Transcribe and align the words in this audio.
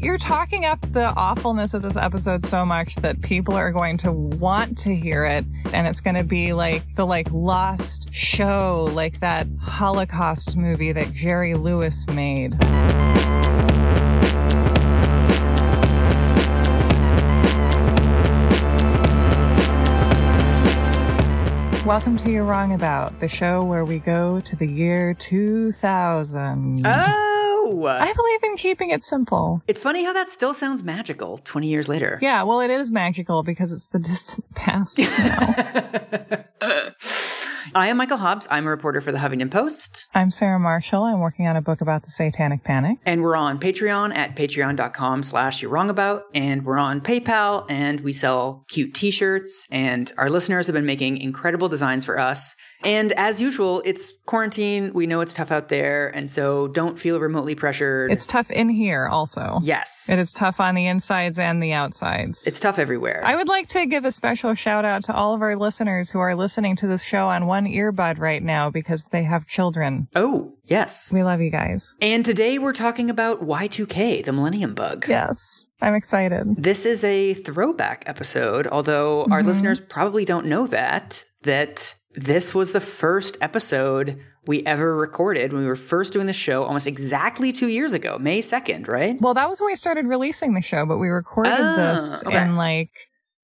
you're 0.00 0.16
talking 0.16 0.64
up 0.64 0.80
the 0.92 1.06
awfulness 1.16 1.74
of 1.74 1.82
this 1.82 1.96
episode 1.96 2.44
so 2.44 2.64
much 2.64 2.94
that 2.96 3.20
people 3.20 3.54
are 3.54 3.72
going 3.72 3.98
to 3.98 4.12
want 4.12 4.78
to 4.78 4.94
hear 4.94 5.24
it 5.24 5.44
and 5.72 5.88
it's 5.88 6.00
going 6.00 6.14
to 6.14 6.22
be 6.22 6.52
like 6.52 6.84
the 6.94 7.04
like 7.04 7.26
lost 7.32 8.08
show 8.14 8.88
like 8.92 9.18
that 9.18 9.44
Holocaust 9.60 10.56
movie 10.56 10.92
that 10.92 11.12
Jerry 11.12 11.54
Lewis 11.54 12.06
made. 12.10 12.56
Welcome 21.84 22.18
to 22.18 22.30
You're 22.30 22.44
Wrong 22.44 22.72
About, 22.72 23.18
the 23.18 23.28
show 23.28 23.64
where 23.64 23.84
we 23.84 23.98
go 23.98 24.40
to 24.42 24.54
the 24.54 24.66
year 24.66 25.14
2000. 25.14 26.86
Ah! 26.86 27.37
I 27.86 28.12
believe 28.12 28.42
in 28.42 28.56
keeping 28.56 28.90
it 28.90 29.04
simple. 29.04 29.62
It's 29.66 29.80
funny 29.80 30.04
how 30.04 30.12
that 30.12 30.30
still 30.30 30.54
sounds 30.54 30.82
magical 30.82 31.38
20 31.38 31.68
years 31.68 31.88
later. 31.88 32.18
Yeah, 32.20 32.42
well, 32.42 32.60
it 32.60 32.70
is 32.70 32.90
magical 32.90 33.42
because 33.42 33.72
it's 33.72 33.86
the 33.86 33.98
distant 33.98 34.44
past 34.54 34.98
now. 34.98 35.54
I 37.74 37.88
am 37.88 37.98
Michael 37.98 38.16
Hobbs. 38.16 38.48
I'm 38.50 38.66
a 38.66 38.70
reporter 38.70 39.00
for 39.02 39.12
the 39.12 39.18
Huffington 39.18 39.50
Post. 39.50 40.06
I'm 40.14 40.30
Sarah 40.30 40.58
Marshall. 40.58 41.02
I'm 41.04 41.20
working 41.20 41.46
on 41.46 41.54
a 41.54 41.60
book 41.60 41.82
about 41.82 42.02
the 42.02 42.10
Satanic 42.10 42.64
Panic. 42.64 42.96
And 43.04 43.22
we're 43.22 43.36
on 43.36 43.60
Patreon 43.60 44.16
at 44.16 44.34
patreon.com 44.34 45.22
slash 45.22 45.60
you're 45.60 45.70
wrong 45.70 45.90
about. 45.90 46.22
And 46.34 46.64
we're 46.64 46.78
on 46.78 47.02
PayPal 47.02 47.66
and 47.70 48.00
we 48.00 48.12
sell 48.14 48.64
cute 48.68 48.94
t-shirts. 48.94 49.66
And 49.70 50.10
our 50.16 50.30
listeners 50.30 50.66
have 50.66 50.74
been 50.74 50.86
making 50.86 51.18
incredible 51.18 51.68
designs 51.68 52.06
for 52.06 52.18
us. 52.18 52.54
And 52.84 53.12
as 53.12 53.40
usual, 53.40 53.82
it's 53.84 54.12
quarantine. 54.26 54.92
We 54.94 55.06
know 55.06 55.20
it's 55.20 55.34
tough 55.34 55.50
out 55.50 55.68
there. 55.68 56.08
And 56.14 56.30
so 56.30 56.68
don't 56.68 56.98
feel 56.98 57.18
remotely 57.20 57.54
pressured. 57.54 58.12
It's 58.12 58.26
tough 58.26 58.50
in 58.50 58.68
here 58.68 59.06
also. 59.08 59.58
yes. 59.62 60.06
It 60.08 60.18
is 60.18 60.32
tough 60.32 60.60
on 60.60 60.74
the 60.74 60.86
insides 60.86 61.38
and 61.38 61.62
the 61.62 61.72
outsides. 61.72 62.46
It's 62.46 62.60
tough 62.60 62.78
everywhere. 62.78 63.22
I 63.24 63.34
would 63.36 63.48
like 63.48 63.68
to 63.70 63.86
give 63.86 64.04
a 64.04 64.12
special 64.12 64.54
shout 64.54 64.84
out 64.84 65.04
to 65.04 65.14
all 65.14 65.34
of 65.34 65.42
our 65.42 65.56
listeners 65.56 66.10
who 66.10 66.20
are 66.20 66.36
listening 66.36 66.76
to 66.76 66.86
this 66.86 67.02
show 67.02 67.28
on 67.28 67.46
one 67.46 67.64
earbud 67.66 68.18
right 68.18 68.42
now 68.42 68.70
because 68.70 69.04
they 69.10 69.24
have 69.24 69.46
children. 69.46 70.06
oh, 70.14 70.54
yes. 70.66 71.10
We 71.12 71.22
love 71.24 71.40
you 71.40 71.50
guys. 71.50 71.94
And 72.00 72.24
today 72.24 72.58
we're 72.58 72.72
talking 72.72 73.10
about 73.10 73.40
Y2K, 73.40 74.24
the 74.24 74.32
Millennium 74.32 74.74
Bug. 74.74 75.06
Yes. 75.08 75.64
I'm 75.80 75.94
excited. 75.94 76.56
This 76.56 76.84
is 76.84 77.04
a 77.04 77.34
throwback 77.34 78.02
episode, 78.06 78.66
although 78.66 79.22
our 79.30 79.38
Mm-hmm. 79.40 79.48
listeners 79.48 79.80
probably 79.80 80.24
don't 80.24 80.46
know 80.46 80.66
that, 80.66 81.24
that 81.42 81.94
this 82.18 82.54
was 82.54 82.72
the 82.72 82.80
first 82.80 83.36
episode 83.40 84.18
we 84.46 84.64
ever 84.66 84.96
recorded 84.96 85.52
when 85.52 85.62
we 85.62 85.68
were 85.68 85.76
first 85.76 86.12
doing 86.12 86.26
the 86.26 86.32
show 86.32 86.64
almost 86.64 86.86
exactly 86.86 87.52
two 87.52 87.68
years 87.68 87.92
ago, 87.92 88.18
May 88.18 88.40
2nd, 88.40 88.88
right? 88.88 89.20
Well, 89.20 89.34
that 89.34 89.48
was 89.48 89.60
when 89.60 89.66
we 89.68 89.76
started 89.76 90.06
releasing 90.06 90.54
the 90.54 90.62
show, 90.62 90.84
but 90.84 90.98
we 90.98 91.08
recorded 91.08 91.52
Ah, 91.56 91.76
this 91.94 92.24
okay. 92.24 92.42
in 92.42 92.56
like 92.56 92.90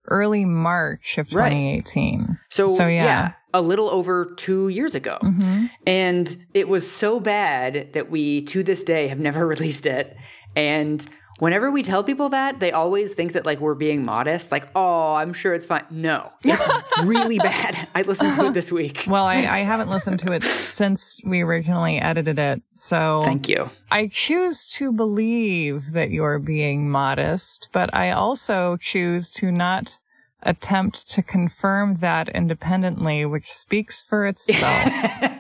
early 0.09 0.45
March 0.45 1.17
of 1.19 1.33
Right. 1.33 1.51
2018. 1.53 2.39
So, 2.51 2.69
So, 2.71 2.87
yeah. 2.89 3.33
a 3.55 3.61
little 3.61 3.89
over 3.91 4.35
two 4.37 4.69
years 4.69 4.95
ago. 4.95 5.19
Mhm. 5.23 5.71
And 5.87 6.45
it 6.53 6.69
was 6.69 6.91
so 6.91 7.21
bad 7.21 7.93
that 7.93 8.11
we, 8.11 8.43
to 8.43 8.63
this 8.63 8.83
day, 8.83 9.07
have 9.09 9.21
never 9.21 9.47
released 9.55 9.87
it. 9.87 10.17
And 10.57 11.07
whenever 11.39 11.71
we 11.71 11.83
tell 11.83 12.05
people 12.05 12.29
that, 12.31 12.61
they 12.61 12.73
always 12.73 13.13
think 13.13 13.33
that 13.33 13.47
like 13.47 13.61
we're 13.61 13.75
being 13.75 14.05
modest, 14.05 14.53
like, 14.53 14.69
oh, 14.75 15.15
I'm 15.15 15.33
sure 15.33 15.55
it's 15.55 15.65
fine. 15.65 15.85
No, 15.91 16.33
it's 16.43 16.67
really 17.05 17.39
bad. 17.39 17.89
I 17.95 18.03
listened 18.03 18.35
to 18.37 18.47
it 18.47 18.55
this 18.55 18.71
week. 18.71 19.05
Well, 19.07 19.25
I, 19.25 19.37
I 19.37 19.59
haven't 19.59 19.91
listened 19.91 20.21
to 20.21 20.33
it 20.33 20.43
since 20.43 21.21
we 21.25 21.43
originally 21.43 21.99
edited 21.99 22.39
it. 22.39 22.63
So 22.73 23.21
Thank 23.25 23.49
you. 23.49 23.71
I 23.91 24.09
choose 24.09 24.67
to 24.75 24.93
believe 24.93 25.93
that 25.93 26.11
you're 26.11 26.39
being 26.39 26.91
modest, 26.91 27.69
but 27.73 27.95
I 27.95 28.13
also 28.13 28.77
choose 28.81 29.31
to 29.33 29.51
not 29.51 29.99
attempt 30.45 31.09
to 31.11 31.23
confirm 31.23 31.97
that 32.01 32.29
independently, 32.29 33.25
which 33.25 33.51
speaks 33.51 34.03
for 34.03 34.27
itself. 34.27 34.93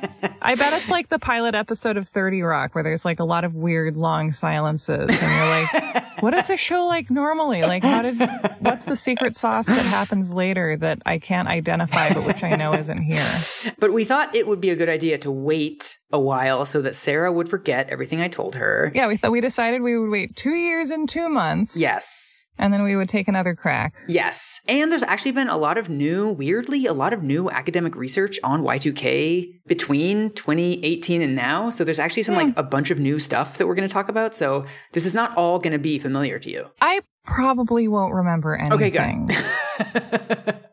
I 0.42 0.54
bet 0.54 0.72
it's 0.72 0.90
like 0.90 1.08
the 1.08 1.18
pilot 1.18 1.54
episode 1.54 1.96
of 1.96 2.08
30 2.08 2.42
Rock 2.42 2.74
where 2.74 2.84
there's 2.84 3.04
like 3.04 3.20
a 3.20 3.24
lot 3.24 3.44
of 3.44 3.54
weird 3.54 3.96
long 3.96 4.32
silences 4.32 5.10
and 5.10 5.32
you're 5.32 5.48
like, 5.48 6.22
what 6.22 6.34
is 6.34 6.48
the 6.48 6.56
show 6.56 6.84
like 6.84 7.10
normally? 7.10 7.62
Like 7.62 7.82
how 7.82 8.02
did, 8.02 8.18
what's 8.60 8.84
the 8.84 8.96
secret 8.96 9.36
sauce 9.36 9.66
that 9.66 9.86
happens 9.86 10.32
later 10.32 10.76
that 10.78 11.02
I 11.06 11.18
can't 11.18 11.48
identify 11.48 12.12
but 12.12 12.24
which 12.26 12.42
I 12.42 12.56
know 12.56 12.74
isn't 12.74 13.02
here? 13.02 13.26
But 13.78 13.92
we 13.92 14.04
thought 14.04 14.34
it 14.34 14.46
would 14.46 14.60
be 14.60 14.70
a 14.70 14.76
good 14.76 14.88
idea 14.88 15.18
to 15.18 15.30
wait 15.30 15.98
a 16.12 16.18
while 16.18 16.64
so 16.64 16.80
that 16.82 16.94
Sarah 16.94 17.32
would 17.32 17.48
forget 17.48 17.88
everything 17.90 18.20
I 18.20 18.28
told 18.28 18.54
her. 18.54 18.92
Yeah, 18.94 19.08
we 19.08 19.16
thought 19.16 19.32
we 19.32 19.40
decided 19.40 19.82
we 19.82 19.98
would 19.98 20.10
wait 20.10 20.36
two 20.36 20.54
years 20.54 20.90
and 20.90 21.08
two 21.08 21.28
months. 21.28 21.76
Yes. 21.76 22.33
And 22.58 22.72
then 22.72 22.82
we 22.82 22.96
would 22.96 23.08
take 23.08 23.26
another 23.28 23.54
crack. 23.54 23.94
Yes. 24.06 24.60
And 24.68 24.90
there's 24.90 25.02
actually 25.02 25.32
been 25.32 25.48
a 25.48 25.56
lot 25.56 25.76
of 25.76 25.88
new, 25.88 26.30
weirdly, 26.30 26.86
a 26.86 26.92
lot 26.92 27.12
of 27.12 27.22
new 27.22 27.50
academic 27.50 27.96
research 27.96 28.38
on 28.44 28.62
Y2K 28.62 29.60
between 29.66 30.30
2018 30.30 31.20
and 31.20 31.34
now. 31.34 31.70
So 31.70 31.84
there's 31.84 31.98
actually 31.98 32.22
some 32.22 32.36
like 32.36 32.56
a 32.56 32.62
bunch 32.62 32.90
of 32.90 32.98
new 32.98 33.18
stuff 33.18 33.58
that 33.58 33.66
we're 33.66 33.74
going 33.74 33.88
to 33.88 33.92
talk 33.92 34.08
about. 34.08 34.34
So 34.34 34.64
this 34.92 35.04
is 35.04 35.14
not 35.14 35.36
all 35.36 35.58
going 35.58 35.72
to 35.72 35.78
be 35.78 35.98
familiar 35.98 36.38
to 36.38 36.50
you. 36.50 36.70
I 36.80 37.00
probably 37.24 37.88
won't 37.88 38.14
remember 38.14 38.54
anything. 38.54 38.72
Okay, 38.72 39.26
good. 39.26 40.56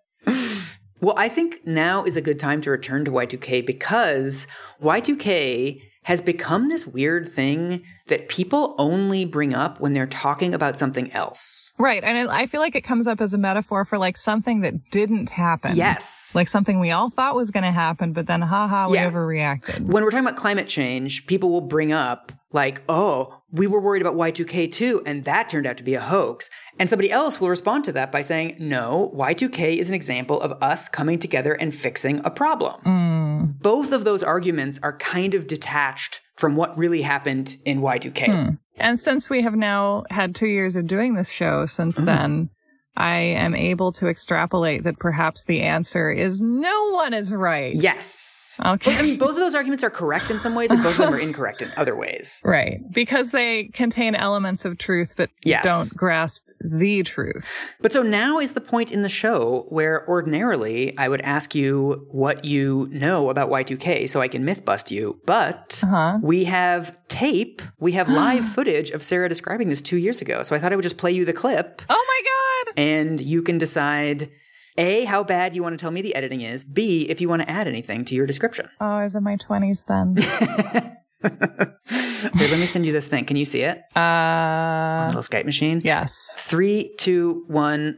Well, 1.02 1.16
I 1.18 1.30
think 1.30 1.66
now 1.66 2.04
is 2.04 2.16
a 2.16 2.22
good 2.22 2.40
time 2.40 2.62
to 2.62 2.70
return 2.70 3.06
to 3.06 3.12
Y2K 3.12 3.66
because 3.66 4.46
Y2K 4.84 5.82
has 6.04 6.22
become 6.22 6.70
this 6.70 6.86
weird 6.86 7.28
thing 7.28 7.84
that 8.12 8.28
people 8.30 8.76
only 8.78 9.26
bring 9.26 9.54
up 9.54 9.80
when 9.80 9.94
they're 9.94 10.06
talking 10.06 10.54
about 10.54 10.78
something 10.78 11.12
else. 11.12 11.72
right. 11.80 12.04
And 12.04 12.30
I 12.30 12.46
feel 12.46 12.62
like 12.62 12.76
it 12.76 12.84
comes 12.84 13.08
up 13.08 13.20
as 13.20 13.34
a 13.34 13.38
metaphor 13.40 13.86
for 13.86 13.98
like 13.98 14.16
something 14.18 14.62
that 14.62 14.92
didn't 14.92 15.30
happen. 15.30 15.76
Yes. 15.76 16.32
Like 16.36 16.48
something 16.48 16.80
we 16.80 16.92
all 16.92 17.10
thought 17.10 17.36
was 17.36 17.50
going 17.50 17.64
to 17.64 17.72
happen, 17.72 18.14
but 18.14 18.28
then 18.28 18.42
haha, 18.42 18.88
we 18.90 18.98
Yeah. 18.98 19.10
overreacted. 19.10 19.82
when 19.82 20.04
we're 20.04 20.12
talking 20.12 20.26
about 20.28 20.36
climate 20.38 20.68
change, 20.68 21.26
people 21.26 21.50
will 21.50 21.62
bring 21.62 21.92
up 21.92 22.32
like, 22.54 22.82
"Oh, 22.90 23.42
we 23.52 23.66
were 23.66 23.80
worried 23.80 24.02
about 24.02 24.16
Y2K 24.16 24.68
too, 24.68 25.02
and 25.06 25.24
that 25.24 25.48
turned 25.48 25.66
out 25.66 25.78
to 25.78 25.84
be 25.84 25.94
a 25.96 26.02
hoax." 26.02 26.50
And 26.80 26.90
somebody 26.90 27.10
else 27.10 27.40
will 27.40 27.48
respond 27.50 27.86
to 27.86 27.92
that 27.94 28.12
by 28.12 28.22
saying, 28.22 28.58
"No, 28.60 29.10
Y2K 29.16 29.78
is 29.80 29.88
an 29.88 29.94
example 29.94 30.40
of 30.42 30.52
us 30.62 30.90
coming 30.90 31.18
together 31.18 31.54
and 31.54 31.74
fixing 31.74 32.20
a 32.26 32.30
problem." 32.30 32.76
Mm. 32.86 33.62
Both 33.62 33.92
of 33.94 34.04
those 34.04 34.22
arguments 34.22 34.80
are 34.84 34.98
kind 34.98 35.34
of 35.34 35.48
detached 35.48 36.21
from 36.42 36.56
what 36.58 36.78
really 36.78 37.02
happened 37.04 37.56
in 37.64 37.80
Y2K. 37.82 38.58
And 38.78 39.00
since 39.00 39.30
we 39.30 39.44
have 39.44 39.56
now 39.56 40.04
had 40.10 40.34
two 40.36 40.48
years 40.48 40.76
of 40.76 40.88
doing 40.88 41.14
this 41.14 41.30
show 41.30 41.68
since 41.68 41.96
Mm-hmm. 41.96 42.06
then, 42.06 42.50
I 42.98 43.16
am 43.20 43.56
able 43.56 43.94
to 43.94 44.08
extrapolate 44.08 44.84
that 44.84 45.00
perhaps 45.00 45.46
the 45.46 45.62
answer 45.62 46.12
is 46.12 46.42
no 46.42 46.90
one 46.92 47.14
is 47.14 47.32
right. 47.32 47.74
Yes. 47.74 48.60
Okay. 48.66 48.98
I 48.98 49.02
mean, 49.04 49.18
both 49.18 49.30
of 49.30 49.38
those 49.38 49.56
arguments 49.56 49.82
are 49.84 49.90
correct 49.90 50.30
in 50.30 50.40
some 50.40 50.56
ways, 50.56 50.72
and 50.72 50.84
both 50.84 50.94
of 51.00 51.06
them 51.06 51.14
are 51.14 51.20
incorrect 51.30 51.62
in 51.62 51.72
other 51.78 51.96
ways. 51.96 52.42
Right. 52.44 52.80
Because 52.92 53.32
they 53.32 53.70
contain 53.74 54.14
elements 54.16 54.66
of 54.66 54.78
truth 54.78 55.14
but 55.16 55.30
Yes. 55.46 55.64
don't 55.64 55.96
grasp 55.96 56.42
the 56.64 57.04
truth. 57.04 57.50
But 57.82 57.92
so 57.92 58.02
now 58.04 58.40
is 58.40 58.54
the 58.54 58.62
point 58.62 58.92
in 58.92 59.02
the 59.02 59.10
show 59.10 59.66
where 59.70 60.08
ordinarily 60.08 60.98
I 60.98 61.10
would 61.10 61.22
ask 61.22 61.56
you 61.56 62.08
what 62.12 62.46
you 62.46 62.88
know 62.92 63.30
about 63.30 63.50
Y2K 63.50 64.10
so 64.10 64.22
I 64.22 64.28
can 64.28 64.46
myth 64.46 64.64
bust 64.66 64.92
you. 64.92 65.20
But 65.26 65.80
Uh-huh. 65.84 66.20
we 66.22 66.46
have 66.46 66.98
tape, 67.08 67.62
we 67.80 67.94
have 67.94 68.10
live 68.24 68.46
footage 68.48 68.92
of 68.92 69.04
Sarah 69.04 69.30
describing 69.30 69.70
this 69.70 69.82
two 69.82 69.98
years 69.98 70.22
ago. 70.22 70.44
So 70.44 70.56
I 70.56 70.60
thought 70.60 70.72
I 70.72 70.76
would 70.76 70.84
just 70.84 70.98
play 70.98 71.12
you 71.12 71.26
the 71.26 71.34
clip 71.34 71.82
Oh 71.90 72.06
my 72.08 72.72
god. 72.74 72.80
and 72.82 73.22
you 73.22 73.42
can 73.42 73.58
decide 73.58 74.30
A, 74.78 75.04
how 75.06 75.24
bad 75.24 75.54
you 75.56 75.64
want 75.64 75.74
to 75.78 75.82
tell 75.82 75.92
me 75.92 76.02
the 76.02 76.16
editing 76.16 76.42
is, 76.42 76.64
B, 76.64 77.08
if 77.10 77.20
you 77.20 77.28
want 77.28 77.42
to 77.42 77.50
add 77.50 77.68
anything 77.68 78.06
to 78.06 78.16
your 78.16 78.26
description. 78.26 78.70
Oh, 78.80 78.86
I 78.86 79.04
was 79.04 79.16
in 79.16 79.24
my 79.24 79.36
20s 79.36 79.86
then. 79.86 80.98
Here, 81.24 82.48
let 82.50 82.60
me 82.60 82.66
send 82.66 82.86
you 82.86 82.92
this 82.92 83.06
thing. 83.08 83.26
Can 83.26 83.36
you 83.36 83.46
see 83.46 83.62
it? 83.62 83.82
uh 83.96 85.06
Little 85.08 85.22
Skype 85.24 85.46
machine. 85.46 85.82
yes. 85.84 86.34
Three, 86.38 86.94
two, 86.98 87.44
one. 87.48 87.98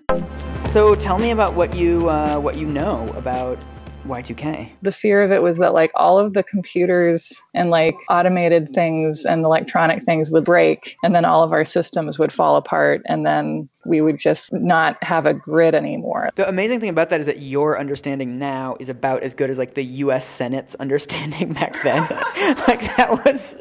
So 0.66 0.96
tell 0.96 1.20
me 1.20 1.31
about 1.31 1.54
what 1.54 1.75
you 1.75 2.10
uh, 2.10 2.40
what 2.40 2.58
you 2.58 2.66
know 2.68 3.08
about 3.16 3.60
Y2K. 4.04 4.70
The 4.82 4.92
fear 4.92 5.24
of 5.24 5.32
it 5.32 5.42
was 5.42 5.58
that 5.58 5.74
like 5.74 5.92
all 5.96 6.20
of 6.20 6.34
the 6.34 6.44
computers 6.44 7.42
and 7.54 7.70
like 7.70 7.96
automated 8.10 8.74
things 8.74 9.26
and 9.26 9.44
electronic 9.46 10.04
things 10.04 10.32
would 10.32 10.46
break 10.46 10.98
and 11.04 11.16
then 11.16 11.26
all 11.26 11.44
of 11.44 11.52
our 11.52 11.64
systems 11.64 12.20
would 12.20 12.34
fall 12.34 12.56
apart 12.56 13.02
and 13.06 13.26
then 13.26 13.70
we 13.86 14.02
would 14.02 14.18
just 14.18 14.54
not 14.54 15.02
have 15.04 15.26
a 15.26 15.34
grid 15.34 15.76
anymore. 15.76 16.30
The 16.36 16.48
amazing 16.48 16.80
thing 16.80 16.90
about 16.90 17.10
that 17.10 17.20
is 17.20 17.26
that 17.26 17.42
your 17.42 17.80
understanding 17.80 18.40
now 18.40 18.78
is 18.80 18.90
about 18.90 19.24
as 19.24 19.34
good 19.34 19.50
as 19.50 19.58
like 19.58 19.74
the 19.74 19.84
U.S. 19.84 20.26
Senate's 20.26 20.76
understanding 20.80 21.54
back 21.54 21.82
then. 21.84 22.02
like 22.68 22.82
that 22.98 23.22
was. 23.26 23.58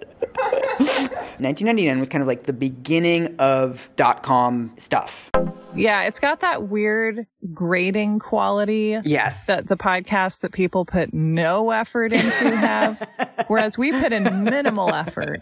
1999 1.42 2.00
was 2.00 2.08
kind 2.08 2.22
of 2.22 2.28
like 2.28 2.44
the 2.44 2.52
beginning 2.52 3.34
of 3.38 3.90
dot 3.96 4.22
com 4.22 4.72
stuff. 4.78 5.30
Yeah, 5.74 6.02
it's 6.02 6.20
got 6.20 6.40
that 6.40 6.68
weird 6.68 7.26
grading 7.54 8.18
quality 8.18 8.98
Yes. 9.04 9.46
that 9.46 9.68
the 9.68 9.76
podcasts 9.76 10.40
that 10.40 10.52
people 10.52 10.84
put 10.84 11.14
no 11.14 11.70
effort 11.70 12.12
into 12.12 12.26
have, 12.56 13.08
whereas 13.48 13.78
we 13.78 13.90
put 13.90 14.12
in 14.12 14.44
minimal 14.44 14.92
effort. 14.92 15.38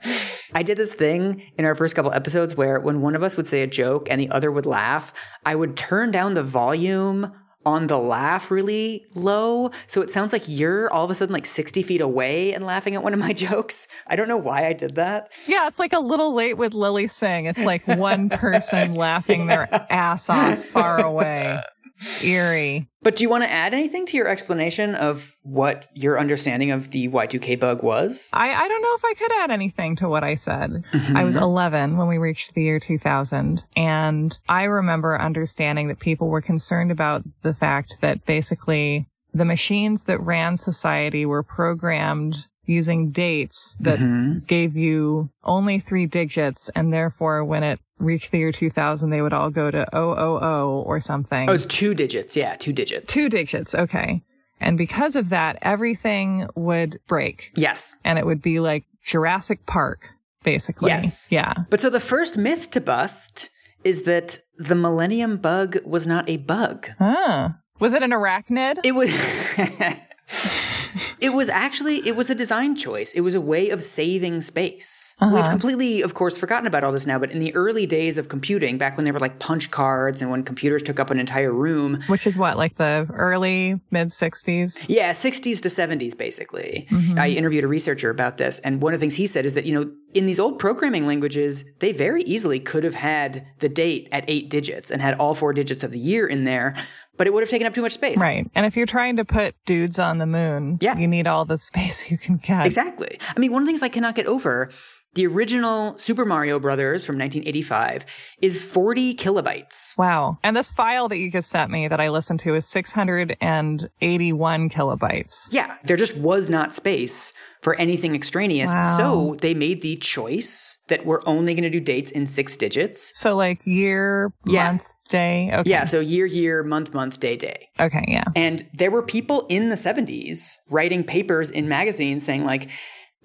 I 0.55 0.62
did 0.62 0.79
this 0.79 0.94
thing 0.94 1.43
in 1.58 1.64
our 1.64 1.75
first 1.75 1.97
couple 1.97 2.12
episodes 2.12 2.55
where 2.56 2.79
when 2.79 3.00
one 3.00 3.17
of 3.17 3.25
us 3.25 3.37
would 3.37 3.49
say 3.49 3.62
a 3.62 3.67
joke 3.67 4.06
and 4.08 4.20
the 4.20 4.29
other 4.31 4.53
would 4.53 4.67
laugh, 4.67 5.12
I 5.44 5.56
would 5.56 5.76
turn 5.76 6.12
down 6.12 6.35
the 6.35 6.44
volume 6.44 7.32
on 7.66 7.86
the 7.88 7.98
laugh 7.98 8.50
really 8.50 9.06
low. 9.14 9.70
So 9.86 10.00
it 10.00 10.10
sounds 10.10 10.32
like 10.32 10.42
you're 10.46 10.92
all 10.92 11.04
of 11.04 11.10
a 11.10 11.14
sudden 11.14 11.32
like 11.32 11.46
60 11.46 11.82
feet 11.82 12.00
away 12.00 12.52
and 12.54 12.64
laughing 12.64 12.94
at 12.94 13.02
one 13.02 13.12
of 13.12 13.20
my 13.20 13.32
jokes. 13.34 13.86
I 14.06 14.16
don't 14.16 14.28
know 14.28 14.36
why 14.36 14.66
I 14.66 14.72
did 14.72 14.94
that. 14.94 15.30
Yeah, 15.46 15.66
it's 15.68 15.78
like 15.78 15.92
a 15.92 16.00
little 16.00 16.34
late 16.34 16.56
with 16.56 16.72
Lilly 16.74 17.08
Singh. 17.08 17.46
It's 17.46 17.60
like 17.60 17.86
one 17.86 18.28
person 18.28 18.94
laughing 18.94 19.46
their 19.46 19.68
ass 19.92 20.30
off 20.30 20.64
far 20.64 21.00
away. 21.02 21.58
It's 22.00 22.25
eerie. 22.25 22.88
But 23.02 23.17
do 23.17 23.25
you 23.25 23.31
want 23.31 23.44
to 23.44 23.52
add 23.52 23.75
anything 23.75 24.06
to 24.06 24.17
your 24.17 24.29
explanation 24.29 24.94
of 24.94 25.37
what 25.43 25.88
your 25.94 26.19
understanding 26.19 26.70
of 26.70 26.91
the 26.91 27.08
Y2K 27.08 27.58
bug 27.61 27.82
was? 27.82 28.29
I, 28.32 28.52
I 28.52 28.69
don't 28.69 28.82
know 28.82 28.94
if 28.94 29.05
I 29.05 29.14
could 29.14 29.32
add 29.41 29.50
anything 29.50 29.97
to 29.97 30.08
what 30.08 30.25
I 30.25 30.35
said. 30.35 30.85
Mm-hmm. 30.93 31.17
I 31.17 31.25
was 31.25 31.37
11 31.37 31.97
when 31.97 32.08
we 32.08 32.19
reached 32.19 32.52
the 32.55 32.62
year 32.62 32.81
2000. 32.81 33.62
And 33.76 34.38
I 34.49 34.64
remember 34.64 35.20
understanding 35.20 35.88
that 35.88 36.00
people 36.00 36.29
were 36.29 36.43
concerned 36.43 36.91
about 36.91 37.23
the 37.43 37.55
fact 37.55 37.97
that 38.00 38.25
basically 38.26 39.06
the 39.32 39.44
machines 39.44 40.05
that 40.05 40.20
ran 40.20 40.56
society 40.56 41.25
were 41.25 41.43
programmed 41.43 42.37
using 42.70 43.11
dates 43.11 43.76
that 43.81 43.99
Mhm. 43.99 44.46
gave 44.46 44.76
you 44.76 45.31
only 45.44 45.81
three 45.81 46.06
digits. 46.06 46.70
And 46.75 46.93
therefore, 46.93 47.44
when 47.44 47.62
it 47.62 47.81
reached 47.99 48.31
the 48.31 48.38
year 48.38 48.52
2000, 48.52 49.11
they 49.11 49.20
would 49.22 49.32
all 49.32 49.50
go 49.50 49.70
to 49.70 49.87
000 49.93 50.82
or 50.87 51.00
something. 51.00 51.50
Oh, 51.50 51.52
it's 51.52 51.64
two 51.64 51.94
digits. 51.94 52.37
Yeah, 52.37 52.55
two 52.56 52.72
digits. 52.72 53.12
Two 53.12 53.28
digits. 53.28 53.75
Okay. 53.75 54.22
And 54.61 54.76
because 54.78 55.17
of 55.17 55.31
that, 55.31 55.56
everything 55.62 56.46
would 56.55 56.99
break 57.08 57.50
Yes. 57.56 57.94
and 58.05 58.19
it 58.19 58.26
would 58.26 58.43
be 58.43 58.61
like 58.61 58.84
Jurassic 59.06 59.64
Park, 59.67 60.11
basically. 60.44 60.90
Yes. 60.90 61.26
Yeah. 61.31 61.55
But 61.70 61.81
so 61.81 61.90
the 61.90 62.00
first 62.00 62.37
myth 62.37 62.70
to 62.70 62.81
bust 62.81 63.49
is 63.84 64.02
that 64.02 64.38
the 64.58 64.75
Millennium 64.75 65.38
Bug 65.38 65.78
was 65.84 66.06
not 66.06 66.28
a 66.28 66.37
bug. 66.37 66.88
Huh. 66.99 67.50
Was 67.78 67.94
it 67.94 68.02
an 68.02 68.11
arachnid? 68.11 68.76
It 68.84 68.94
was. 68.94 69.11
It 71.20 71.32
was 71.34 71.49
actually 71.49 71.96
it 72.06 72.17
was 72.17 72.31
a 72.31 72.34
design 72.34 72.76
choice. 72.76 73.12
It 73.12 73.20
was 73.20 73.34
a 73.34 73.40
way 73.40 73.69
of 73.70 73.82
saving 73.82 74.40
space. 74.43 75.14
We've 75.20 75.32
Uh-huh. 75.34 75.50
completely, 75.50 76.00
of 76.00 76.14
course, 76.14 76.38
forgotten 76.38 76.67
about 76.67 76.82
all 76.82 76.93
this 76.93 77.05
now. 77.06 77.19
But 77.19 77.31
in 77.31 77.40
the 77.40 77.55
early 77.55 77.84
days 77.84 78.17
of 78.17 78.28
computing, 78.31 78.78
back 78.78 78.96
when 78.96 79.05
there 79.05 79.12
were 79.12 79.20
like 79.20 79.38
punch 79.38 79.70
cards 79.70 80.22
and 80.22 80.31
when 80.31 80.43
computers 80.44 80.82
took 80.82 80.99
up 80.99 81.11
an 81.11 81.19
entire 81.20 81.52
room, 81.52 82.00
Which 82.06 82.26
is 82.26 82.38
what, 82.38 82.56
like 82.56 82.76
the 82.76 83.06
early 83.12 83.78
mid 83.90 84.08
60s? 84.08 84.87
yeah, 84.88 85.11
60s 85.12 85.61
to 85.61 85.69
70s, 85.69 86.17
basically. 86.17 86.87
Mm-hmm. 86.90 87.19
I 87.19 87.28
interviewed 87.28 87.64
a 87.64 87.69
researcher 87.69 88.08
about 88.08 88.38
this, 88.38 88.61
and 88.61 88.81
one 88.81 88.94
of 88.94 89.00
the 89.00 89.05
things 89.05 89.17
he 89.17 89.26
said 89.26 89.44
is 89.44 89.52
that, 89.55 89.67
you 89.67 89.75
know, 89.75 89.93
in 90.14 90.25
these 90.25 90.38
old 90.40 90.58
programming 90.58 91.06
languages, 91.06 91.64
they 91.81 91.93
very 91.93 92.22
easily 92.22 92.58
could 92.58 92.82
have 92.84 92.94
had 92.94 93.46
the 93.58 93.69
date 93.69 94.08
at 94.12 94.25
eight 94.26 94.49
digits 94.49 94.90
and 94.90 95.02
had 95.02 95.14
all 95.17 95.34
four 95.34 95.52
digits 95.52 95.82
of 95.82 95.93
the 95.93 95.99
year 95.99 96.26
in 96.26 96.44
there, 96.44 96.75
but 97.19 97.26
it 97.26 97.32
would 97.34 97.43
have 97.43 97.50
taken 97.50 97.67
up 97.67 97.75
too 97.75 97.82
much 97.82 97.93
space. 97.93 98.19
Right. 98.20 98.50
And 98.55 98.64
if 98.64 98.75
you're 98.76 98.87
trying 98.87 99.17
to 99.17 99.25
put 99.26 99.55
dudes 99.67 99.99
on 99.99 100.17
the 100.19 100.26
moon, 100.26 100.78
Yeah. 100.81 100.96
you 100.96 101.06
need 101.10 101.26
all 101.26 101.44
the 101.44 101.58
space 101.70 102.10
you 102.10 102.16
can 102.18 102.38
get. 102.38 102.64
Exactly. 102.66 103.18
I 103.36 103.38
mean, 103.38 103.52
one 103.52 103.60
of 103.62 103.66
the 103.66 103.72
things 103.72 103.82
I 103.82 103.88
cannot 103.90 104.14
get 104.14 104.26
over 104.26 104.70
the 105.14 105.26
original 105.26 105.98
Super 105.98 106.24
Mario 106.24 106.60
Brothers 106.60 107.04
from 107.04 107.16
1985 107.18 108.06
is 108.40 108.60
40 108.60 109.14
kilobytes. 109.16 109.98
Wow. 109.98 110.38
And 110.44 110.56
this 110.56 110.70
file 110.70 111.08
that 111.08 111.16
you 111.16 111.32
just 111.32 111.50
sent 111.50 111.68
me 111.72 111.88
that 111.88 112.00
I 112.00 112.10
listened 112.10 112.38
to 112.40 112.54
is 112.54 112.64
681 112.68 114.70
kilobytes. 114.70 115.48
Yeah, 115.52 115.76
there 115.84 115.96
just 115.96 116.16
was 116.16 116.48
not 116.48 116.74
space 116.74 117.32
for 117.62 117.74
anything 117.74 118.14
extraneous. 118.14 118.72
Wow. 118.72 118.96
So 118.96 119.34
they 119.40 119.54
made 119.54 119.82
the 119.82 119.96
choice 119.96 120.78
that 120.88 121.04
we're 121.04 121.20
only 121.26 121.54
going 121.54 121.64
to 121.64 121.70
do 121.70 121.80
dates 121.80 122.10
in 122.10 122.26
six 122.26 122.56
digits. 122.56 123.18
So 123.18 123.36
like 123.36 123.60
year, 123.64 124.32
Yeah. 124.46 124.72
month, 124.72 124.82
day. 125.10 125.50
Okay. 125.52 125.68
Yeah, 125.70 125.84
so 125.84 126.00
year, 126.00 126.24
year, 126.26 126.62
month, 126.62 126.94
month, 126.94 127.20
day, 127.20 127.36
day. 127.36 127.68
Okay. 127.78 128.04
Yeah. 128.08 128.24
And 128.34 128.66
there 128.72 128.90
were 128.90 129.02
people 129.02 129.46
in 129.48 129.68
the 129.68 129.76
70s 129.76 130.54
writing 130.70 131.04
papers 131.04 131.50
in 131.50 131.68
magazines 131.68 132.24
saying 132.24 132.44
like 132.44 132.70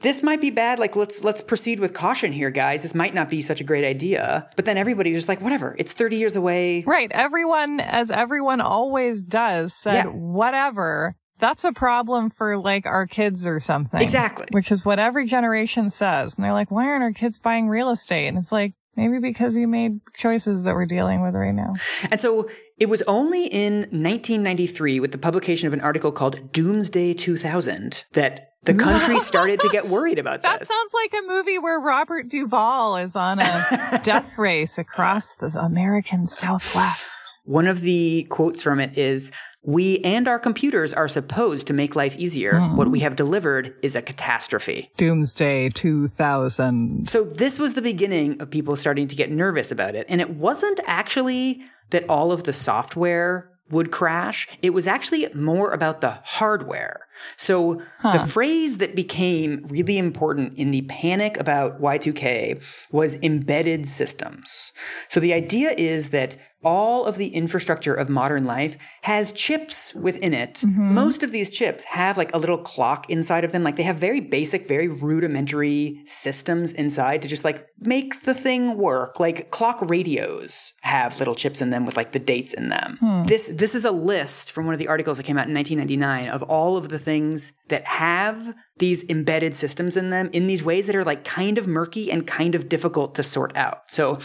this 0.02 0.22
might 0.22 0.42
be 0.42 0.50
bad 0.50 0.78
like 0.78 0.98
let's 0.98 1.24
let's 1.24 1.42
proceed 1.42 1.80
with 1.80 1.94
caution 1.94 2.34
here 2.34 2.52
guys. 2.52 2.82
This 2.82 2.94
might 2.94 3.14
not 3.14 3.30
be 3.30 3.42
such 3.42 3.62
a 3.62 3.64
great 3.64 3.86
idea. 3.86 4.50
But 4.58 4.66
then 4.66 4.78
everybody 4.78 5.12
was 5.12 5.20
just 5.20 5.30
like 5.30 5.40
whatever. 5.42 5.76
It's 5.80 5.94
30 5.94 6.18
years 6.18 6.36
away. 6.36 6.84
Right. 6.86 7.10
Everyone, 7.12 7.80
as 7.80 8.12
everyone 8.12 8.60
always 8.60 9.24
does, 9.24 9.74
said, 9.74 9.94
Yeah. 9.94 10.06
whatever. 10.08 11.16
That's 11.40 11.64
a 11.66 11.74
problem 11.74 12.30
for 12.30 12.58
like 12.58 12.86
our 12.86 13.08
kids 13.08 13.46
or 13.46 13.60
something. 13.60 14.02
Exactly. 14.02 14.48
Which 14.52 14.72
is 14.72 14.86
what 14.86 15.00
every 15.00 15.28
generation 15.28 15.90
says. 15.90 16.36
And 16.36 16.44
they're 16.46 16.54
like, 16.54 16.72
why 16.72 16.86
aren't 16.86 17.04
our 17.04 17.12
kids 17.12 17.40
buying 17.40 17.68
real 17.68 17.90
estate? 17.90 18.28
And 18.28 18.38
it's 18.38 18.52
like, 18.54 18.74
maybe 18.96 19.20
because 19.20 19.56
you 19.56 19.68
made 19.68 20.00
choices 20.18 20.64
that 20.64 20.74
we're 20.76 20.86
dealing 20.86 21.22
with 21.22 21.36
right 21.36 21.54
now. 21.54 21.74
And 22.10 22.20
so 22.20 22.50
it 22.78 22.90
was 22.90 23.02
only 23.04 23.48
in 23.48 23.74
1993 23.92 25.00
with 25.00 25.12
the 25.12 25.18
publication 25.18 25.68
of 25.68 25.74
an 25.74 25.82
article 25.82 26.12
called 26.12 26.52
Doomsday 26.52 27.14
2000 27.14 28.06
that 28.14 28.52
the 28.64 28.74
country 28.74 29.20
started 29.20 29.60
to 29.62 29.70
get 29.70 29.88
worried 29.90 30.20
about 30.20 30.42
That 30.42 30.60
this. 30.60 30.68
That 30.68 30.74
sounds 30.74 30.92
like 30.94 31.14
a 31.14 31.28
movie 31.28 31.60
where 31.60 31.80
Robert 31.80 32.30
Duvall 32.30 32.98
is 32.98 33.16
on 33.16 33.40
a 33.40 34.02
death 34.04 34.38
race 34.38 34.78
across 34.78 35.34
the 35.34 35.48
American 35.60 36.28
Southwest. 36.28 37.25
One 37.46 37.68
of 37.68 37.82
the 37.82 38.24
quotes 38.30 38.62
from 38.62 38.80
it 38.80 38.98
is 38.98 39.32
We 39.64 40.00
and 40.00 40.28
our 40.28 40.40
computers 40.40 40.94
are 40.94 41.08
supposed 41.08 41.68
to 41.68 41.74
make 41.74 41.96
life 41.96 42.16
easier. 42.18 42.60
Hmm. 42.60 42.76
What 42.76 42.90
we 42.90 43.00
have 43.00 43.16
delivered 43.16 43.76
is 43.82 43.96
a 43.96 44.02
catastrophe. 44.02 44.92
Doomsday 44.98 45.70
2000. 45.70 47.08
So, 47.08 47.24
this 47.24 47.58
was 47.60 47.74
the 47.74 47.82
beginning 47.82 48.42
of 48.42 48.50
people 48.50 48.76
starting 48.76 49.08
to 49.08 49.16
get 49.16 49.32
nervous 49.32 49.72
about 49.72 49.96
it. 49.96 50.06
And 50.10 50.22
it 50.22 50.32
wasn't 50.32 50.80
actually 50.86 51.62
that 51.92 52.04
all 52.10 52.32
of 52.32 52.44
the 52.44 52.54
software 52.54 53.52
would 53.72 53.92
crash, 53.92 54.48
it 54.62 54.72
was 54.72 54.86
actually 54.86 55.28
more 55.34 55.72
about 55.72 56.02
the 56.02 56.12
hardware. 56.24 57.08
So, 57.36 57.82
the 58.12 58.20
phrase 58.20 58.78
that 58.78 58.96
became 58.96 59.66
really 59.70 59.98
important 59.98 60.58
in 60.58 60.72
the 60.72 60.84
panic 60.84 61.38
about 61.40 61.82
Y2K 61.82 62.62
was 62.92 63.16
embedded 63.24 63.88
systems. 63.88 64.72
So, 65.10 65.20
the 65.20 65.34
idea 65.34 65.74
is 65.78 66.12
that 66.12 66.38
all 66.66 67.06
of 67.06 67.18
the 67.18 67.28
infrastructure 67.28 67.94
of 67.94 68.10
modern 68.10 68.44
life 68.44 68.76
has 69.04 69.32
chips 69.32 69.94
within 69.94 70.34
it. 70.34 70.56
Mm-hmm. 70.56 70.96
Most 70.96 71.22
of 71.22 71.32
these 71.32 71.52
chips 71.52 71.84
have 71.84 72.18
like 72.18 72.34
a 72.34 72.40
little 72.40 72.58
clock 72.58 73.08
inside 73.08 73.46
of 73.46 73.52
them. 73.52 73.64
Like 73.64 73.76
they 73.76 73.84
have 73.84 73.98
very 73.98 74.20
basic, 74.20 74.68
very 74.68 74.88
rudimentary 74.88 76.02
systems 76.06 76.72
inside 76.72 77.22
to 77.22 77.28
just 77.28 77.44
like 77.44 77.68
make 77.80 78.24
the 78.24 78.34
thing 78.34 78.78
work. 78.78 79.20
Like 79.20 79.52
clock 79.52 79.80
radios 79.82 80.74
have 80.82 81.20
little 81.20 81.36
chips 81.36 81.62
in 81.62 81.70
them 81.70 81.86
with 81.86 81.96
like 81.96 82.14
the 82.14 82.20
dates 82.20 82.54
in 82.54 82.70
them. 82.70 82.98
Hmm. 83.00 83.24
This 83.24 83.48
this 83.48 83.76
is 83.76 83.86
a 83.86 83.92
list 83.92 84.52
from 84.52 84.66
one 84.66 84.74
of 84.74 84.80
the 84.80 84.88
articles 84.88 85.18
that 85.18 85.24
came 85.24 85.38
out 85.38 85.48
in 85.48 85.54
1999 85.54 86.34
of 86.34 86.42
all 86.44 86.78
of 86.78 86.90
the 86.90 87.00
things 87.00 87.54
that 87.68 87.86
have 87.86 88.56
these 88.78 89.08
embedded 89.08 89.54
systems 89.56 89.96
in 89.96 90.10
them 90.10 90.30
in 90.34 90.48
these 90.48 90.64
ways 90.64 90.88
that 90.88 90.96
are 90.96 91.04
like 91.04 91.24
kind 91.24 91.60
of 91.60 91.68
murky 91.68 92.12
and 92.12 92.26
kind 92.26 92.56
of 92.56 92.68
difficult 92.68 93.14
to 93.16 93.24
sort 93.24 93.56
out. 93.56 93.90
So 93.92 94.20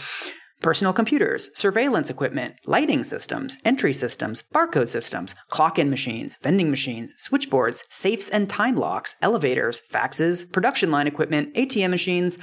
Personal 0.61 0.93
computers, 0.93 1.49
surveillance 1.55 2.11
equipment, 2.11 2.53
lighting 2.67 3.03
systems, 3.03 3.57
entry 3.65 3.91
systems, 3.91 4.43
barcode 4.53 4.89
systems, 4.89 5.33
clock 5.49 5.79
in 5.79 5.89
machines, 5.89 6.37
vending 6.39 6.69
machines, 6.69 7.15
switchboards, 7.17 7.83
safes 7.89 8.29
and 8.29 8.47
time 8.47 8.75
locks, 8.75 9.15
elevators, 9.23 9.81
faxes, 9.91 10.49
production 10.51 10.91
line 10.91 11.07
equipment, 11.07 11.51
ATM 11.55 11.89
machines, 11.89 12.37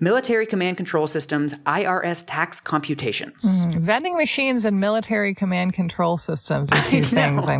military 0.00 0.44
command 0.44 0.76
control 0.76 1.06
systems, 1.06 1.54
IRS 1.64 2.24
tax 2.26 2.60
computations. 2.60 3.42
Mm-hmm. 3.42 3.86
Vending 3.86 4.16
machines 4.18 4.66
and 4.66 4.78
military 4.78 5.34
command 5.34 5.72
control 5.72 6.18
systems 6.18 6.70
are 6.70 6.82
two 6.90 7.02
things 7.02 7.48
I 7.48 7.56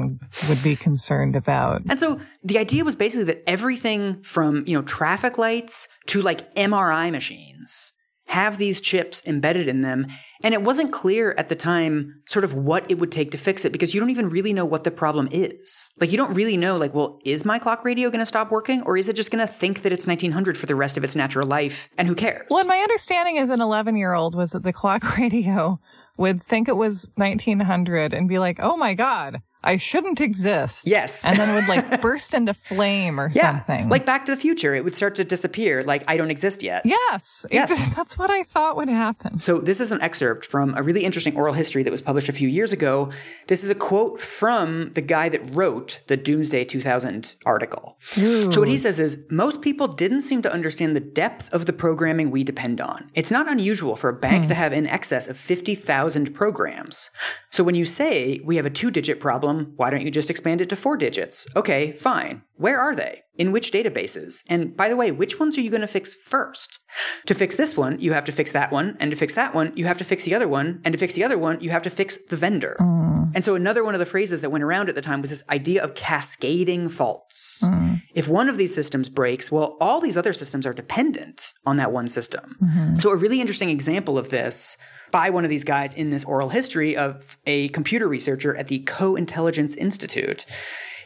would 0.46 0.62
be 0.62 0.76
concerned 0.76 1.36
about. 1.36 1.82
And 1.88 1.98
so 1.98 2.20
the 2.44 2.58
idea 2.58 2.84
was 2.84 2.94
basically 2.94 3.24
that 3.24 3.42
everything 3.48 4.22
from, 4.24 4.64
you 4.66 4.76
know, 4.76 4.82
traffic 4.82 5.38
lights 5.38 5.88
to 6.08 6.20
like 6.20 6.54
MRI 6.54 7.10
machines 7.10 7.92
have 8.32 8.56
these 8.56 8.80
chips 8.80 9.20
embedded 9.26 9.68
in 9.68 9.82
them. 9.82 10.06
And 10.42 10.54
it 10.54 10.62
wasn't 10.62 10.90
clear 10.90 11.34
at 11.36 11.48
the 11.48 11.54
time 11.54 12.22
sort 12.26 12.44
of 12.44 12.54
what 12.54 12.90
it 12.90 12.98
would 12.98 13.12
take 13.12 13.30
to 13.32 13.38
fix 13.38 13.66
it 13.66 13.72
because 13.72 13.92
you 13.92 14.00
don't 14.00 14.08
even 14.08 14.30
really 14.30 14.54
know 14.54 14.64
what 14.64 14.84
the 14.84 14.90
problem 14.90 15.28
is. 15.30 15.88
Like 16.00 16.10
you 16.10 16.16
don't 16.16 16.32
really 16.32 16.56
know 16.56 16.78
like, 16.78 16.94
well, 16.94 17.20
is 17.26 17.44
my 17.44 17.58
clock 17.58 17.84
radio 17.84 18.08
going 18.08 18.20
to 18.20 18.26
stop 18.26 18.50
working 18.50 18.82
or 18.84 18.96
is 18.96 19.10
it 19.10 19.16
just 19.16 19.30
going 19.30 19.46
to 19.46 19.52
think 19.52 19.82
that 19.82 19.92
it's 19.92 20.06
1900 20.06 20.56
for 20.56 20.64
the 20.64 20.74
rest 20.74 20.96
of 20.96 21.04
its 21.04 21.14
natural 21.14 21.46
life 21.46 21.90
and 21.98 22.08
who 22.08 22.14
cares? 22.14 22.46
Well, 22.48 22.64
my 22.64 22.78
understanding 22.78 23.36
as 23.36 23.50
an 23.50 23.60
11 23.60 23.96
year 23.96 24.14
old 24.14 24.34
was 24.34 24.52
that 24.52 24.62
the 24.62 24.72
clock 24.72 25.16
radio 25.18 25.78
would 26.16 26.42
think 26.42 26.68
it 26.68 26.76
was 26.76 27.10
1900 27.16 28.14
and 28.14 28.28
be 28.28 28.38
like, 28.38 28.58
oh 28.60 28.78
my 28.78 28.94
God, 28.94 29.42
I 29.64 29.76
shouldn't 29.76 30.20
exist. 30.20 30.86
Yes. 30.86 31.24
And 31.24 31.36
then 31.38 31.50
it 31.50 31.54
would 31.54 31.68
like 31.68 32.00
burst 32.02 32.34
into 32.34 32.54
flame 32.54 33.20
or 33.20 33.30
yeah. 33.32 33.58
something. 33.58 33.88
Like 33.88 34.04
Back 34.04 34.26
to 34.26 34.32
the 34.34 34.40
Future, 34.40 34.74
it 34.74 34.84
would 34.84 34.94
start 34.94 35.14
to 35.16 35.24
disappear. 35.24 35.82
Like 35.84 36.04
I 36.08 36.16
don't 36.16 36.30
exist 36.30 36.62
yet. 36.62 36.82
yes. 36.84 37.46
Yes. 37.50 37.90
That's 37.96 38.18
what 38.18 38.30
I 38.30 38.42
thought 38.44 38.76
would 38.76 38.88
happen. 38.88 39.40
So, 39.40 39.58
this 39.58 39.80
is 39.80 39.90
an 39.90 40.00
excerpt 40.00 40.46
from 40.46 40.74
a 40.76 40.82
really 40.82 41.04
interesting 41.04 41.36
oral 41.36 41.54
history 41.54 41.82
that 41.82 41.90
was 41.90 42.02
published 42.02 42.28
a 42.28 42.32
few 42.32 42.48
years 42.48 42.72
ago. 42.72 43.10
This 43.46 43.62
is 43.62 43.70
a 43.70 43.74
quote 43.74 44.20
from 44.20 44.92
the 44.92 45.00
guy 45.00 45.28
that 45.28 45.54
wrote 45.54 46.00
the 46.06 46.16
Doomsday 46.16 46.64
2000 46.64 47.36
article. 47.46 47.98
So, 48.14 48.58
what 48.58 48.68
he 48.68 48.78
says 48.78 48.98
is 48.98 49.18
most 49.30 49.62
people 49.62 49.88
didn't 49.88 50.22
seem 50.22 50.42
to 50.42 50.52
understand 50.52 50.96
the 50.96 51.00
depth 51.00 51.52
of 51.52 51.66
the 51.66 51.72
programming 51.72 52.30
we 52.30 52.44
depend 52.44 52.80
on. 52.80 53.10
It's 53.14 53.30
not 53.30 53.48
unusual 53.48 53.96
for 53.96 54.08
a 54.08 54.14
bank 54.14 54.44
hmm. 54.44 54.48
to 54.48 54.54
have 54.54 54.72
in 54.72 54.86
excess 54.86 55.28
of 55.28 55.36
50,000 55.36 56.34
programs. 56.34 57.10
So, 57.50 57.62
when 57.62 57.74
you 57.74 57.84
say 57.84 58.40
we 58.44 58.56
have 58.56 58.66
a 58.66 58.70
two 58.70 58.90
digit 58.90 59.20
problem, 59.20 59.51
why 59.76 59.90
don't 59.90 60.02
you 60.02 60.10
just 60.10 60.30
expand 60.30 60.60
it 60.60 60.68
to 60.68 60.76
four 60.76 60.96
digits? 60.96 61.46
Okay, 61.56 61.92
fine. 61.92 62.42
Where 62.62 62.80
are 62.80 62.94
they? 62.94 63.22
In 63.34 63.50
which 63.50 63.72
databases? 63.72 64.42
And 64.48 64.76
by 64.76 64.88
the 64.88 64.96
way, 64.96 65.10
which 65.10 65.40
ones 65.40 65.58
are 65.58 65.60
you 65.60 65.70
going 65.70 65.80
to 65.80 65.86
fix 65.88 66.14
first? 66.14 66.78
To 67.26 67.34
fix 67.34 67.56
this 67.56 67.76
one, 67.76 67.98
you 67.98 68.12
have 68.12 68.24
to 68.26 68.32
fix 68.32 68.52
that 68.52 68.70
one. 68.70 68.96
And 69.00 69.10
to 69.10 69.16
fix 69.16 69.34
that 69.34 69.52
one, 69.52 69.72
you 69.74 69.86
have 69.86 69.98
to 69.98 70.04
fix 70.04 70.24
the 70.24 70.34
other 70.34 70.46
one. 70.46 70.80
And 70.84 70.92
to 70.92 70.98
fix 70.98 71.14
the 71.14 71.24
other 71.24 71.36
one, 71.36 71.60
you 71.60 71.70
have 71.70 71.82
to 71.82 71.90
fix 71.90 72.16
the 72.28 72.36
vendor. 72.36 72.76
Mm. 72.78 73.32
And 73.34 73.44
so 73.44 73.56
another 73.56 73.82
one 73.82 73.94
of 73.94 73.98
the 73.98 74.06
phrases 74.06 74.42
that 74.42 74.50
went 74.50 74.62
around 74.62 74.88
at 74.88 74.94
the 74.94 75.02
time 75.02 75.20
was 75.20 75.30
this 75.30 75.42
idea 75.50 75.82
of 75.82 75.94
cascading 75.94 76.88
faults. 76.88 77.62
Mm. 77.64 78.02
If 78.14 78.28
one 78.28 78.48
of 78.48 78.58
these 78.58 78.74
systems 78.74 79.08
breaks, 79.08 79.50
well, 79.50 79.76
all 79.80 80.00
these 80.00 80.16
other 80.16 80.32
systems 80.32 80.64
are 80.64 80.74
dependent 80.74 81.52
on 81.66 81.78
that 81.78 81.90
one 81.90 82.06
system. 82.06 82.56
Mm-hmm. 82.62 82.98
So 82.98 83.10
a 83.10 83.16
really 83.16 83.40
interesting 83.40 83.70
example 83.70 84.18
of 84.18 84.28
this 84.28 84.76
by 85.10 85.30
one 85.30 85.44
of 85.44 85.50
these 85.50 85.64
guys 85.64 85.92
in 85.94 86.10
this 86.10 86.24
oral 86.24 86.50
history 86.50 86.96
of 86.96 87.38
a 87.46 87.68
computer 87.70 88.06
researcher 88.06 88.56
at 88.56 88.68
the 88.68 88.80
Co-Intelligence 88.80 89.74
Institute. 89.76 90.44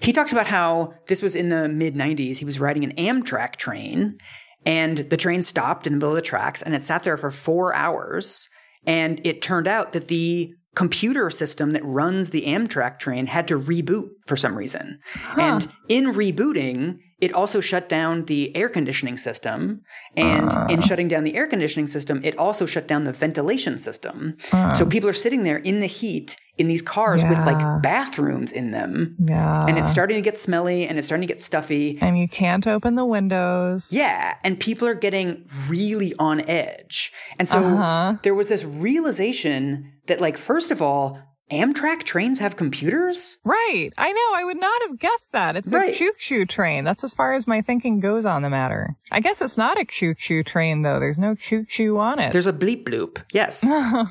He 0.00 0.12
talks 0.12 0.32
about 0.32 0.46
how 0.46 0.94
this 1.08 1.22
was 1.22 1.36
in 1.36 1.48
the 1.48 1.68
mid 1.68 1.94
90s. 1.94 2.36
He 2.36 2.44
was 2.44 2.60
riding 2.60 2.84
an 2.84 2.92
Amtrak 2.96 3.56
train 3.56 4.18
and 4.64 4.98
the 4.98 5.16
train 5.16 5.42
stopped 5.42 5.86
in 5.86 5.92
the 5.92 5.96
middle 5.96 6.10
of 6.10 6.16
the 6.16 6.22
tracks 6.22 6.62
and 6.62 6.74
it 6.74 6.82
sat 6.82 7.04
there 7.04 7.16
for 7.16 7.30
four 7.30 7.74
hours. 7.74 8.48
And 8.84 9.20
it 9.24 9.42
turned 9.42 9.66
out 9.66 9.92
that 9.92 10.08
the 10.08 10.52
computer 10.74 11.30
system 11.30 11.70
that 11.70 11.84
runs 11.84 12.30
the 12.30 12.42
Amtrak 12.42 12.98
train 12.98 13.26
had 13.26 13.48
to 13.48 13.58
reboot 13.58 14.10
for 14.26 14.36
some 14.36 14.54
reason. 14.56 15.00
And 15.36 15.72
in 15.88 16.12
rebooting, 16.12 16.98
it 17.18 17.32
also 17.32 17.60
shut 17.60 17.88
down 17.88 18.26
the 18.26 18.54
air 18.54 18.68
conditioning 18.68 19.16
system. 19.16 19.80
And 20.16 20.50
ah. 20.52 20.66
in 20.66 20.82
shutting 20.82 21.08
down 21.08 21.24
the 21.24 21.34
air 21.34 21.46
conditioning 21.46 21.86
system, 21.86 22.20
it 22.22 22.38
also 22.38 22.66
shut 22.66 22.86
down 22.86 23.04
the 23.04 23.12
ventilation 23.12 23.78
system. 23.78 24.36
So 24.76 24.84
people 24.84 25.08
are 25.08 25.14
sitting 25.14 25.44
there 25.44 25.56
in 25.56 25.80
the 25.80 25.86
heat 25.86 26.36
in 26.58 26.68
these 26.68 26.80
cars 26.82 27.22
with 27.22 27.38
like 27.40 27.82
bathrooms 27.82 28.50
in 28.50 28.70
them. 28.70 29.14
Yeah. 29.18 29.66
And 29.66 29.76
it's 29.78 29.90
starting 29.90 30.16
to 30.16 30.22
get 30.22 30.38
smelly 30.38 30.86
and 30.88 30.96
it's 30.98 31.06
starting 31.06 31.26
to 31.26 31.32
get 31.32 31.42
stuffy. 31.42 31.98
and 32.00 32.18
you 32.18 32.28
can't 32.28 32.66
open 32.66 32.94
the 32.94 33.04
windows. 33.04 33.92
Yeah, 33.92 34.36
and 34.42 34.58
people 34.58 34.88
are 34.88 34.94
getting 34.94 35.44
really 35.68 36.14
on 36.18 36.40
edge. 36.48 37.12
And 37.38 37.46
so 37.48 37.58
Uh-huh. 37.58 38.16
there 38.22 38.34
was 38.34 38.48
this 38.48 38.64
realization 38.64 39.92
that, 40.06 40.20
like, 40.20 40.36
first 40.36 40.70
of 40.70 40.80
all, 40.80 41.18
Amtrak 41.50 42.02
trains 42.02 42.40
have 42.40 42.56
computers? 42.56 43.38
Right. 43.44 43.90
I 43.96 44.10
know. 44.10 44.34
I 44.34 44.44
would 44.44 44.58
not 44.58 44.82
have 44.88 44.98
guessed 44.98 45.30
that. 45.32 45.54
It's 45.54 45.68
Right. 45.68 45.94
a 45.94 45.96
choo 45.96 46.12
choo 46.18 46.44
train. 46.44 46.82
That's 46.84 47.04
as 47.04 47.14
far 47.14 47.34
as 47.34 47.46
my 47.46 47.62
thinking 47.62 48.00
goes 48.00 48.26
on 48.26 48.42
the 48.42 48.50
matter. 48.50 48.96
I 49.12 49.20
guess 49.20 49.40
it's 49.40 49.56
not 49.56 49.80
a 49.80 49.84
choo 49.84 50.14
choo 50.18 50.42
train, 50.42 50.82
though. 50.82 50.98
There's 50.98 51.18
no 51.20 51.36
choo 51.36 51.64
choo 51.70 51.98
on 51.98 52.18
it. 52.18 52.32
There's 52.32 52.48
a 52.48 52.52
bleep 52.52 52.82
bloop. 52.84 53.22
Yes. 53.32 53.64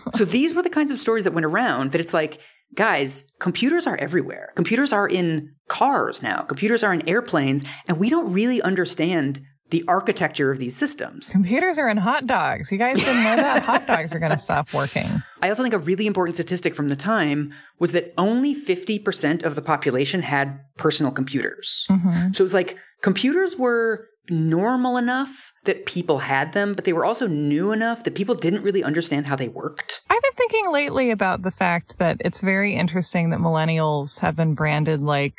so 0.16 0.24
these 0.24 0.54
were 0.54 0.62
the 0.64 0.70
kinds 0.70 0.92
of 0.92 0.98
stories 0.98 1.26
that 1.26 1.34
went 1.34 1.46
around 1.46 1.92
that 1.92 2.00
it's 2.00 2.14
like, 2.14 2.40
guys, 2.74 3.24
computers 3.40 3.86
are 3.86 3.98
everywhere. 3.98 4.52
Computers 4.56 4.94
are 4.94 5.08
in 5.08 5.52
cars 5.68 6.22
now, 6.24 6.42
computers 6.42 6.84
are 6.84 6.94
in 6.94 7.08
airplanes, 7.08 7.64
and 7.88 7.98
we 8.00 8.10
don't 8.10 8.32
really 8.32 8.62
understand 8.62 9.42
the 9.72 9.84
architecture 9.88 10.52
of 10.52 10.60
these 10.60 10.76
systems. 10.76 11.30
Computers 11.30 11.80
are 11.80 11.90
in 11.90 11.98
hot 11.98 12.28
dogs. 12.28 12.72
You 12.72 12.78
guys 12.78 13.00
didn't 13.00 13.24
know 13.24 13.36
that? 13.36 13.64
hot 13.64 13.88
dogs 13.88 14.14
are 14.14 14.20
going 14.20 14.32
to 14.32 14.38
stop 14.38 14.74
working. 14.74 15.10
I 15.42 15.50
also 15.50 15.64
think 15.64 15.74
a 15.74 15.80
really 15.80 16.06
important 16.06 16.36
statistic 16.36 16.76
from 16.76 16.88
the 16.88 16.96
time 16.96 17.52
was 17.80 17.92
that 17.94 18.14
only 18.18 18.54
50% 18.54 19.44
of 19.44 19.56
the 19.56 19.62
population 19.62 20.22
had 20.22 20.60
personal 20.78 21.12
computers. 21.12 21.86
Mm-hmm. 21.90 22.34
So 22.34 22.42
it 22.42 22.46
was 22.46 22.54
like 22.54 22.78
computers 23.02 23.56
were 23.58 24.08
normal 24.30 24.98
enough 24.98 25.52
that 25.66 25.86
people 25.86 26.20
had 26.20 26.54
them, 26.54 26.74
but 26.74 26.86
they 26.86 26.94
were 26.94 27.06
also 27.06 27.28
new 27.28 27.72
enough 27.72 28.04
that 28.04 28.16
people 28.16 28.36
didn't 28.36 28.64
really 28.64 28.84
understand 28.84 29.28
how 29.28 29.36
they 29.36 29.48
worked. 29.48 30.02
I've 30.10 30.22
been 30.22 30.32
thinking 30.38 30.72
lately 30.72 31.12
about 31.12 31.42
the 31.42 31.52
fact 31.52 31.96
that 32.00 32.18
it's 32.20 32.42
very 32.42 32.76
interesting 32.76 33.32
that 33.32 33.40
millennials 33.40 34.20
have 34.20 34.36
been 34.36 34.54
branded 34.54 35.02
like 35.02 35.34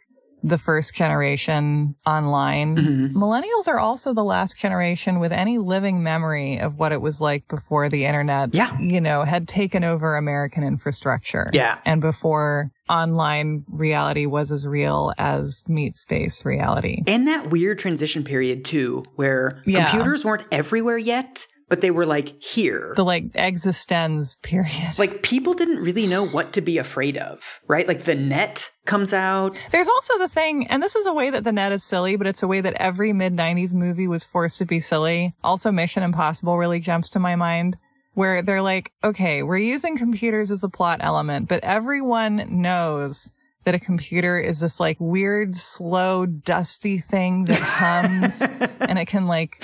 the 0.46 0.58
first 0.58 0.94
generation 0.94 1.94
online. 2.06 2.76
Mm-hmm. 2.76 3.16
Millennials 3.20 3.66
are 3.66 3.78
also 3.80 4.14
the 4.14 4.22
last 4.24 4.56
generation 4.58 5.18
with 5.18 5.32
any 5.32 5.58
living 5.58 6.02
memory 6.02 6.58
of 6.58 6.78
what 6.78 6.92
it 6.92 7.00
was 7.00 7.20
like 7.20 7.48
before 7.48 7.88
the 7.88 8.04
internet, 8.04 8.54
Yeah. 8.54 8.78
you 8.78 9.00
know, 9.00 9.24
had 9.24 9.48
taken 9.48 9.82
over 9.82 10.16
American 10.16 10.62
infrastructure. 10.62 11.50
Yeah. 11.52 11.78
And 11.84 12.00
before 12.00 12.70
online 12.88 13.64
reality 13.68 14.26
was 14.26 14.52
as 14.52 14.66
real 14.66 15.12
as 15.18 15.64
meat 15.66 15.96
space 15.96 16.44
reality. 16.44 17.02
And 17.06 17.26
that 17.26 17.50
weird 17.50 17.78
transition 17.80 18.22
period 18.22 18.64
too, 18.64 19.04
where 19.16 19.62
Yeah. 19.66 19.86
computers 19.86 20.24
weren't 20.24 20.46
everywhere 20.52 20.98
yet, 20.98 21.46
but 21.68 21.80
they 21.80 21.90
were 21.90 22.06
like 22.06 22.42
here. 22.42 22.92
The 22.96 23.04
like 23.04 23.24
existence 23.34 24.36
period. 24.42 24.98
like 24.98 25.22
people 25.22 25.54
didn't 25.54 25.82
really 25.82 26.06
know 26.06 26.26
what 26.26 26.52
to 26.52 26.60
be 26.60 26.78
afraid 26.78 27.16
of, 27.16 27.60
right? 27.66 27.86
Like 27.86 28.04
the 28.04 28.14
net 28.14 28.70
comes 28.84 29.12
out. 29.12 29.66
There's 29.72 29.88
also 29.88 30.18
the 30.18 30.28
thing, 30.28 30.66
and 30.68 30.82
this 30.82 30.96
is 30.96 31.06
a 31.06 31.12
way 31.12 31.30
that 31.30 31.44
the 31.44 31.52
net 31.52 31.72
is 31.72 31.82
silly, 31.82 32.16
but 32.16 32.26
it's 32.26 32.42
a 32.42 32.48
way 32.48 32.60
that 32.60 32.74
every 32.74 33.12
mid 33.12 33.34
90s 33.34 33.74
movie 33.74 34.08
was 34.08 34.24
forced 34.24 34.58
to 34.58 34.64
be 34.64 34.80
silly. 34.80 35.34
Also, 35.42 35.72
Mission 35.72 36.02
Impossible 36.02 36.56
really 36.56 36.80
jumps 36.80 37.10
to 37.10 37.18
my 37.18 37.36
mind, 37.36 37.76
where 38.14 38.42
they're 38.42 38.62
like, 38.62 38.92
okay, 39.04 39.42
we're 39.42 39.58
using 39.58 39.98
computers 39.98 40.50
as 40.50 40.64
a 40.64 40.68
plot 40.68 41.00
element, 41.02 41.48
but 41.48 41.62
everyone 41.62 42.46
knows 42.48 43.30
that 43.64 43.74
a 43.74 43.80
computer 43.80 44.38
is 44.38 44.60
this 44.60 44.78
like 44.78 44.96
weird, 45.00 45.56
slow, 45.56 46.24
dusty 46.24 47.00
thing 47.00 47.44
that 47.46 47.60
hums 47.60 48.40
and 48.80 48.98
it 48.98 49.06
can 49.06 49.26
like 49.26 49.60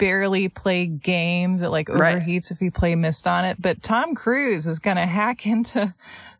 barely 0.00 0.48
play 0.48 0.86
games. 0.86 1.62
It 1.62 1.68
like 1.68 1.88
Right. 1.88 2.16
overheats 2.16 2.50
if 2.50 2.60
you 2.60 2.72
play 2.72 2.96
Myst 2.96 3.28
on 3.28 3.44
it. 3.44 3.60
But 3.60 3.82
Tom 3.82 4.16
Cruise 4.16 4.66
is 4.66 4.80
going 4.80 4.96
to 4.96 5.06
hack 5.06 5.46
into 5.46 5.94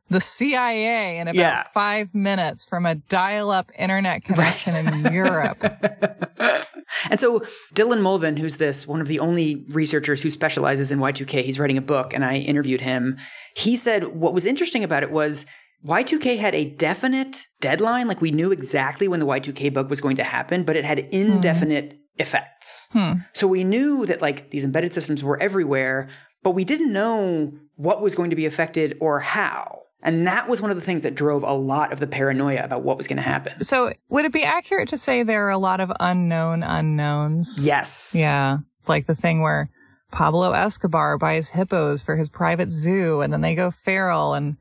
the 0.09 0.21
CIA 0.21 1.19
in 1.19 1.29
about 1.29 1.37
Yeah. 1.37 1.63
five 1.73 2.13
minutes 2.13 2.65
from 2.65 2.85
a 2.87 2.97
dial-up 2.97 3.71
internet 3.79 4.25
connection 4.25 4.75
in 4.75 5.13
Europe. 5.13 5.59
And 7.11 7.21
so 7.21 7.41
Dylan 7.75 8.01
Mulvin, 8.01 8.37
who's 8.37 8.57
this 8.57 8.87
one 8.87 9.01
of 9.01 9.07
the 9.07 9.21
only 9.21 9.65
researchers 9.69 10.23
who 10.23 10.31
specializes 10.31 10.91
in 10.91 10.99
Y2K, 10.99 11.45
he's 11.45 11.61
writing 11.61 11.79
a 11.79 11.83
book 11.83 12.13
and 12.13 12.25
I 12.25 12.39
interviewed 12.39 12.81
him. 12.81 13.17
He 13.57 13.77
said 13.77 14.09
what 14.09 14.35
was 14.35 14.47
interesting 14.47 14.83
about 14.83 15.05
it 15.05 15.13
was 15.13 15.47
Y2K 15.87 16.39
had 16.39 16.55
a 16.55 16.65
definite 16.65 17.45
deadline, 17.61 18.09
like 18.09 18.21
we 18.21 18.33
knew 18.33 18.51
exactly 18.51 19.07
when 19.07 19.21
the 19.21 19.27
Y2K 19.27 19.73
bug 19.73 19.89
was 19.89 20.01
going 20.01 20.17
to 20.17 20.25
happen, 20.25 20.65
but 20.65 20.77
it 20.77 20.85
had 20.85 20.99
mm-hmm. 20.99 21.35
indefinite 21.35 22.00
effects. 22.21 22.89
Hmm. 22.93 23.13
So 23.33 23.47
we 23.47 23.65
knew 23.65 24.07
that 24.07 24.21
like 24.21 24.51
these 24.51 24.65
embedded 24.65 24.93
systems 24.93 25.23
were 25.23 25.41
everywhere, 25.43 26.09
but 26.43 26.53
we 26.53 26.65
didn't 26.65 26.93
know 26.93 27.53
what 27.77 28.03
was 28.03 28.15
going 28.15 28.31
to 28.31 28.37
be 28.37 28.47
affected 28.47 28.97
or 29.01 29.21
how. 29.21 29.83
And 30.03 30.27
that 30.27 30.49
was 30.49 30.63
one 30.63 30.71
of 30.71 30.79
the 30.79 30.83
things 30.83 31.03
that 31.03 31.15
drove 31.15 31.43
a 31.43 31.53
lot 31.53 31.93
of 31.93 32.01
the 32.01 32.07
paranoia 32.07 32.63
about 32.65 32.83
what 32.83 32.97
was 32.97 33.07
going 33.07 33.19
to 33.19 33.23
happen. 33.23 33.63
So 33.63 33.93
would 34.09 34.25
it 34.25 34.33
be 34.33 34.45
accurate 34.45 34.89
to 34.91 34.99
say 34.99 35.23
there 35.23 35.47
are 35.47 35.51
a 35.51 35.59
lot 35.59 35.81
of 35.81 35.93
unknown 36.01 36.63
unknowns? 36.63 37.61
Yes. 37.63 38.15
Yeah. 38.17 38.59
It's 38.79 38.89
like 38.89 39.07
the 39.07 39.15
thing 39.15 39.43
where 39.43 39.71
Pablo 40.11 40.53
Escobar 40.53 41.19
buys 41.19 41.49
hippos 41.49 42.03
for 42.03 42.17
his 42.17 42.29
private 42.29 42.71
zoo 42.71 43.21
and 43.21 43.33
then 43.33 43.43
they 43.43 43.55
go 43.55 43.71
feral 43.71 44.35
and 44.35 44.57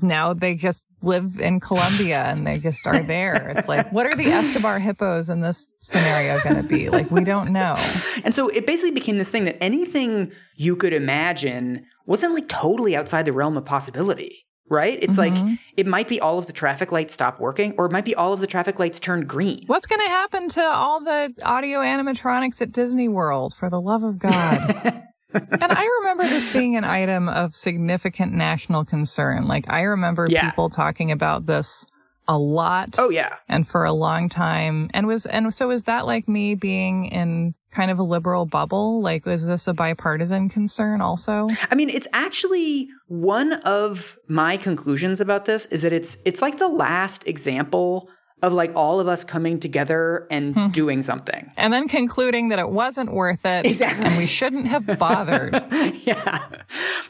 now 0.00 0.34
they 0.34 0.54
just 0.54 0.84
live 1.02 1.40
in 1.40 1.60
Colombia 1.60 2.24
and 2.24 2.46
they 2.46 2.58
just 2.58 2.86
are 2.86 2.98
there. 2.98 3.54
It's 3.56 3.68
like, 3.68 3.92
what 3.92 4.06
are 4.06 4.16
the 4.16 4.26
Escobar 4.26 4.78
hippos 4.78 5.28
in 5.28 5.40
this 5.40 5.68
scenario 5.80 6.40
going 6.40 6.56
to 6.56 6.68
be? 6.68 6.90
Like, 6.90 7.10
we 7.10 7.24
don't 7.24 7.50
know. 7.52 7.76
And 8.24 8.34
so 8.34 8.48
it 8.48 8.66
basically 8.66 8.90
became 8.90 9.18
this 9.18 9.28
thing 9.28 9.44
that 9.44 9.62
anything 9.62 10.32
you 10.56 10.76
could 10.76 10.92
imagine 10.92 11.86
wasn't 12.06 12.34
like 12.34 12.48
totally 12.48 12.96
outside 12.96 13.24
the 13.24 13.32
realm 13.32 13.56
of 13.56 13.64
possibility, 13.64 14.46
right? 14.68 14.98
It's 15.00 15.16
like 15.16 15.34
mm-hmm. 15.34 15.54
it 15.76 15.86
might 15.86 16.08
be 16.08 16.20
all 16.20 16.38
of 16.38 16.46
the 16.46 16.52
traffic 16.52 16.92
lights 16.92 17.14
stop 17.14 17.40
working, 17.40 17.74
or 17.78 17.86
it 17.86 17.92
might 17.92 18.04
be 18.04 18.14
all 18.14 18.32
of 18.32 18.40
the 18.40 18.46
traffic 18.46 18.78
lights 18.78 19.00
turned 19.00 19.28
green. 19.28 19.64
What's 19.66 19.86
going 19.86 20.02
to 20.02 20.10
happen 20.10 20.48
to 20.50 20.62
all 20.62 21.00
the 21.02 21.32
audio 21.42 21.78
animatronics 21.80 22.60
at 22.60 22.72
Disney 22.72 23.08
World, 23.08 23.54
for 23.58 23.70
the 23.70 23.80
love 23.80 24.02
of 24.02 24.18
God? 24.18 25.02
and 25.34 25.72
I 25.72 25.84
remember 26.00 26.24
this 26.24 26.52
being 26.52 26.76
an 26.76 26.84
item 26.84 27.28
of 27.28 27.54
significant 27.56 28.32
national 28.32 28.84
concern. 28.84 29.46
Like, 29.46 29.64
I 29.68 29.82
remember 29.82 30.26
Yeah. 30.28 30.48
people 30.50 30.70
talking 30.70 31.10
about 31.12 31.46
this 31.46 31.86
a 32.26 32.38
lot 32.38 32.94
Oh, 32.98 33.10
yeah. 33.10 33.36
and 33.48 33.68
for 33.68 33.84
a 33.84 33.92
long 33.92 34.28
time. 34.30 34.88
And 34.94 35.06
was, 35.06 35.26
and 35.26 35.52
so 35.52 35.70
is 35.70 35.82
that 35.82 36.06
like 36.06 36.26
me 36.28 36.54
being 36.54 37.06
in 37.06 37.54
kind 37.74 37.90
of 37.90 37.98
a 37.98 38.02
liberal 38.02 38.46
bubble? 38.46 39.02
Like, 39.02 39.26
is 39.26 39.44
this 39.44 39.66
a 39.66 39.74
bipartisan 39.74 40.48
concern 40.48 41.00
also? 41.02 41.48
I 41.70 41.74
mean, 41.74 41.90
it's 41.90 42.08
actually 42.14 42.88
one 43.08 43.52
of 43.64 44.16
my 44.28 44.56
conclusions 44.56 45.20
about 45.20 45.44
this 45.44 45.66
is 45.66 45.82
that 45.82 45.92
it's 45.92 46.16
it's 46.24 46.40
like 46.40 46.56
the 46.58 46.68
last 46.68 47.26
example 47.26 48.08
of 48.44 48.52
like 48.52 48.72
all 48.76 49.00
of 49.00 49.08
us 49.08 49.24
coming 49.24 49.58
together 49.58 50.26
and 50.30 50.54
hmm. 50.54 50.68
doing 50.68 51.02
something. 51.02 51.50
And 51.56 51.72
then 51.72 51.88
concluding 51.88 52.50
that 52.50 52.58
it 52.58 52.68
wasn't 52.68 53.12
worth 53.12 53.44
it. 53.44 53.64
Exactly. 53.64 54.04
And 54.04 54.18
we 54.18 54.26
shouldn't 54.26 54.66
have 54.66 54.98
bothered. 54.98 55.54
yeah. 56.04 56.46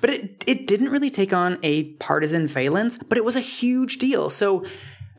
But 0.00 0.10
it 0.10 0.44
it 0.46 0.66
didn't 0.68 0.90
really 0.90 1.10
take 1.10 1.32
on 1.32 1.58
a 1.62 1.84
partisan 1.94 2.46
valence, 2.46 2.98
but 3.08 3.18
it 3.18 3.24
was 3.24 3.34
a 3.34 3.40
huge 3.40 3.98
deal. 3.98 4.30
So 4.30 4.64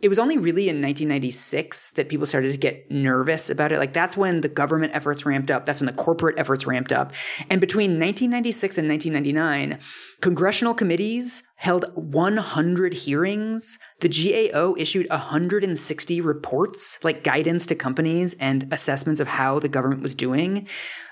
it 0.01 0.09
was 0.09 0.19
only 0.19 0.37
really 0.37 0.69
in 0.69 0.75
1996 0.75 1.89
that 1.95 2.09
people 2.09 2.27
started 2.27 2.51
to 2.51 2.57
get 2.57 2.91
nervous 2.91 3.49
about 3.49 3.71
it. 3.71 3.79
Like 3.79 3.91
that's 3.91 4.15
when 4.15 4.41
the 4.41 4.47
government 4.49 4.93
efforts 4.95 5.25
ramped 5.25 5.49
up. 5.49 5.65
That's 5.65 5.79
when 5.79 5.87
the 5.87 5.93
corporate 5.93 6.37
efforts 6.37 6.67
ramped 6.67 6.91
up. 6.91 7.11
And 7.49 7.59
between 7.59 7.91
1996 7.99 8.77
and 8.77 8.87
1999, 8.87 9.79
congressional 10.21 10.73
committees 10.73 11.43
held 11.55 11.85
100 11.95 12.93
hearings. 12.93 13.77
The 14.01 14.09
GAO 14.09 14.75
issued 14.77 15.09
160 15.09 16.21
reports, 16.21 16.99
like 17.03 17.23
guidance 17.23 17.65
to 17.67 17.75
companies 17.75 18.35
and 18.39 18.67
assessments 18.71 19.19
of 19.19 19.27
how 19.27 19.59
the 19.59 19.69
government 19.69 20.01
was 20.01 20.13
doing. 20.13 20.67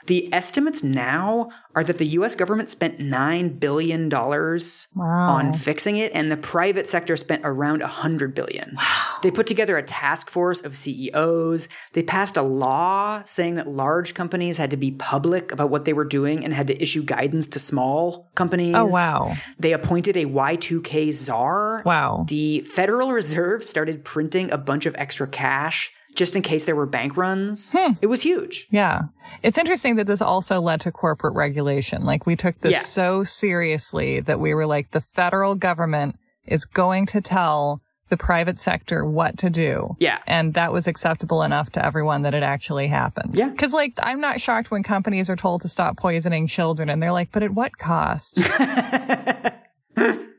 The 0.05 0.31
estimates 0.33 0.83
now 0.83 1.50
are 1.75 1.83
that 1.83 1.97
the 1.97 2.05
US 2.07 2.35
government 2.35 2.67
spent 2.69 2.97
$9 2.97 3.59
billion 3.59 4.09
wow. 4.09 4.83
on 4.95 5.53
fixing 5.53 5.97
it, 5.97 6.12
and 6.13 6.29
the 6.29 6.38
private 6.38 6.88
sector 6.89 7.15
spent 7.15 7.41
around 7.45 7.81
100 7.81 8.35
billion. 8.35 8.75
Wow. 8.75 9.15
They 9.21 9.31
put 9.31 9.47
together 9.47 9.77
a 9.77 9.83
task 9.83 10.29
force 10.29 10.59
of 10.62 10.75
CEOs. 10.75 11.69
They 11.93 12.03
passed 12.03 12.35
a 12.35 12.41
law 12.41 13.23
saying 13.23 13.55
that 13.55 13.67
large 13.67 14.13
companies 14.13 14.57
had 14.57 14.69
to 14.71 14.77
be 14.77 14.91
public 14.91 15.51
about 15.51 15.69
what 15.69 15.85
they 15.85 15.93
were 15.93 16.05
doing 16.05 16.43
and 16.43 16.53
had 16.53 16.67
to 16.67 16.83
issue 16.83 17.03
guidance 17.03 17.47
to 17.50 17.59
small 17.59 18.29
companies. 18.35 18.75
Oh, 18.75 18.85
wow. 18.85 19.33
They 19.57 19.71
appointed 19.71 20.17
a 20.17 20.25
Y2K 20.34 21.13
czar. 21.13 21.84
Wow. 21.86 22.25
The 22.28 22.62
Federal 22.62 23.12
Reserve 23.12 23.63
started 23.63 24.04
printing 24.04 24.52
a 24.52 24.58
bunch 24.58 24.86
of 24.86 24.96
extra 24.98 25.28
cash 25.28 25.92
just 26.16 26.36
in 26.36 26.42
case 26.42 26.66
there 26.66 26.75
were 26.75 26.86
bank 26.86 27.18
runs. 27.18 27.72
Hmm. 27.72 27.94
It 28.02 28.08
was 28.08 28.22
huge. 28.22 28.68
Yeah. 28.70 29.04
It's 29.42 29.58
interesting 29.58 29.96
that 29.96 30.06
this 30.08 30.22
also 30.22 30.62
led 30.62 30.82
to 30.82 30.92
corporate 30.92 31.34
regulation. 31.34 32.04
Like 32.04 32.25
we 32.28 32.36
took 32.36 32.60
this 32.62 32.74
Yeah. 32.74 32.80
so 32.80 33.24
seriously 33.24 34.20
that 34.22 34.40
we 34.40 34.54
were 34.54 34.68
like, 34.68 34.92
the 34.92 35.02
federal 35.16 35.56
government 35.56 36.16
is 36.46 36.66
going 36.66 37.08
to 37.08 37.22
tell 37.22 37.82
the 38.10 38.18
private 38.18 38.60
sector 38.60 39.04
what 39.04 39.40
to 39.40 39.50
do. 39.50 39.96
Yeah. 40.00 40.20
And 40.28 40.54
that 40.54 40.72
was 40.72 40.86
acceptable 40.88 41.42
enough 41.42 41.72
to 41.72 41.84
everyone 41.84 42.22
that 42.24 42.36
it 42.36 42.44
actually 42.44 42.88
happened. 42.88 43.36
Yeah. 43.36 43.50
Cause 43.56 43.74
like, 43.74 43.94
I'm 43.98 44.22
not 44.22 44.40
shocked 44.40 44.70
when 44.70 44.84
companies 44.84 45.32
are 45.32 45.36
told 45.36 45.62
to 45.63 45.68
stop 45.68 45.98
poisoning 45.98 46.48
children 46.48 46.90
and 46.90 47.02
they're 47.02 47.12
like, 47.12 47.32
but 47.32 47.42
at 47.42 47.52
what 47.56 47.75
cost? 47.80 48.38
Huh? 49.97 50.17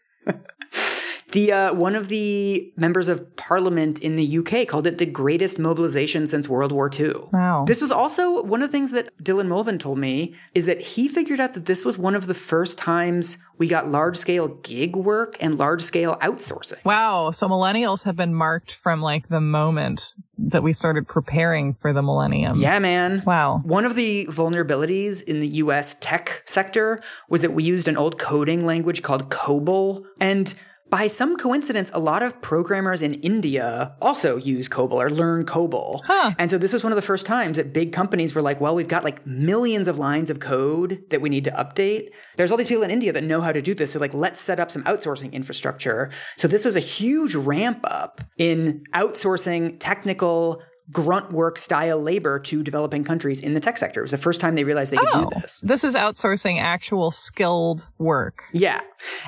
The 1.34 1.50
uh, 1.50 1.74
one 1.74 1.96
of 1.96 2.08
the 2.08 2.72
members 2.76 3.08
of 3.08 3.34
parliament 3.34 3.98
in 3.98 4.14
the 4.14 4.38
UK 4.38 4.68
called 4.68 4.86
it 4.86 4.98
the 4.98 5.06
greatest 5.06 5.58
mobilization 5.58 6.28
since 6.28 6.48
World 6.48 6.70
War 6.70 6.88
II. 6.96 7.12
Wow. 7.32 7.64
This 7.66 7.80
was 7.80 7.90
also 7.90 8.44
one 8.44 8.62
of 8.62 8.68
the 8.70 8.72
things 8.72 8.92
that 8.92 9.10
Dylan 9.22 9.48
Mulvin 9.48 9.80
told 9.80 9.98
me 9.98 10.34
is 10.54 10.66
that 10.66 10.80
he 10.80 11.08
figured 11.08 11.40
out 11.40 11.54
that 11.54 11.66
this 11.66 11.84
was 11.84 11.98
one 11.98 12.14
of 12.14 12.28
the 12.28 12.34
first 12.34 12.78
times 12.78 13.36
we 13.58 13.66
got 13.66 13.88
large 13.88 14.16
scale 14.16 14.46
gig 14.46 14.94
work 14.94 15.36
and 15.40 15.58
large 15.58 15.82
scale 15.82 16.16
outsourcing. 16.22 16.84
wow. 16.84 17.32
So 17.32 17.48
millennials 17.48 18.04
have 18.04 18.14
been 18.14 18.34
marked 18.34 18.74
from 18.74 19.02
like 19.02 19.28
the 19.28 19.40
moment 19.40 20.14
that 20.38 20.62
we 20.62 20.72
started 20.72 21.08
preparing 21.08 21.74
for 21.74 21.92
the 21.92 22.02
millennium. 22.02 22.58
Yeah, 22.58 22.78
man. 22.78 23.24
Wow. 23.26 23.60
One 23.64 23.84
of 23.84 23.96
the 23.96 24.26
vulnerabilities 24.26 25.20
in 25.20 25.40
the 25.40 25.48
US 25.48 25.96
tech 25.98 26.44
sector 26.46 27.00
was 27.28 27.42
that 27.42 27.52
we 27.52 27.64
used 27.64 27.88
an 27.88 27.96
old 27.96 28.20
coding 28.20 28.64
language 28.64 29.02
called 29.02 29.30
COBOL. 29.30 30.04
And 30.20 30.54
by 30.90 31.06
some 31.06 31.36
coincidence, 31.36 31.90
a 31.94 31.98
lot 31.98 32.22
of 32.22 32.40
programmers 32.40 33.02
in 33.02 33.14
India 33.14 33.96
also 34.00 34.36
use 34.36 34.68
COBOL 34.68 34.92
or 34.92 35.10
learn 35.10 35.44
COBOL. 35.44 36.00
Huh. 36.04 36.34
And 36.38 36.50
so 36.50 36.58
this 36.58 36.72
was 36.72 36.84
one 36.84 36.92
of 36.92 36.96
the 36.96 37.02
first 37.02 37.26
times 37.26 37.56
that 37.56 37.72
big 37.72 37.92
companies 37.92 38.34
were 38.34 38.42
like, 38.42 38.60
well, 38.60 38.74
we've 38.74 38.88
got 38.88 39.02
like 39.02 39.26
millions 39.26 39.88
of 39.88 39.98
lines 39.98 40.30
of 40.30 40.40
code 40.40 41.02
that 41.10 41.20
we 41.20 41.28
need 41.28 41.44
to 41.44 41.50
update. 41.52 42.10
There's 42.36 42.50
all 42.50 42.56
these 42.56 42.68
people 42.68 42.84
in 42.84 42.90
India 42.90 43.12
that 43.12 43.24
know 43.24 43.40
how 43.40 43.50
to 43.50 43.62
do 43.62 43.74
this. 43.74 43.92
So 43.92 43.98
like, 43.98 44.14
let's 44.14 44.40
set 44.40 44.60
up 44.60 44.70
some 44.70 44.84
outsourcing 44.84 45.32
infrastructure. 45.32 46.10
So 46.36 46.46
this 46.46 46.64
was 46.64 46.76
a 46.76 46.80
huge 46.80 47.34
ramp 47.34 47.80
up 47.84 48.20
in 48.36 48.84
outsourcing 48.94 49.78
technical 49.80 50.62
grunt 50.92 51.32
work 51.32 51.56
style 51.58 52.00
labor 52.00 52.38
to 52.38 52.62
developing 52.62 53.04
countries 53.04 53.40
in 53.40 53.54
the 53.54 53.60
tech 53.60 53.78
sector. 53.78 54.00
It 54.00 54.04
was 54.04 54.10
the 54.10 54.18
first 54.18 54.40
time 54.40 54.54
they 54.54 54.64
realized 54.64 54.90
they 54.90 54.96
could 54.98 55.08
Oh, 55.14 55.28
do 55.30 55.40
this. 55.40 55.58
this 55.62 55.82
is 55.84 55.94
outsourcing 55.94 56.60
actual 56.60 57.10
skilled 57.10 57.86
work. 57.98 58.42
Yeah. 58.52 58.80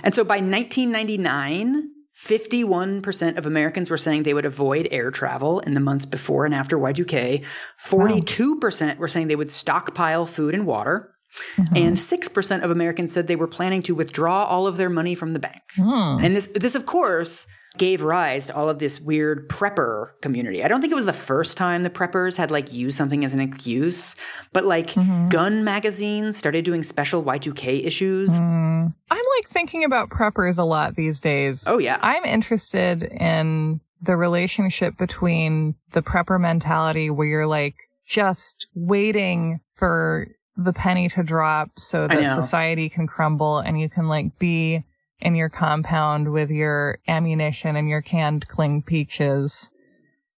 And 0.03 0.13
so 0.15 0.23
by 0.25 0.37
1999, 0.37 1.91
51% 2.19 3.37
of 3.37 3.47
Americans 3.47 3.91
were 3.91 3.97
saying 3.99 4.23
they 4.23 4.35
would 4.35 4.47
avoid 4.47 4.89
air 4.91 5.11
travel 5.11 5.61
in 5.61 5.75
the 5.75 5.81
months 5.81 6.07
before 6.07 6.45
and 6.47 6.55
after 6.55 6.79
Y2K. 6.79 7.45
42% 7.89 8.99
were 8.99 9.09
saying 9.09 9.29
they 9.29 9.37
would 9.37 9.51
stockpile 9.51 10.27
food 10.27 10.55
and 10.55 10.67
water. 10.67 11.13
Mm-hmm. 11.57 11.77
And 11.77 11.97
6% 11.97 12.63
of 12.65 12.71
Americans 12.71 13.13
said 13.13 13.27
they 13.27 13.37
were 13.37 13.47
planning 13.47 13.83
to 13.83 13.95
withdraw 13.95 14.45
all 14.45 14.67
of 14.67 14.79
their 14.79 14.89
money 14.89 15.15
from 15.15 15.33
the 15.33 15.39
bank. 15.39 15.61
Hmm. 15.77 16.19
And 16.25 16.35
this, 16.35 16.47
this, 16.55 16.75
of 16.75 16.87
course, 16.87 17.47
gave 17.79 18.03
rise 18.03 18.47
to 18.47 18.55
all 18.55 18.69
of 18.69 18.79
this 18.79 19.01
weird 19.01 19.49
prepper 19.49 20.11
community. 20.21 20.65
I 20.65 20.69
don't 20.69 20.81
think 20.81 20.93
it 20.93 20.97
was 20.97 21.07
the 21.07 21.13
first 21.13 21.57
time 21.57 21.83
the 21.83 21.91
preppers 21.91 22.37
had 22.37 22.51
like 22.51 22.73
used 22.73 22.97
something 22.97 23.25
as 23.25 23.33
an 23.33 23.41
excuse, 23.41 24.15
but 24.53 24.65
like 24.65 24.89
mm-hmm. 24.89 25.29
gun 25.29 25.65
magazines 25.65 26.37
started 26.37 26.65
doing 26.65 26.83
special 26.83 27.23
Y2K 27.23 27.85
issues. 27.85 28.39
Mm. 28.39 28.95
I'm 29.11 29.25
like 29.39 29.51
thinking 29.51 29.85
about 29.85 30.11
preppers 30.11 30.59
a 30.59 30.63
lot 30.63 30.97
these 30.97 31.21
days. 31.21 31.65
Oh, 31.67 31.79
yeah. 31.79 31.99
I'm 32.03 32.25
interested 32.25 33.03
in 33.03 33.81
the 34.03 34.17
relationship 34.17 34.97
between 34.99 35.75
the 35.93 36.03
prepper 36.03 36.41
mentality 36.41 37.11
where 37.11 37.27
you're 37.27 37.47
like 37.47 37.75
just 38.07 38.67
waiting 38.75 39.61
for 39.75 40.29
the 40.57 40.73
penny 40.73 41.09
to 41.11 41.23
drop 41.23 41.71
so 41.77 42.07
that 42.07 42.35
society 42.35 42.89
can 42.89 43.07
crumble 43.07 43.59
and 43.59 43.79
you 43.79 43.89
can 43.91 44.09
like 44.09 44.39
be 44.39 44.85
in 45.21 45.35
your 45.35 45.49
compound 45.49 46.33
with 46.33 46.51
your 46.51 46.99
ammunition 47.09 47.77
and 47.77 47.89
your 47.89 48.03
canned 48.03 48.49
cling 48.49 48.83
peaches. 48.83 49.71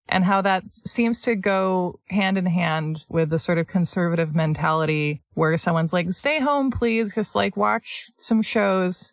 And 0.08 0.24
how 0.24 0.40
that 0.42 0.62
seems 0.70 1.20
to 1.22 1.34
go 1.34 2.00
hand 2.08 2.38
in 2.38 2.46
hand 2.46 3.04
with 3.08 3.28
the 3.28 3.38
sort 3.38 3.58
of 3.58 3.68
conservative 3.68 4.34
mentality 4.34 5.22
where 5.34 5.56
someone's 5.58 5.92
like, 5.92 6.12
stay 6.12 6.40
home, 6.40 6.70
please. 6.70 7.12
Just 7.12 7.34
like 7.34 7.56
watch 7.56 8.06
some 8.16 8.42
shows 8.42 9.12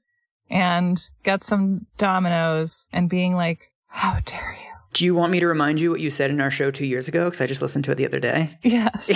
and 0.50 1.02
get 1.24 1.44
some 1.44 1.88
dominoes 1.98 2.86
and 2.94 3.10
being 3.10 3.36
like, 3.36 3.72
how 3.88 4.20
dare 4.26 4.58
you? 4.58 4.72
Do 4.94 5.04
you 5.04 5.14
want 5.14 5.34
me 5.34 5.42
to 5.42 5.48
remind 5.48 5.82
you 5.82 5.92
what 5.92 6.00
you 6.00 6.10
said 6.10 6.32
in 6.32 6.40
our 6.40 6.50
show 6.50 6.72
two 6.72 6.86
years 6.86 7.10
ago? 7.10 7.26
Because 7.26 7.42
I 7.42 7.48
just 7.48 7.62
listened 7.62 7.84
to 7.86 7.92
it 7.92 7.96
the 7.96 8.06
other 8.06 8.22
day. 8.22 8.58
Yes. 8.64 9.10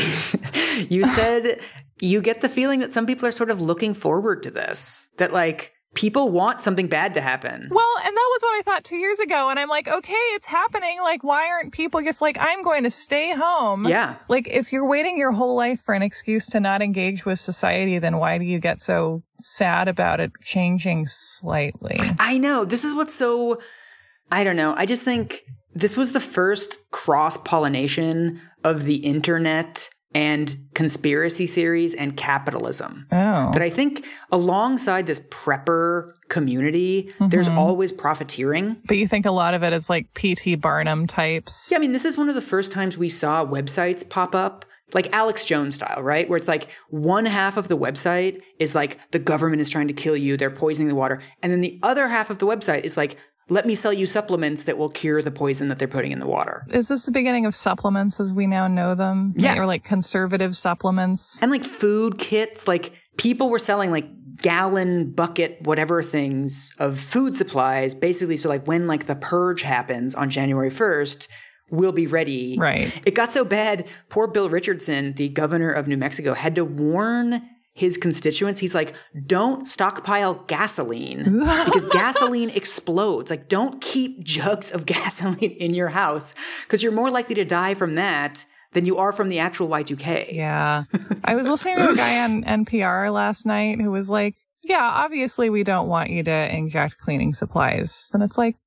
you 0.90 1.06
said 1.06 1.62
you 2.02 2.22
get 2.22 2.42
the 2.42 2.50
feeling 2.50 2.80
that 2.80 2.92
some 2.92 3.06
people 3.06 3.26
are 3.26 3.32
sort 3.32 3.50
of 3.50 3.62
looking 3.62 3.94
forward 3.94 4.44
to 4.44 4.52
this, 4.52 5.08
that 5.18 5.32
like 5.32 5.74
people 6.00 6.30
want 6.30 6.62
something 6.62 6.88
bad 6.88 7.14
to 7.14 7.20
happen. 7.20 7.68
Well, 7.70 7.96
and 8.06 8.16
that 8.16 8.30
was 8.32 8.42
what 8.42 8.58
I 8.58 8.62
thought 8.64 8.86
two 8.86 8.96
years 8.96 9.20
ago. 9.20 9.50
And 9.50 9.60
I'm 9.60 9.68
like, 9.68 9.86
okay, 9.86 10.14
it's 10.14 10.46
happening. 10.46 11.02
Like, 11.02 11.26
why 11.26 11.50
aren't 11.50 11.74
people 11.74 12.02
just 12.02 12.22
like, 12.22 12.38
I'm 12.40 12.64
going 12.64 12.84
to 12.84 12.90
stay 12.90 13.34
home? 13.36 13.86
Yeah. 13.86 14.16
Like, 14.30 14.48
if 14.48 14.72
you're 14.72 14.88
waiting 14.88 15.18
your 15.18 15.34
whole 15.34 15.58
life 15.58 15.82
for 15.86 15.94
an 15.94 16.02
excuse 16.02 16.48
to 16.52 16.62
not 16.62 16.82
engage 16.82 17.26
with 17.26 17.38
society, 17.38 18.00
then 18.00 18.16
why 18.16 18.38
do 18.38 18.46
you 18.46 18.62
get 18.62 18.82
so 18.82 19.24
sad 19.42 19.90
about 19.90 20.22
it 20.22 20.32
changing 20.42 21.06
slightly? 21.06 22.00
I 22.18 22.38
know. 22.38 22.64
This 22.64 22.86
is 22.86 22.94
what's 22.96 23.14
so, 23.14 23.60
I 24.32 24.46
don't 24.46 24.56
know. 24.56 24.74
I 24.76 24.86
just 24.86 25.04
think 25.04 25.44
this 25.76 25.98
was 25.98 26.14
the 26.14 26.22
first 26.22 26.78
cross 26.92 27.36
pollination 27.36 28.40
of 28.64 28.86
the 28.86 28.96
internet 28.96 29.90
and 30.14 30.68
conspiracy 30.74 31.46
theories 31.46 31.94
and 31.94 32.18
capitalism. 32.18 33.06
Oh. 33.12 33.52
That 33.52 33.62
I 33.62 33.70
think 33.70 34.08
alongside 34.32 35.06
this 35.06 35.20
prepper 35.30 36.14
community, 36.30 37.14
there's 37.20 37.48
mm-hmm. 37.48 37.60
always 37.60 37.92
profiteering. 37.92 38.78
But 38.88 38.98
you 38.98 39.08
think 39.08 39.26
a 39.26 39.32
lot 39.32 39.54
of 39.54 39.64
it 39.64 39.74
is 39.74 39.90
like 39.90 40.14
P.T. 40.16 40.56
Barnum 40.56 41.06
types? 41.06 41.70
Yeah, 41.72 41.78
I 41.78 41.82
mean, 41.82 41.92
this 41.92 42.06
is 42.06 42.18
one 42.18 42.30
of 42.30 42.36
the 42.36 42.42
first 42.42 42.72
times 42.72 42.98
we 42.98 43.10
saw 43.10 43.46
websites 43.46 44.08
pop 44.08 44.34
up, 44.34 44.66
like 44.94 45.14
Alex 45.14 45.46
Jones 45.46 45.76
style, 45.76 46.02
right? 46.02 46.28
Where 46.28 46.38
it's 46.38 46.48
like 46.48 46.70
one 46.90 47.26
half 47.26 47.58
of 47.58 47.68
the 47.68 47.78
website 47.78 48.42
is 48.58 48.74
like 48.74 49.12
the 49.12 49.20
government 49.20 49.62
is 49.62 49.70
trying 49.70 49.88
to 49.88 49.94
kill 49.94 50.18
you, 50.18 50.38
they're 50.38 50.50
poisoning 50.50 50.88
the 50.88 50.96
water. 50.96 51.22
And 51.44 51.52
then 51.52 51.62
the 51.62 51.80
other 51.84 52.08
half 52.08 52.32
of 52.32 52.40
the 52.40 52.48
website 52.48 52.84
is 52.84 52.98
like, 52.98 53.16
let 53.50 53.66
me 53.66 53.76
sell 53.76 53.94
you 53.94 54.06
supplements 54.06 54.64
that 54.64 54.78
will 54.78 54.90
cure 54.90 55.22
the 55.22 55.32
poison 55.32 55.68
that 55.68 55.80
they're 55.80 55.88
putting 55.88 56.12
in 56.12 56.20
the 56.20 56.28
water. 56.28 56.66
Is 56.70 56.88
this 56.88 57.06
the 57.06 57.12
beginning 57.12 57.46
of 57.46 57.56
supplements 57.56 58.20
as 58.20 58.32
we 58.32 58.48
now 58.48 58.68
know 58.68 58.96
them? 58.96 59.34
Yeah. 59.36 59.58
Or 59.58 59.66
like 59.66 59.84
conservative 59.84 60.56
supplements? 60.56 61.40
And 61.42 61.52
like 61.52 61.64
food 61.64 62.18
kits, 62.18 62.68
like 62.68 62.94
people 63.18 63.50
were 63.50 63.60
selling 63.60 63.92
like 63.92 64.08
gallon 64.38 65.12
bucket 65.12 65.58
whatever 65.64 66.02
things 66.02 66.74
of 66.80 66.98
food 66.98 67.36
supplies 67.36 67.94
basically 67.94 68.38
so 68.38 68.48
like 68.48 68.66
when 68.66 68.88
like 68.88 69.06
the 69.06 69.16
purge 69.16 69.64
happens 69.64 70.16
on 70.16 70.30
January 70.30 70.70
1st 70.70 71.28
we'll 71.72 71.92
be 71.92 72.08
ready. 72.08 72.58
Right. 72.58 72.92
It 73.06 73.16
got 73.16 73.32
so 73.32 73.46
bad, 73.46 73.88
poor 74.10 74.28
Bill 74.28 74.50
Richardson, 74.50 75.14
the 75.14 75.30
governor 75.30 75.70
of 75.70 75.88
New 75.88 75.98
Mexico, 75.98 76.34
had 76.34 76.56
to 76.56 76.66
warn 76.66 77.42
his 77.80 77.96
constituents. 77.96 78.60
He's 78.60 78.76
like, 78.76 78.94
don't 79.26 79.68
stockpile 79.68 80.36
gasoline 80.48 81.40
because 81.66 81.86
gasoline 81.86 82.50
explodes. 82.50 83.30
Like, 83.30 83.48
don't 83.48 83.82
keep 83.82 84.22
jugs 84.22 84.72
of 84.72 84.86
gasoline 84.86 85.52
in 85.52 85.74
your 85.74 85.90
house 85.90 86.34
because 86.64 86.84
you're 86.84 86.92
more 86.92 87.10
likely 87.10 87.36
to 87.36 87.46
die 87.46 87.74
from 87.74 87.96
that 87.96 88.46
than 88.74 88.86
you 88.86 88.98
are 88.98 89.12
from 89.12 89.30
the 89.30 89.40
actual 89.40 89.68
Y2K. 89.70 90.34
Yeah. 90.34 90.84
I 91.24 91.36
was 91.36 91.48
listening 91.48 91.78
to 91.78 91.90
a 91.90 91.96
guy 91.96 92.24
on 92.24 92.44
NPR 92.66 93.12
last 93.12 93.46
night 93.46 93.80
who 93.80 93.92
was 93.92 94.10
like, 94.10 94.36
yeah, 94.62 94.84
obviously 94.84 95.50
we 95.50 95.64
don't 95.64 95.88
want 95.88 96.10
you 96.10 96.22
to 96.24 96.56
inject 96.56 96.98
cleaning 97.00 97.34
supplies. 97.34 98.10
And 98.14 98.22
it's 98.22 98.38
like, 98.38 98.58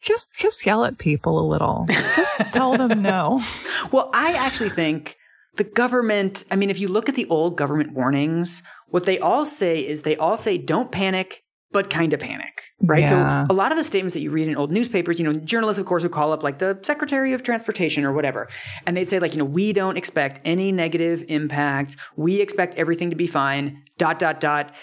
just 0.00 0.28
just 0.38 0.64
yell 0.64 0.84
at 0.84 0.98
people 0.98 1.40
a 1.40 1.46
little. 1.48 1.86
Just 1.88 2.36
tell 2.52 2.76
them 2.76 3.02
no. 3.02 3.42
Well, 3.90 4.10
I 4.14 4.34
actually 4.34 4.70
think 4.70 5.16
the 5.58 5.64
government, 5.64 6.44
I 6.50 6.56
mean, 6.56 6.70
if 6.70 6.78
you 6.78 6.88
look 6.88 7.08
at 7.08 7.14
the 7.14 7.26
old 7.26 7.56
government 7.56 7.92
warnings, 7.92 8.62
what 8.88 9.04
they 9.04 9.18
all 9.18 9.44
say 9.44 9.80
is 9.80 10.02
they 10.02 10.16
all 10.16 10.36
say 10.36 10.56
don't 10.56 10.90
panic, 10.90 11.44
but 11.70 11.90
kind 11.90 12.14
of 12.14 12.20
panic, 12.20 12.62
right? 12.82 13.02
Yeah. 13.02 13.46
So 13.46 13.52
a 13.52 13.54
lot 13.54 13.70
of 13.72 13.76
the 13.76 13.84
statements 13.84 14.14
that 14.14 14.22
you 14.22 14.30
read 14.30 14.48
in 14.48 14.56
old 14.56 14.72
newspapers, 14.72 15.18
you 15.18 15.26
know, 15.26 15.38
journalists, 15.38 15.78
of 15.78 15.84
course, 15.84 16.02
would 16.02 16.12
call 16.12 16.32
up 16.32 16.42
like 16.42 16.58
the 16.58 16.78
Secretary 16.82 17.34
of 17.34 17.42
Transportation 17.42 18.04
or 18.04 18.12
whatever. 18.14 18.48
And 18.86 18.96
they'd 18.96 19.06
say 19.08 19.18
like, 19.18 19.34
you 19.34 19.38
know, 19.38 19.44
we 19.44 19.74
don't 19.74 19.98
expect 19.98 20.40
any 20.46 20.72
negative 20.72 21.24
impact. 21.28 21.96
We 22.16 22.40
expect 22.40 22.76
everything 22.76 23.10
to 23.10 23.16
be 23.16 23.26
fine, 23.26 23.82
dot, 23.98 24.18
dot, 24.18 24.40
dot. 24.40 24.74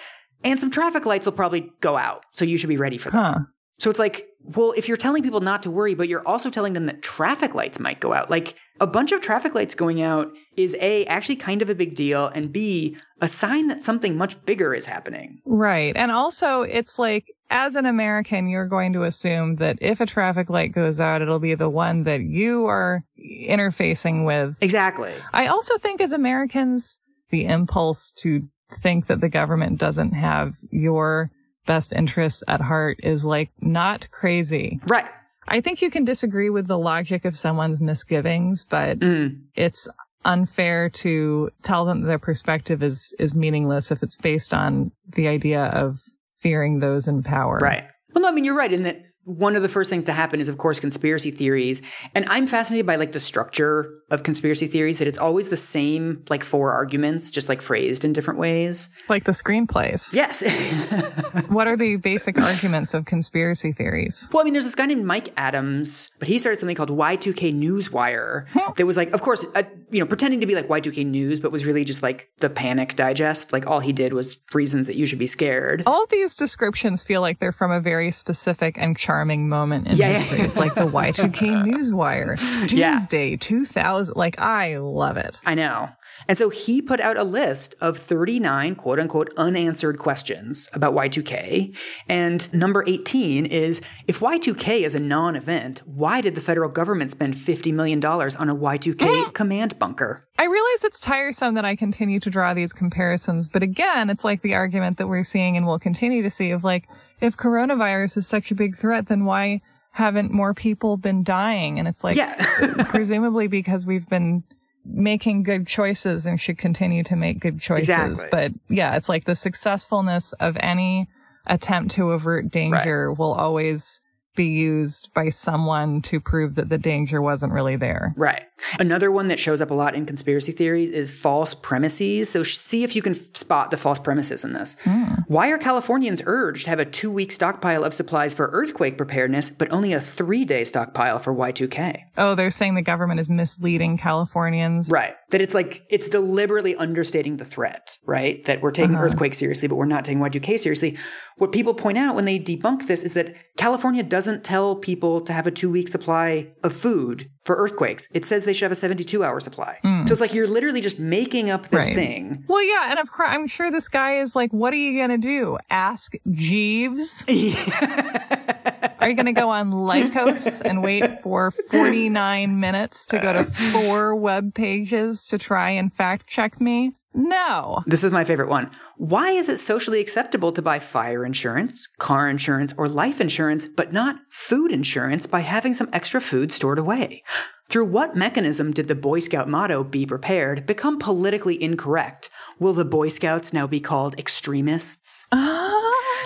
And 0.43 0.59
some 0.59 0.69
traffic 0.69 1.07
lights 1.07 1.25
will 1.25 1.33
probably 1.33 1.71
go 1.81 1.97
out. 1.97 2.23
So 2.33 2.45
you 2.45 2.57
should 2.57 2.69
be 2.69 2.77
ready 2.77 2.99
for 2.99 3.09
that. 3.09 3.17
Huh. 3.17 3.39
So 3.77 3.89
it's 3.89 3.99
like, 3.99 4.27
well, 4.41 4.73
if 4.77 4.87
you're 4.87 4.97
telling 4.97 5.23
people 5.23 5.41
not 5.41 5.63
to 5.63 5.71
worry, 5.71 5.95
but 5.95 6.07
you're 6.07 6.25
also 6.27 6.49
telling 6.49 6.73
them 6.73 6.85
that 6.85 7.01
traffic 7.01 7.55
lights 7.55 7.79
might 7.79 7.99
go 7.99 8.13
out, 8.13 8.29
like 8.29 8.55
a 8.79 8.87
bunch 8.87 9.11
of 9.11 9.21
traffic 9.21 9.55
lights 9.55 9.73
going 9.73 10.01
out 10.01 10.31
is 10.55 10.75
A, 10.79 11.05
actually 11.05 11.35
kind 11.35 11.61
of 11.61 11.69
a 11.69 11.75
big 11.75 11.95
deal, 11.95 12.27
and 12.27 12.53
B, 12.53 12.95
a 13.21 13.27
sign 13.27 13.67
that 13.67 13.81
something 13.81 14.17
much 14.17 14.43
bigger 14.45 14.73
is 14.73 14.85
happening. 14.85 15.41
Right. 15.45 15.95
And 15.95 16.11
also 16.11 16.61
it's 16.61 16.99
like 16.99 17.25
as 17.49 17.75
an 17.75 17.85
American, 17.85 18.47
you're 18.47 18.67
going 18.67 18.93
to 18.93 19.03
assume 19.03 19.57
that 19.57 19.77
if 19.81 19.99
a 19.99 20.05
traffic 20.05 20.49
light 20.49 20.71
goes 20.71 20.99
out, 20.99 21.21
it'll 21.21 21.39
be 21.39 21.55
the 21.55 21.69
one 21.69 22.03
that 22.03 22.21
you 22.21 22.65
are 22.65 23.03
interfacing 23.19 24.25
with. 24.25 24.57
Exactly. 24.61 25.13
I 25.33 25.47
also 25.47 25.77
think 25.77 26.01
as 26.01 26.11
Americans, 26.11 26.97
the 27.29 27.45
impulse 27.45 28.11
to 28.19 28.47
think 28.81 29.07
that 29.07 29.21
the 29.21 29.29
government 29.29 29.79
doesn't 29.79 30.11
have 30.11 30.53
your 30.71 31.31
best 31.65 31.93
interests 31.93 32.43
at 32.47 32.61
heart 32.61 32.99
is 33.03 33.25
like 33.25 33.49
not 33.61 34.09
crazy. 34.11 34.79
Right. 34.87 35.05
I 35.47 35.61
think 35.61 35.81
you 35.81 35.91
can 35.91 36.05
disagree 36.05 36.49
with 36.49 36.67
the 36.67 36.77
logic 36.77 37.23
of 37.25 37.37
someone's 37.37 37.79
misgivings, 37.79 38.65
but 38.69 38.99
Mm. 38.99 39.41
it's 39.55 39.87
unfair 40.23 40.89
to 40.89 41.49
tell 41.61 41.85
them 41.85 42.01
their 42.01 42.17
perspective 42.17 42.81
is 42.81 43.13
is 43.19 43.35
meaningless 43.35 43.91
if 43.91 44.01
it's 44.01 44.17
based 44.17 44.53
on 44.55 44.91
the 45.15 45.27
idea 45.27 45.65
of 45.65 45.99
fearing 46.41 46.79
those 46.79 47.07
in 47.07 47.21
power. 47.21 47.59
Right. 47.61 47.83
Well, 48.13 48.23
no, 48.23 48.27
I 48.29 48.31
mean, 48.31 48.43
you're 48.43 48.55
right 48.57 48.73
in 48.73 48.83
that 48.83 49.01
one 49.25 49.55
of 49.55 49.61
the 49.61 49.69
first 49.69 49.89
things 49.89 50.03
to 50.05 50.13
happen 50.13 50.39
is, 50.39 50.47
of 50.47 50.57
course, 50.57 50.79
conspiracy 50.79 51.31
theories. 51.31 51.81
And 52.13 52.25
I'm 52.29 52.47
fascinated 52.47 52.85
by 52.85 52.95
like 52.95 53.11
the 53.11 53.19
structure 53.19 53.93
of 54.11 54.23
conspiracy 54.23 54.67
theories, 54.67 54.99
that 54.99 55.07
it's 55.07 55.17
always 55.17 55.49
the 55.49 55.57
same, 55.57 56.23
like 56.29 56.43
four 56.43 56.71
arguments, 56.71 57.31
just 57.31 57.49
like 57.49 57.61
phrased 57.61 58.05
in 58.05 58.13
different 58.13 58.39
ways. 58.39 58.87
Like 59.09 59.23
the 59.25 59.31
screenplays. 59.31 60.13
Yes. 60.13 60.43
What 61.49 61.67
are 61.67 61.77
the 61.77 61.97
basic 61.97 62.37
arguments 62.37 62.93
of 62.93 63.05
conspiracy 63.05 63.71
theories? 63.71 64.27
Well, 64.31 64.41
I 64.41 64.43
mean, 64.45 64.53
there's 64.53 64.65
this 64.65 64.75
guy 64.75 64.85
named 64.85 65.05
Mike 65.05 65.29
Adams, 65.37 66.09
but 66.19 66.27
he 66.27 66.39
started 66.39 66.59
something 66.59 66.75
called 66.75 66.89
Y2K 66.89 67.53
Newswire 67.53 68.45
that 68.75 68.85
was 68.85 68.97
like, 68.97 69.11
of 69.11 69.21
course, 69.21 69.45
uh, 69.55 69.63
you 69.91 69.99
know, 69.99 70.05
pretending 70.05 70.39
to 70.41 70.45
be 70.45 70.55
like 70.55 70.67
Y2K 70.67 71.05
News, 71.05 71.39
but 71.39 71.51
was 71.51 71.65
really 71.65 71.83
just 71.83 72.01
like 72.03 72.29
the 72.39 72.49
Panic 72.49 72.95
Digest. 72.95 73.53
Like 73.53 73.67
all 73.67 73.79
he 73.79 73.93
did 73.93 74.13
was 74.13 74.37
reasons 74.53 74.87
that 74.87 74.95
you 74.95 75.05
should 75.05 75.19
be 75.19 75.27
scared. 75.27 75.83
All 75.85 76.05
these 76.09 76.35
descriptions 76.35 77.03
feel 77.03 77.21
like 77.21 77.39
they're 77.39 77.51
from 77.51 77.71
a 77.71 77.79
very 77.79 78.11
specific 78.11 78.75
and 78.77 78.95
charming 79.15 79.47
moment 79.47 79.91
in 79.91 79.97
Yeah, 79.97 80.09
yeah. 80.09 80.13
history. 80.17 80.39
It's 80.41 80.57
like 80.57 80.73
the 80.75 80.81
Y2K 80.81 81.63
Newswire, 81.65 82.71
Yeah. 82.71 82.91
Tuesday, 82.95 83.37
2000. 83.37 84.15
Like, 84.15 84.37
I 84.39 84.77
love 84.77 85.15
it. 85.17 85.37
I 85.45 85.55
know. 85.55 85.89
And 86.27 86.37
so 86.37 86.49
he 86.49 86.81
put 86.81 86.99
out 87.01 87.17
a 87.17 87.23
list 87.23 87.75
of 87.81 87.97
39 87.97 88.75
quote 88.75 88.99
unquote 88.99 89.33
unanswered 89.37 89.97
questions 89.99 90.67
about 90.73 90.93
Y2K. 90.93 91.75
And 92.09 92.53
number 92.53 92.83
18 92.87 93.45
is 93.45 93.81
if 94.07 94.19
Y2K 94.19 94.81
is 94.81 94.95
a 94.95 94.99
non 94.99 95.35
event, 95.35 95.81
why 95.85 96.19
did 96.21 96.35
the 96.35 96.41
federal 96.41 96.69
government 96.69 97.11
spend 97.11 97.35
$50 97.35 97.73
million 97.73 98.03
on 98.05 98.49
a 98.49 98.55
Y2K 98.55 99.33
command 99.33 99.79
bunker? 99.79 100.25
I 100.37 100.43
realize 100.45 100.83
it's 100.83 100.99
tiresome 100.99 101.55
that 101.55 101.63
I 101.65 101.75
continue 101.77 102.19
to 102.19 102.29
draw 102.29 102.53
these 102.53 102.73
comparisons, 102.73 103.47
but 103.47 103.63
again, 103.63 104.09
it's 104.09 104.25
like 104.25 104.41
the 104.41 104.53
argument 104.55 104.97
that 104.97 105.07
we're 105.07 105.23
seeing 105.23 105.55
and 105.55 105.65
will 105.65 105.79
continue 105.79 106.21
to 106.23 106.29
see 106.29 106.51
of 106.51 106.63
like, 106.65 106.83
if 107.21 107.37
coronavirus 107.37 108.17
is 108.17 108.27
such 108.27 108.51
a 108.51 108.55
big 108.55 108.77
threat, 108.77 109.07
then 109.07 109.25
why 109.25 109.61
haven't 109.91 110.31
more 110.31 110.53
people 110.53 110.97
been 110.97 111.23
dying? 111.23 111.79
And 111.79 111.87
it's 111.87 112.03
like, 112.03 112.15
Yeah. 112.17 112.35
presumably 112.89 113.47
because 113.47 113.85
we've 113.85 114.07
been 114.09 114.43
making 114.85 115.43
good 115.43 115.65
choices 115.65 116.25
and 116.25 116.39
should 116.39 116.57
continue 116.57 117.03
to 117.03 117.15
make 117.15 117.39
good 117.39 117.59
choices. 117.59 117.89
Exactly. 117.89 118.29
But 118.31 118.51
yeah, 118.69 118.95
it's 118.95 119.09
like 119.09 119.25
the 119.25 119.35
successfulness 119.35 120.33
of 120.33 120.57
any 120.59 121.07
attempt 121.47 121.95
to 121.95 122.11
avert 122.11 122.51
danger 122.51 123.11
will 123.11 123.33
always 123.33 123.99
be 124.35 124.45
used 124.45 125.09
by 125.13 125.29
someone 125.29 126.01
to 126.03 126.19
prove 126.19 126.55
that 126.55 126.69
the 126.69 126.77
danger 126.77 127.21
wasn't 127.21 127.53
really 127.53 127.75
there. 127.75 128.13
Right. 128.15 128.43
Another 128.79 129.11
one 129.11 129.27
that 129.27 129.39
shows 129.39 129.61
up 129.61 129.71
a 129.71 129.73
lot 129.73 129.95
in 129.95 130.05
conspiracy 130.05 130.51
theories 130.51 130.89
is 130.89 131.11
false 131.11 131.53
premises. 131.53 132.29
So 132.29 132.43
see 132.43 132.83
if 132.83 132.95
you 132.95 133.01
can 133.01 133.13
spot 133.35 133.71
the 133.71 133.77
false 133.77 133.99
premises 133.99 134.43
in 134.43 134.53
this. 134.53 134.75
Hmm. 134.83 135.15
Why 135.27 135.49
are 135.49 135.57
Californians 135.57 136.21
urged 136.25 136.63
to 136.63 136.69
have 136.69 136.79
a 136.79 136.85
two 136.85 137.11
week 137.11 137.31
stockpile 137.31 137.83
of 137.83 137.93
supplies 137.93 138.33
for 138.33 138.47
earthquake 138.47 138.97
preparedness, 138.97 139.49
but 139.49 139.71
only 139.71 139.93
a 139.93 139.99
three 139.99 140.45
day 140.45 140.63
stockpile 140.63 141.19
for 141.19 141.33
Y2K? 141.33 142.03
Oh, 142.17 142.35
they're 142.35 142.51
saying 142.51 142.75
the 142.75 142.81
government 142.81 143.19
is 143.19 143.29
misleading 143.29 143.97
Californians. 143.97 144.89
Right. 144.89 145.15
That 145.35 145.41
it's 145.41 145.53
like, 145.53 145.85
it's 145.89 146.07
deliberately 146.07 146.77
understating 146.77 147.35
the 147.35 147.43
threat, 147.43 147.97
right? 148.05 148.41
That 148.45 148.61
we're 148.61 148.71
taking 148.71 148.95
uh-huh. 148.95 149.03
earthquakes 149.07 149.37
seriously, 149.37 149.67
but 149.67 149.75
we're 149.75 149.83
not 149.83 150.05
taking 150.05 150.19
Y2K 150.21 150.57
seriously. 150.57 150.97
What 151.35 151.51
people 151.51 151.73
point 151.73 151.97
out 151.97 152.15
when 152.15 152.23
they 152.23 152.39
debunk 152.39 152.87
this 152.87 153.03
is 153.03 153.11
that 153.15 153.35
California 153.57 154.01
doesn't 154.01 154.45
tell 154.45 154.77
people 154.77 155.19
to 155.19 155.33
have 155.33 155.45
a 155.45 155.51
two 155.51 155.69
week 155.69 155.89
supply 155.89 156.53
of 156.63 156.71
food 156.71 157.29
for 157.43 157.57
earthquakes. 157.57 158.07
It 158.13 158.23
says 158.23 158.45
they 158.45 158.53
should 158.53 158.63
have 158.63 158.71
a 158.71 158.75
72 158.75 159.25
hour 159.25 159.41
supply. 159.41 159.79
Hmm. 159.81 160.05
So 160.05 160.13
it's 160.13 160.21
like 160.21 160.33
you're 160.33 160.47
literally 160.47 160.79
just 160.79 160.99
making 160.99 161.49
up 161.49 161.67
this 161.67 161.83
Right. 161.83 161.93
thing. 161.93 162.45
Well, 162.47 162.63
yeah, 162.63 162.91
and 162.91 162.97
of 162.97 163.11
course, 163.11 163.27
I'm 163.29 163.47
sure 163.47 163.69
this 163.69 163.89
guy 163.89 164.19
is 164.19 164.37
like, 164.37 164.53
"What 164.53 164.71
are 164.71 164.77
you 164.77 164.97
gonna 164.97 165.17
do? 165.17 165.57
Ask 165.69 166.13
Jeeves? 166.31 167.25
Are 168.99 169.09
you 169.09 169.15
gonna 169.15 169.33
go 169.33 169.49
on 169.49 169.71
Lycos 169.71 170.61
and 170.63 170.83
wait 170.83 171.21
for 171.21 171.51
49 171.71 172.59
minutes 172.59 173.05
to 173.07 173.19
go 173.19 173.33
to 173.33 173.43
four 173.51 174.15
web 174.15 174.53
pages 174.53 175.25
to 175.27 175.37
try 175.37 175.71
and 175.71 175.93
fact 175.93 176.27
check 176.27 176.59
me? 176.61 176.93
No. 177.13 177.81
This 177.85 178.03
is 178.03 178.11
my 178.11 178.25
favorite 178.25 178.49
one. 178.49 178.71
Why 178.97 179.31
is 179.31 179.47
it 179.47 179.61
socially 179.61 180.01
acceptable 180.01 180.51
to 180.51 180.61
buy 180.61 180.79
fire 180.79 181.25
insurance, 181.25 181.87
car 181.97 182.29
insurance, 182.29 182.73
or 182.77 182.89
life 182.89 183.21
insurance, 183.21 183.67
but 183.67 183.93
not 183.93 184.17
food 184.29 184.71
insurance 184.71 185.25
by 185.25 185.39
having 185.39 185.73
some 185.73 185.89
extra 185.93 186.19
food 186.19 186.51
stored 186.51 186.77
away? 186.77 187.23
Through 187.69 187.85
what 187.85 188.17
mechanism 188.17 188.71
did 188.73 188.87
the 188.87 188.95
Boy 188.95 189.19
Scout 189.19 189.47
motto, 189.47 189.83
be 189.83 190.05
prepared, 190.05 190.65
become 190.65 190.99
politically 190.99 191.61
incorrect? 191.61 192.29
Will 192.59 192.73
the 192.73 192.85
Boy 192.85 193.07
Scouts 193.07 193.53
now 193.53 193.65
be 193.65 193.79
called 193.79 194.19
extremists? 194.19 195.25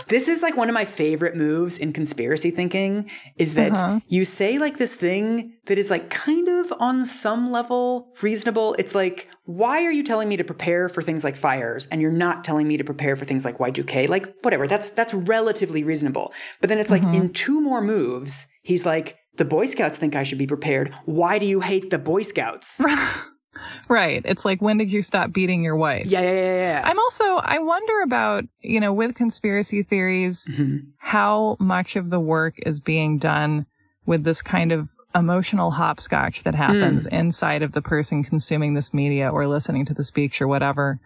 This 0.10 0.28
is 0.28 0.42
like 0.42 0.58
one 0.58 0.70
of 0.70 0.74
my 0.74 0.86
favorite 0.86 1.36
moves 1.36 1.78
in 1.78 1.94
conspiracy 1.94 2.50
thinking 2.50 3.10
is 3.38 3.54
that 3.54 3.78
uh-huh. 3.78 4.00
you 4.08 4.26
say 4.26 4.58
like 4.58 4.78
this 4.78 4.96
thing 4.96 5.54
that 5.68 5.78
is 5.78 5.92
like 5.92 6.10
kind 6.10 6.48
of 6.48 6.74
on 6.80 7.06
some 7.06 7.52
level 7.52 8.12
reasonable. 8.24 8.76
It's 8.80 8.96
like, 8.96 9.30
why 9.46 9.86
are 9.86 9.92
you 9.92 10.04
telling 10.04 10.28
me 10.28 10.36
to 10.38 10.44
prepare 10.44 10.90
for 10.90 11.04
things 11.04 11.24
like 11.24 11.36
fires 11.36 11.88
and 11.92 12.02
you're 12.02 12.12
not 12.12 12.44
telling 12.44 12.68
me 12.68 12.78
to 12.78 12.84
prepare 12.84 13.16
for 13.16 13.26
things 13.26 13.46
like 13.46 13.60
Y2K? 13.60 14.10
Like 14.10 14.34
whatever, 14.42 14.68
that's 14.68 14.90
that's 14.90 15.14
relatively 15.14 15.84
reasonable. 15.84 16.34
But 16.60 16.70
then 16.70 16.80
it's 16.80 16.90
like 16.90 17.04
mm-hmm. 17.04 17.22
in 17.22 17.34
two 17.34 17.62
more 17.62 17.82
moves, 17.82 18.48
he's 18.64 18.88
like, 18.88 19.18
the 19.38 19.46
Boy 19.46 19.68
Scouts 19.68 19.98
think 19.98 20.16
I 20.16 20.24
should 20.24 20.40
be 20.40 20.48
prepared. 20.48 20.94
Why 21.06 21.38
do 21.38 21.46
you 21.46 21.62
hate 21.62 21.92
the 21.92 22.00
Boy 22.00 22.24
Scouts? 22.24 22.82
Right. 23.88 24.22
It's 24.26 24.46
like, 24.46 24.62
when 24.62 24.78
did 24.78 24.92
you 24.92 25.02
stop 25.02 25.32
beating 25.34 25.64
your 25.64 25.76
wife? 25.76 26.06
Yeah, 26.08 26.22
yeah, 26.22 26.32
yeah, 26.32 26.56
yeah. 26.56 26.82
I'm 26.86 27.00
also, 27.00 27.24
I 27.38 27.60
wonder 27.60 28.02
about, 28.04 28.44
you 28.62 28.80
know, 28.80 28.94
with 28.94 29.16
conspiracy 29.16 29.84
theories, 29.84 30.48
Mm-hmm. 30.50 30.78
how 30.98 31.58
much 31.60 31.96
of 31.96 32.10
the 32.10 32.20
work 32.20 32.56
is 32.66 32.80
being 32.80 33.18
done 33.18 33.66
with 34.06 34.24
this 34.24 34.42
kind 34.42 34.72
of 34.72 34.90
emotional 35.16 35.72
hopscotch 35.72 36.44
that 36.44 36.54
happens 36.56 37.06
Hmm. 37.08 37.16
inside 37.16 37.64
of 37.64 37.72
the 37.72 37.82
person 37.82 38.24
consuming 38.24 38.76
this 38.76 38.94
media 38.94 39.30
or 39.30 39.48
listening 39.48 39.86
to 39.88 39.94
the 39.94 40.04
speech 40.04 40.40
or 40.42 40.48
whatever. 40.48 41.00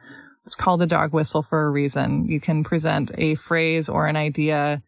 It's 0.46 0.56
called 0.56 0.82
a 0.82 0.86
dog 0.86 1.13
whistle 1.13 1.42
for 1.42 1.66
a 1.66 1.70
reason. 1.70 2.28
You 2.28 2.42
can 2.42 2.66
present 2.66 3.12
a 3.18 3.36
phrase 3.36 3.88
or 3.88 4.08
an 4.08 4.18
idea 4.18 4.82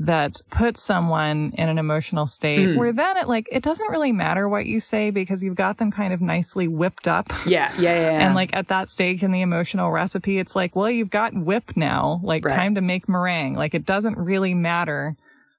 that 0.00 0.40
puts 0.50 0.82
someone 0.82 1.52
in 1.56 1.68
an 1.68 1.78
emotional 1.78 2.26
state 2.26 2.58
Mm. 2.70 2.76
where 2.76 2.92
then 2.92 3.16
it 3.16 3.28
like 3.28 3.46
it 3.52 3.62
doesn't 3.62 3.88
really 3.90 4.10
matter 4.10 4.48
what 4.48 4.66
you 4.66 4.80
say 4.80 5.10
because 5.10 5.40
you've 5.42 5.54
got 5.54 5.78
them 5.78 5.92
kind 5.92 6.12
of 6.12 6.20
nicely 6.20 6.66
whipped 6.66 7.06
up. 7.06 7.30
Yeah, 7.46 7.72
yeah, 7.78 7.94
yeah. 7.94 8.00
yeah. 8.10 8.26
And 8.26 8.34
like 8.34 8.50
at 8.54 8.68
that 8.68 8.90
stage 8.90 9.22
in 9.22 9.30
the 9.30 9.40
emotional 9.42 9.92
recipe, 9.92 10.38
it's 10.40 10.56
like, 10.56 10.74
well, 10.74 10.90
you've 10.90 11.10
got 11.10 11.32
whip 11.32 11.76
now, 11.76 12.20
like 12.24 12.44
Right. 12.44 12.56
time 12.56 12.74
to 12.74 12.80
make 12.80 13.08
meringue. 13.08 13.54
Like 13.54 13.72
it 13.74 13.86
doesn't 13.86 14.18
really 14.18 14.52
matter 14.52 15.16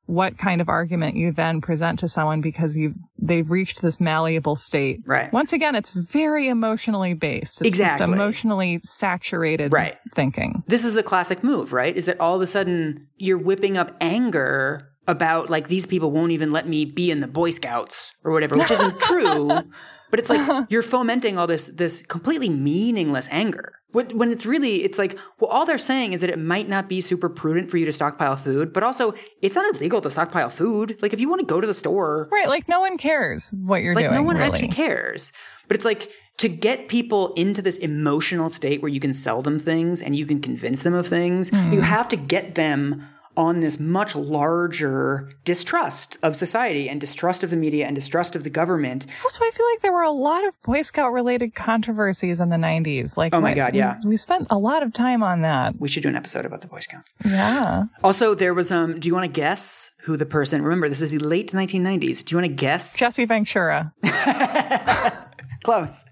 what 0.08 0.38
kind 0.38 0.62
of 0.62 0.70
argument 0.70 1.16
you 1.16 1.32
then 1.32 1.62
present 1.62 2.00
to 2.00 2.08
someone 2.08 2.40
because 2.42 2.76
you 2.76 2.94
they've 3.18 3.50
reached 3.50 3.82
this 3.82 4.00
malleable 4.00 4.56
state. 4.56 5.02
right. 5.08 5.34
Once 5.34 5.52
again, 5.52 5.74
it's 5.74 5.94
very 5.94 6.48
emotionally 6.48 7.14
based. 7.16 7.62
It's 7.62 7.78
just 7.78 7.94
Exactly. 7.96 8.14
emotionally 8.14 8.80
saturated 8.84 9.74
Right. 9.74 9.98
thinking. 10.14 10.64
This 10.68 10.86
is 10.86 10.94
the 10.94 11.02
classic 11.04 11.44
move, 11.44 11.74
right? 11.74 11.96
Is 11.96 12.06
that 12.06 12.20
all 12.20 12.36
of 12.36 12.42
a 12.42 12.48
sudden 12.48 13.08
you're 13.18 13.38
whipping 13.40 13.78
up 13.78 13.96
anger 14.00 14.92
about 15.08 15.50
like 15.50 15.68
these 15.70 15.86
people 15.86 16.12
won't 16.12 16.32
even 16.32 16.52
let 16.52 16.68
me 16.68 16.84
be 16.86 17.10
in 17.12 17.20
the 17.20 17.28
Boy 17.28 17.52
Scouts 17.52 18.14
or 18.24 18.32
whatever, 18.32 18.58
which 18.58 18.72
isn't 18.72 19.00
true. 19.12 19.52
But 20.12 20.20
it's 20.20 20.30
like 20.30 20.66
you're 20.70 20.84
fomenting 20.84 21.38
all 21.38 21.48
this 21.48 21.68
this 21.68 22.02
completely 22.04 22.50
meaningless 22.50 23.28
anger. 23.32 23.74
When, 23.92 24.18
when 24.18 24.30
it's 24.32 24.46
really, 24.46 24.84
it's 24.84 24.98
like, 24.98 25.18
well, 25.40 25.50
all 25.50 25.66
they're 25.66 25.78
saying 25.78 26.12
is 26.12 26.20
that 26.20 26.30
it 26.30 26.38
might 26.38 26.68
not 26.68 26.90
be 26.90 27.00
super 27.00 27.30
prudent 27.30 27.70
for 27.72 27.78
you 27.78 27.86
to 27.86 27.94
stockpile 27.94 28.36
food, 28.36 28.74
but 28.74 28.84
also 28.84 29.14
it's 29.42 29.56
not 29.56 29.74
illegal 29.74 30.02
to 30.02 30.10
stockpile 30.10 30.50
food. 30.50 30.98
Like 31.02 31.14
if 31.14 31.20
you 31.22 31.30
want 31.30 31.40
to 31.40 31.46
go 31.46 31.62
to 31.62 31.68
the 31.68 31.74
store, 31.74 32.28
Right. 32.30 32.50
Like 32.50 32.68
no 32.68 32.82
one 32.82 32.98
cares 32.98 33.48
what 33.52 33.82
you're 33.82 33.94
like 33.96 34.06
doing. 34.06 34.16
no 34.16 34.24
one 34.24 34.36
really. 34.36 34.50
actually 34.52 34.68
cares. 34.68 35.32
But 35.70 35.76
it's 35.76 35.86
like 35.86 36.12
to 36.40 36.50
get 36.50 36.90
people 36.90 37.34
into 37.36 37.62
this 37.62 37.78
emotional 37.78 38.50
state 38.50 38.82
where 38.82 38.90
you 38.90 39.00
can 39.00 39.14
sell 39.14 39.42
them 39.42 39.58
things 39.58 40.02
and 40.02 40.14
you 40.14 40.26
can 40.26 40.42
convince 40.42 40.84
them 40.84 40.94
of 40.94 41.08
things, 41.08 41.48
Hmm. 41.50 41.72
you 41.72 41.80
have 41.80 42.10
to 42.10 42.18
get 42.18 42.56
them 42.56 43.08
on 43.38 43.60
this 43.60 43.80
much 43.80 44.16
larger 44.16 45.32
distrust 45.44 46.18
of 46.24 46.36
society 46.36 46.88
and 46.90 47.00
distrust 47.02 47.44
of 47.44 47.50
the 47.50 47.56
media 47.56 47.86
and 47.86 47.96
distrust 47.96 48.36
of 48.36 48.44
the 48.44 48.50
government. 48.50 49.06
Also, 49.24 49.44
I 49.44 49.52
feel 49.52 49.66
like 49.74 49.82
there 49.82 49.92
were 49.94 50.04
a 50.04 50.12
lot 50.12 50.46
of 50.48 50.54
Boy 50.64 50.82
Scout 50.82 51.12
related 51.12 51.56
controversies 51.56 52.40
in 52.40 52.50
the 52.50 52.56
90s. 52.56 53.18
Like, 53.18 53.34
Oh 53.34 53.42
my 53.42 53.50
what- 53.50 53.56
God, 53.56 53.76
yeah. 53.76 53.98
We, 54.04 54.10
we 54.12 54.18
spent 54.18 54.48
a 54.50 54.58
lot 54.58 54.84
of 54.84 54.94
time 54.94 55.24
on 55.24 55.42
that. 55.42 55.80
We 55.80 55.90
should 55.90 56.04
do 56.04 56.10
an 56.10 56.16
episode 56.16 56.46
about 56.46 56.62
the 56.62 56.68
Boy 56.68 56.80
Scouts. 56.80 57.14
Yeah. 57.26 57.84
Also, 58.04 58.36
there 58.36 58.54
was 58.54 58.72
um 58.72 59.00
do 59.00 59.08
you 59.08 59.14
want 59.14 59.26
to 59.26 59.32
guess 59.42 59.92
who 60.04 60.18
the 60.18 60.26
person 60.26 60.62
remember 60.62 60.88
this 60.90 61.02
is 61.02 61.12
the 61.12 61.20
late 61.20 61.52
1990s. 61.52 62.24
Do 62.24 62.34
you 62.34 62.38
want 62.42 62.50
to 62.50 62.56
guess? 62.56 62.98
Jesse 62.98 63.26
Ventura. 63.26 63.94
Close. 65.66 66.06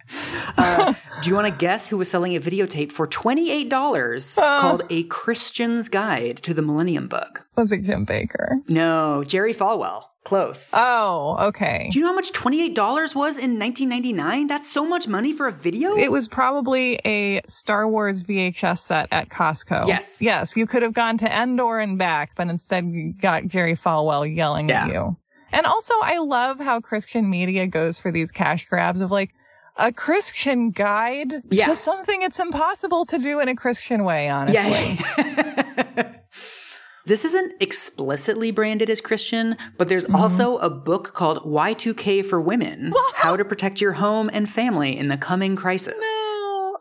Uh, 0.57 0.93
do 1.21 1.29
you 1.29 1.35
want 1.35 1.45
to 1.45 1.51
guess 1.55 1.85
who 1.87 1.95
was 1.99 2.09
selling 2.09 2.35
a 2.35 2.39
videotape 2.39 2.91
for 2.91 3.05
$28 3.07 4.35
called 4.35 4.81
A 4.89 5.03
Christian's 5.03 5.89
Guide 5.89 6.37
to 6.41 6.55
the 6.55 6.63
Millennium 6.63 7.07
Bug? 7.07 7.41
Was 7.55 7.71
it 7.71 7.83
Jim 7.83 8.03
Bakker? 8.03 8.67
No, 8.67 9.23
Jerry 9.23 9.53
Falwell. 9.53 10.05
Close. 10.23 10.71
Oh, 10.73 11.37
okay. 11.49 11.87
Do 11.91 11.99
you 11.99 12.03
know 12.03 12.09
how 12.11 12.15
much 12.15 12.31
$28 12.31 12.73
was 13.13 13.37
in 13.37 13.59
1999? 13.59 14.47
That's 14.47 14.71
so 14.71 14.87
much 14.87 15.07
money 15.07 15.33
for 15.33 15.45
a 15.45 15.51
video? 15.51 15.95
It 15.97 16.11
was 16.11 16.27
probably 16.27 16.99
a 17.05 17.41
Star 17.45 17.87
Wars 17.87 18.23
VHS 18.23 18.79
set 18.79 19.07
at 19.11 19.29
Costco. 19.29 19.85
Yes. 19.85 20.19
Yes, 20.19 20.55
you 20.57 20.65
could 20.65 20.81
have 20.81 20.93
gone 20.93 21.19
to 21.19 21.25
Endor 21.25 21.79
and 21.79 21.99
back, 21.99 22.31
but 22.35 22.47
instead 22.47 22.85
you 22.87 23.13
got 23.21 23.47
Jerry 23.47 23.75
Falwell 23.77 24.35
yelling 24.35 24.69
Yeah. 24.69 24.85
at 24.85 24.93
you. 24.93 25.15
And 25.51 25.67
also, 25.67 25.93
I 26.01 26.17
love 26.17 26.57
how 26.57 26.79
Christian 26.79 27.29
media 27.29 27.67
goes 27.67 27.99
for 27.99 28.11
these 28.11 28.31
cash 28.31 28.65
grabs 28.67 28.99
of 29.01 29.11
like, 29.11 29.29
a 29.75 29.91
Christian 29.91 30.71
guide? 30.71 31.41
Yeah. 31.49 31.67
Just 31.67 31.83
something 31.83 32.21
it's 32.21 32.39
impossible 32.39 33.05
to 33.05 33.17
do 33.17 33.39
in 33.39 33.47
a 33.49 33.55
Christian 33.55 34.03
way, 34.03 34.29
honestly. 34.29 34.97
yeah. 35.17 36.13
this 37.05 37.25
isn't 37.25 37.53
explicitly 37.61 38.51
branded 38.51 38.89
as 38.89 39.01
Christian, 39.01 39.57
but 39.77 39.87
there's 39.87 40.05
Mm-hmm. 40.05 40.15
also 40.15 40.57
a 40.57 40.69
book 40.69 41.13
called 41.13 41.39
Y2K 41.39 42.25
for 42.25 42.39
Women 42.39 42.93
How 43.15 43.35
to 43.35 43.43
Protect 43.43 43.81
Your 43.81 43.93
Home 43.93 44.29
and 44.33 44.49
Family 44.49 44.95
in 44.97 45.07
the 45.09 45.17
Coming 45.17 45.55
Crisis. 45.55 45.95
Oh, 45.99 46.77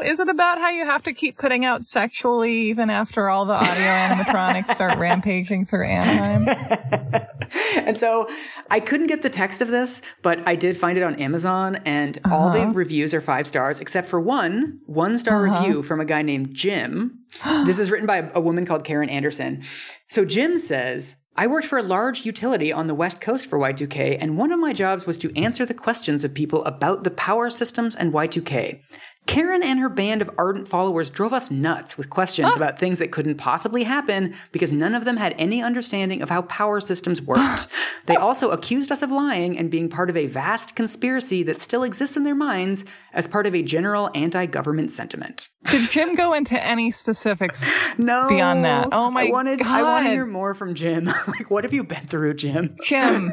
is 0.00 0.20
it 0.20 0.28
about 0.28 0.58
how 0.58 0.70
you 0.70 0.84
have 0.84 1.02
to 1.04 1.14
keep 1.14 1.38
putting 1.38 1.64
out 1.64 1.84
sexually 1.84 2.68
even 2.70 2.90
after 2.90 3.28
all 3.28 3.44
the 3.46 3.52
audio 3.52 3.84
animatronics 3.84 4.70
start 4.70 4.98
rampaging 4.98 5.66
through 5.66 5.86
Anaheim? 5.86 7.26
and 7.86 7.96
so 7.96 8.28
I 8.70 8.80
couldn't 8.80 9.06
get 9.06 9.22
the 9.22 9.30
text 9.30 9.60
of 9.60 9.68
this, 9.68 10.00
but 10.22 10.46
I 10.46 10.54
did 10.54 10.76
find 10.76 10.98
it 10.98 11.02
on 11.02 11.14
Amazon, 11.16 11.76
and 11.84 12.18
all 12.30 12.50
the 12.50 12.62
uh-huh. 12.62 12.72
reviews 12.72 13.14
are 13.14 13.20
five 13.20 13.46
stars, 13.46 13.80
except 13.80 14.08
for 14.08 14.20
one 14.20 14.80
one 14.86 15.18
star 15.18 15.46
uh-huh. 15.46 15.64
review 15.64 15.82
from 15.82 16.00
a 16.00 16.04
guy 16.04 16.22
named 16.22 16.54
Jim. 16.54 17.20
this 17.64 17.78
is 17.78 17.90
written 17.90 18.06
by 18.06 18.18
a, 18.18 18.30
a 18.34 18.40
woman 18.40 18.66
called 18.66 18.84
Karen 18.84 19.08
Anderson. 19.08 19.62
So 20.08 20.24
Jim 20.24 20.58
says, 20.58 21.16
I 21.38 21.46
worked 21.46 21.68
for 21.68 21.78
a 21.78 21.84
large 21.84 22.26
utility 22.26 22.72
on 22.72 22.88
the 22.88 22.96
West 22.96 23.20
Coast 23.20 23.48
for 23.48 23.60
Y2K, 23.60 24.18
and 24.20 24.36
one 24.36 24.50
of 24.50 24.58
my 24.58 24.72
jobs 24.72 25.06
was 25.06 25.16
to 25.18 25.32
answer 25.40 25.64
the 25.64 25.72
questions 25.72 26.24
of 26.24 26.34
people 26.34 26.64
about 26.64 27.04
the 27.04 27.12
power 27.12 27.48
systems 27.48 27.94
and 27.94 28.12
Y2K. 28.12 28.80
Karen 29.28 29.62
and 29.62 29.78
her 29.78 29.90
band 29.90 30.22
of 30.22 30.30
ardent 30.38 30.66
followers 30.66 31.10
drove 31.10 31.34
us 31.34 31.50
nuts 31.50 31.98
with 31.98 32.08
questions 32.08 32.56
about 32.56 32.78
things 32.78 32.98
that 32.98 33.12
couldn't 33.12 33.34
possibly 33.34 33.84
happen 33.84 34.34
because 34.52 34.72
none 34.72 34.94
of 34.94 35.04
them 35.04 35.18
had 35.18 35.34
any 35.36 35.62
understanding 35.62 36.22
of 36.22 36.30
how 36.30 36.40
power 36.42 36.80
systems 36.80 37.20
worked. 37.22 37.66
they 38.06 38.16
also 38.16 38.50
accused 38.50 38.90
us 38.90 39.02
of 39.02 39.12
lying 39.12 39.58
and 39.58 39.70
being 39.70 39.90
part 39.90 40.08
of 40.08 40.16
a 40.16 40.26
vast 40.26 40.74
conspiracy 40.74 41.42
that 41.42 41.60
still 41.60 41.82
exists 41.82 42.16
in 42.16 42.24
their 42.24 42.34
minds 42.34 42.84
as 43.18 43.26
part 43.26 43.48
of 43.48 43.54
a 43.54 43.62
general 43.62 44.10
anti 44.14 44.46
government 44.46 44.92
sentiment. 44.92 45.48
Did 45.68 45.90
Jim 45.90 46.14
go 46.14 46.32
into 46.32 46.58
any 46.58 46.90
specifics? 46.92 47.68
No. 47.98 48.28
Beyond 48.28 48.64
that. 48.64 48.90
Oh 48.92 49.10
my 49.10 49.22
I 49.22 49.30
wanted, 49.30 49.60
I 49.62 49.82
want 49.82 50.06
to 50.06 50.10
hear 50.10 50.24
more 50.24 50.54
from 50.54 50.74
Jim. 50.74 51.06
like, 51.26 51.50
what 51.50 51.64
have 51.64 51.74
you 51.74 51.82
been 51.82 52.06
through, 52.06 52.34
Jim? 52.34 52.76
Jim, 52.84 53.32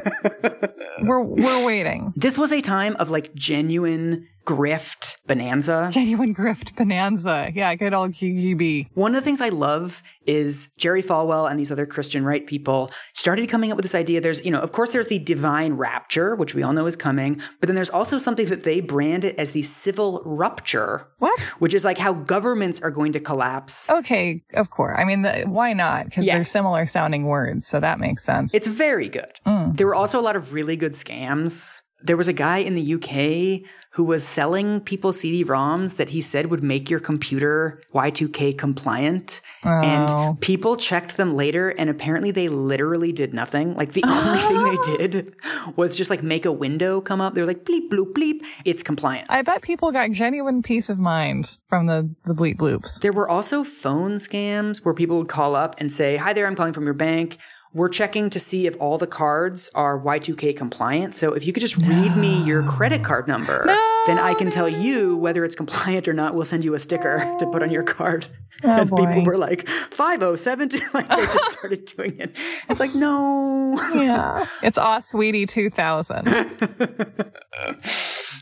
we're 1.02 1.20
we're 1.20 1.64
waiting. 1.64 2.12
This 2.16 2.36
was 2.36 2.50
a 2.50 2.60
time 2.60 2.96
of 2.98 3.10
like 3.10 3.32
genuine 3.34 4.26
grift 4.46 5.16
bonanza. 5.26 5.90
Genuine 5.92 6.34
grift 6.34 6.74
bonanza. 6.76 7.50
Yeah, 7.54 7.74
good 7.74 7.92
old 7.92 8.12
GGB. 8.12 8.88
One 8.94 9.14
of 9.14 9.22
the 9.22 9.24
things 9.24 9.40
I 9.40 9.48
love 9.50 10.02
is 10.24 10.70
Jerry 10.78 11.02
Falwell 11.02 11.50
and 11.50 11.58
these 11.58 11.72
other 11.72 11.84
Christian 11.84 12.24
right 12.24 12.46
people 12.46 12.90
started 13.12 13.48
coming 13.48 13.70
up 13.72 13.76
with 13.76 13.82
this 13.82 13.94
idea. 13.94 14.20
There's, 14.20 14.44
you 14.44 14.50
know, 14.50 14.60
of 14.60 14.72
course, 14.72 14.92
there's 14.92 15.08
the 15.08 15.18
divine 15.18 15.74
rapture, 15.74 16.34
which 16.36 16.54
we 16.54 16.62
all 16.62 16.72
know 16.72 16.86
is 16.86 16.96
coming, 16.96 17.40
but 17.60 17.66
then 17.66 17.74
there's 17.74 17.90
also 17.90 18.18
something 18.18 18.46
that 18.46 18.62
they 18.62 18.80
brand 18.80 19.24
it 19.24 19.36
as 19.36 19.50
the 19.50 19.62
civil 19.76 20.22
rupture, 20.24 21.06
What? 21.18 21.38
which 21.58 21.74
is 21.74 21.84
like 21.84 21.98
how 21.98 22.12
governments 22.14 22.80
are 22.80 22.90
going 22.90 23.12
to 23.12 23.20
collapse. 23.20 23.88
Okay, 23.90 24.42
of 24.54 24.70
course. 24.70 24.96
I 24.98 25.04
mean, 25.04 25.22
the, 25.22 25.44
why 25.46 25.72
not? 25.72 26.06
Because 26.06 26.24
Yeah. 26.26 26.34
they're 26.36 26.44
similar 26.44 26.86
sounding 26.86 27.24
words, 27.24 27.66
so 27.66 27.80
that 27.80 28.00
makes 28.00 28.24
sense. 28.24 28.54
It's 28.54 28.66
very 28.66 29.08
good. 29.08 29.32
Mm. 29.46 29.76
There 29.76 29.86
were 29.86 29.94
also 29.94 30.18
a 30.18 30.24
lot 30.28 30.36
of 30.36 30.52
really 30.52 30.76
good 30.76 30.92
scams. 30.92 31.82
There 32.02 32.16
was 32.16 32.28
a 32.28 32.32
guy 32.32 32.58
in 32.58 32.74
the 32.74 32.94
UK 32.94 33.68
who 33.90 34.04
was 34.04 34.26
selling 34.26 34.80
people 34.80 35.12
CD-ROMs 35.12 35.96
that 35.96 36.10
he 36.10 36.20
said 36.20 36.50
would 36.50 36.62
make 36.62 36.90
your 36.90 37.00
computer 37.00 37.80
Y2K 37.94 38.58
compliant. 38.58 39.40
Oh. 39.64 39.80
And 39.82 40.40
people 40.42 40.76
checked 40.76 41.16
them 41.16 41.34
later 41.34 41.70
and 41.70 41.88
apparently 41.88 42.30
they 42.30 42.50
literally 42.50 43.12
did 43.12 43.32
nothing. 43.32 43.72
Like 43.74 43.92
the 43.92 44.04
only 44.04 44.38
thing 44.40 44.62
they 44.62 44.96
did 44.98 45.34
was 45.76 45.96
just 45.96 46.10
like 46.10 46.22
make 46.22 46.44
a 46.44 46.52
window 46.52 47.00
come 47.00 47.22
up. 47.22 47.34
They're 47.34 47.46
like 47.46 47.64
bleep 47.64 47.88
bloop 47.88 48.12
bleep. 48.12 48.44
It's 48.66 48.82
compliant. 48.82 49.30
I 49.30 49.40
bet 49.40 49.62
people 49.62 49.90
got 49.90 50.10
genuine 50.10 50.62
peace 50.62 50.90
of 50.90 50.98
mind 50.98 51.56
from 51.68 51.86
the 51.86 52.10
the 52.26 52.34
bleep 52.34 52.58
bloops. 52.58 53.00
There 53.00 53.12
were 53.12 53.28
also 53.28 53.64
phone 53.64 54.16
scams 54.16 54.84
where 54.84 54.92
people 54.92 55.16
would 55.16 55.28
call 55.28 55.56
up 55.56 55.74
and 55.78 55.90
say, 55.90 56.18
Hi 56.18 56.34
there, 56.34 56.46
I'm 56.46 56.54
calling 56.54 56.74
from 56.74 56.84
your 56.84 56.94
bank. 56.94 57.38
We're 57.76 57.90
checking 57.90 58.30
to 58.30 58.40
see 58.40 58.66
if 58.66 58.74
all 58.80 58.96
the 58.96 59.06
cards 59.06 59.68
are 59.74 60.00
Y2K 60.00 60.56
compliant. 60.56 61.14
So 61.14 61.34
if 61.34 61.44
you 61.44 61.52
could 61.52 61.60
just 61.60 61.76
read 61.76 62.16
me 62.16 62.42
your 62.42 62.62
credit 62.62 63.04
card 63.04 63.28
number, 63.28 63.66
then 64.06 64.18
I 64.18 64.32
can 64.32 64.48
tell 64.48 64.66
you 64.66 65.18
whether 65.18 65.44
it's 65.44 65.54
compliant 65.54 66.08
or 66.08 66.14
not. 66.14 66.34
We'll 66.34 66.46
send 66.46 66.64
you 66.64 66.72
a 66.72 66.78
sticker 66.78 67.18
to 67.38 67.46
put 67.52 67.62
on 67.62 67.70
your 67.70 67.82
card. 67.82 68.28
Oh, 68.64 68.80
and 68.80 68.88
boy. 68.88 69.04
people 69.04 69.24
were 69.24 69.36
like, 69.36 69.68
5072. 69.68 70.86
Like 70.94 71.06
they 71.06 71.16
just 71.16 71.52
started 71.52 71.84
doing 71.84 72.18
it. 72.18 72.34
It's 72.70 72.80
like, 72.80 72.94
no. 72.94 73.78
Yeah. 73.94 74.46
it's 74.62 74.78
Aw 74.78 75.00
Sweetie 75.00 75.44
2000. 75.44 76.24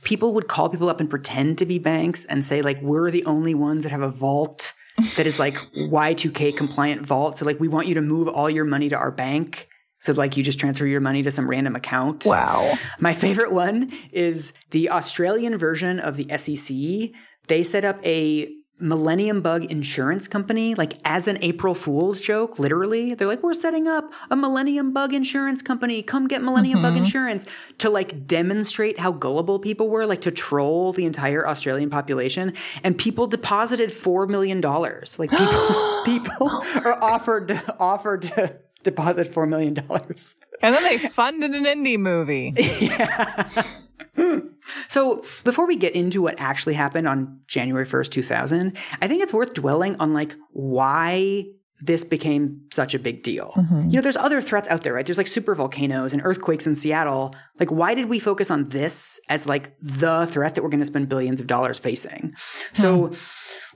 people 0.04 0.32
would 0.32 0.46
call 0.46 0.68
people 0.68 0.88
up 0.88 1.00
and 1.00 1.10
pretend 1.10 1.58
to 1.58 1.66
be 1.66 1.80
banks 1.80 2.24
and 2.26 2.44
say 2.44 2.62
like 2.62 2.80
we're 2.82 3.10
the 3.10 3.24
only 3.24 3.56
ones 3.56 3.82
that 3.82 3.90
have 3.90 4.02
a 4.02 4.10
vault 4.10 4.72
that 5.16 5.26
is 5.26 5.38
like 5.38 5.56
Y2K 5.76 6.56
compliant 6.56 7.04
vault. 7.04 7.38
So 7.38 7.44
like 7.44 7.60
we 7.60 7.68
want 7.68 7.88
you 7.88 7.94
to 7.94 8.02
move 8.02 8.28
all 8.28 8.48
your 8.48 8.64
money 8.64 8.88
to 8.88 8.96
our 8.96 9.10
bank. 9.10 9.68
So 9.98 10.12
like 10.12 10.36
you 10.36 10.44
just 10.44 10.58
transfer 10.58 10.86
your 10.86 11.00
money 11.00 11.22
to 11.22 11.30
some 11.30 11.48
random 11.48 11.76
account. 11.76 12.26
Wow. 12.26 12.74
My 13.00 13.14
favorite 13.14 13.52
one 13.52 13.92
is 14.12 14.52
the 14.70 14.90
Australian 14.90 15.56
version 15.56 15.98
of 15.98 16.16
the 16.16 16.28
SEC. 16.36 17.10
They 17.46 17.62
set 17.62 17.84
up 17.84 18.04
a 18.04 18.50
Millennium 18.80 19.40
Bug 19.40 19.64
insurance 19.64 20.26
company, 20.26 20.74
like 20.74 20.98
as 21.04 21.28
an 21.28 21.38
April 21.42 21.74
Fool's 21.74 22.20
joke, 22.20 22.58
literally. 22.58 23.14
They're 23.14 23.28
like, 23.28 23.42
we're 23.42 23.54
setting 23.54 23.86
up 23.86 24.12
a 24.30 24.36
Millennium 24.36 24.92
Bug 24.92 25.14
insurance 25.14 25.62
company. 25.62 26.02
Come 26.02 26.26
get 26.26 26.42
Millennium 26.42 26.82
Bug 26.82 26.94
mm-hmm. 26.94 27.04
insurance 27.04 27.46
to 27.78 27.88
like 27.88 28.26
demonstrate 28.26 28.98
how 28.98 29.12
gullible 29.12 29.60
people 29.60 29.88
were, 29.88 30.06
like 30.06 30.22
to 30.22 30.32
troll 30.32 30.92
the 30.92 31.04
entire 31.04 31.46
Australian 31.46 31.88
population. 31.88 32.52
And 32.82 32.98
people 32.98 33.28
deposited 33.28 33.90
$4 33.90 34.28
million. 34.28 34.60
Like 34.60 35.30
people, 35.30 36.02
people 36.04 36.62
are 36.84 37.02
offered 37.02 37.48
to, 37.48 37.76
offered 37.78 38.22
to 38.22 38.58
deposit 38.82 39.32
$4 39.32 39.48
million. 39.48 39.76
And 40.62 40.74
then 40.74 40.82
they 40.82 40.98
funded 40.98 41.52
an 41.52 41.64
indie 41.64 41.98
movie. 41.98 42.54
yeah. 42.80 43.64
So 44.94 45.24
before 45.42 45.66
we 45.66 45.74
get 45.74 45.96
into 45.96 46.22
what 46.22 46.36
actually 46.38 46.74
happened 46.74 47.08
on 47.08 47.40
January 47.48 47.84
1st, 47.84 48.10
2000, 48.10 48.78
I 49.02 49.08
think 49.08 49.24
it's 49.24 49.32
worth 49.32 49.52
dwelling 49.52 49.96
on 49.98 50.14
like 50.14 50.36
why 50.52 51.46
this 51.80 52.04
became 52.04 52.60
such 52.72 52.94
a 52.94 53.00
big 53.00 53.24
deal. 53.24 53.52
Mm-hmm. 53.56 53.88
You 53.90 53.96
know, 53.96 54.02
there's 54.02 54.16
other 54.16 54.40
threats 54.40 54.68
out 54.68 54.82
there, 54.82 54.94
right? 54.94 55.04
There's 55.04 55.18
like 55.18 55.26
super 55.26 55.56
volcanoes 55.56 56.12
and 56.12 56.22
earthquakes 56.24 56.64
in 56.68 56.76
Seattle. 56.76 57.34
Like, 57.58 57.72
why 57.72 57.94
did 57.94 58.06
we 58.08 58.20
focus 58.20 58.52
on 58.52 58.68
this 58.68 59.18
as 59.28 59.48
like 59.48 59.74
the 59.80 60.26
threat 60.26 60.54
that 60.54 60.62
we're 60.62 60.70
going 60.70 60.78
to 60.78 60.86
spend 60.86 61.08
billions 61.08 61.40
of 61.40 61.48
dollars 61.48 61.76
facing? 61.76 62.32
So, 62.72 63.08
Hmm. 63.08 63.14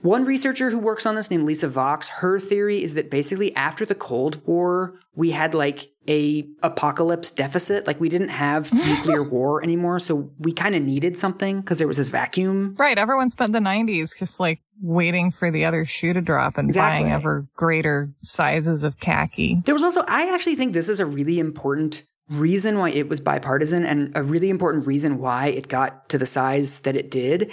One 0.01 0.23
researcher 0.25 0.69
who 0.69 0.79
works 0.79 1.05
on 1.05 1.15
this 1.15 1.29
named 1.29 1.45
Lisa 1.45 1.67
Vox, 1.67 2.07
her 2.07 2.39
theory 2.39 2.81
is 2.83 2.93
that 2.93 3.09
basically 3.11 3.55
after 3.55 3.85
the 3.85 3.95
Cold 3.95 4.45
War, 4.45 4.95
we 5.15 5.31
had 5.31 5.53
like 5.53 5.91
a 6.07 6.47
apocalypse 6.63 7.29
deficit. 7.31 7.85
Like 7.85 7.99
we 7.99 8.09
didn't 8.09 8.29
have 8.29 8.73
nuclear 8.73 9.21
war 9.23 9.61
anymore, 9.63 9.99
so 9.99 10.31
we 10.39 10.53
kind 10.53 10.73
of 10.75 10.81
needed 10.81 11.17
something 11.17 11.61
because 11.61 11.77
there 11.77 11.87
was 11.87 11.97
this 11.97 12.09
vacuum. 12.09 12.75
Right. 12.79 12.97
Everyone 12.97 13.29
spent 13.29 13.53
the 13.53 13.59
90s 13.59 14.17
just 14.17 14.39
like 14.39 14.59
waiting 14.81 15.31
for 15.31 15.51
the 15.51 15.65
other 15.65 15.85
shoe 15.85 16.13
to 16.13 16.21
drop 16.21 16.57
and 16.57 16.69
Exactly. 16.69 17.03
buying 17.03 17.13
ever 17.13 17.45
greater 17.55 18.09
sizes 18.21 18.83
of 18.83 18.99
khaki. 18.99 19.61
There 19.65 19.75
was 19.75 19.83
also, 19.83 20.03
I 20.07 20.33
actually 20.33 20.55
think 20.55 20.73
this 20.73 20.89
is 20.89 20.99
a 20.99 21.05
really 21.05 21.37
important 21.39 22.05
reason 22.29 22.77
why 22.77 22.91
it 22.91 23.09
was 23.09 23.19
bipartisan 23.19 23.85
and 23.85 24.11
a 24.15 24.23
really 24.23 24.49
important 24.49 24.85
reason 24.85 25.17
why 25.17 25.47
it 25.47 25.67
got 25.67 26.07
to 26.09 26.17
the 26.17 26.25
size 26.25 26.79
that 26.79 26.95
it 26.95 27.09
did 27.09 27.51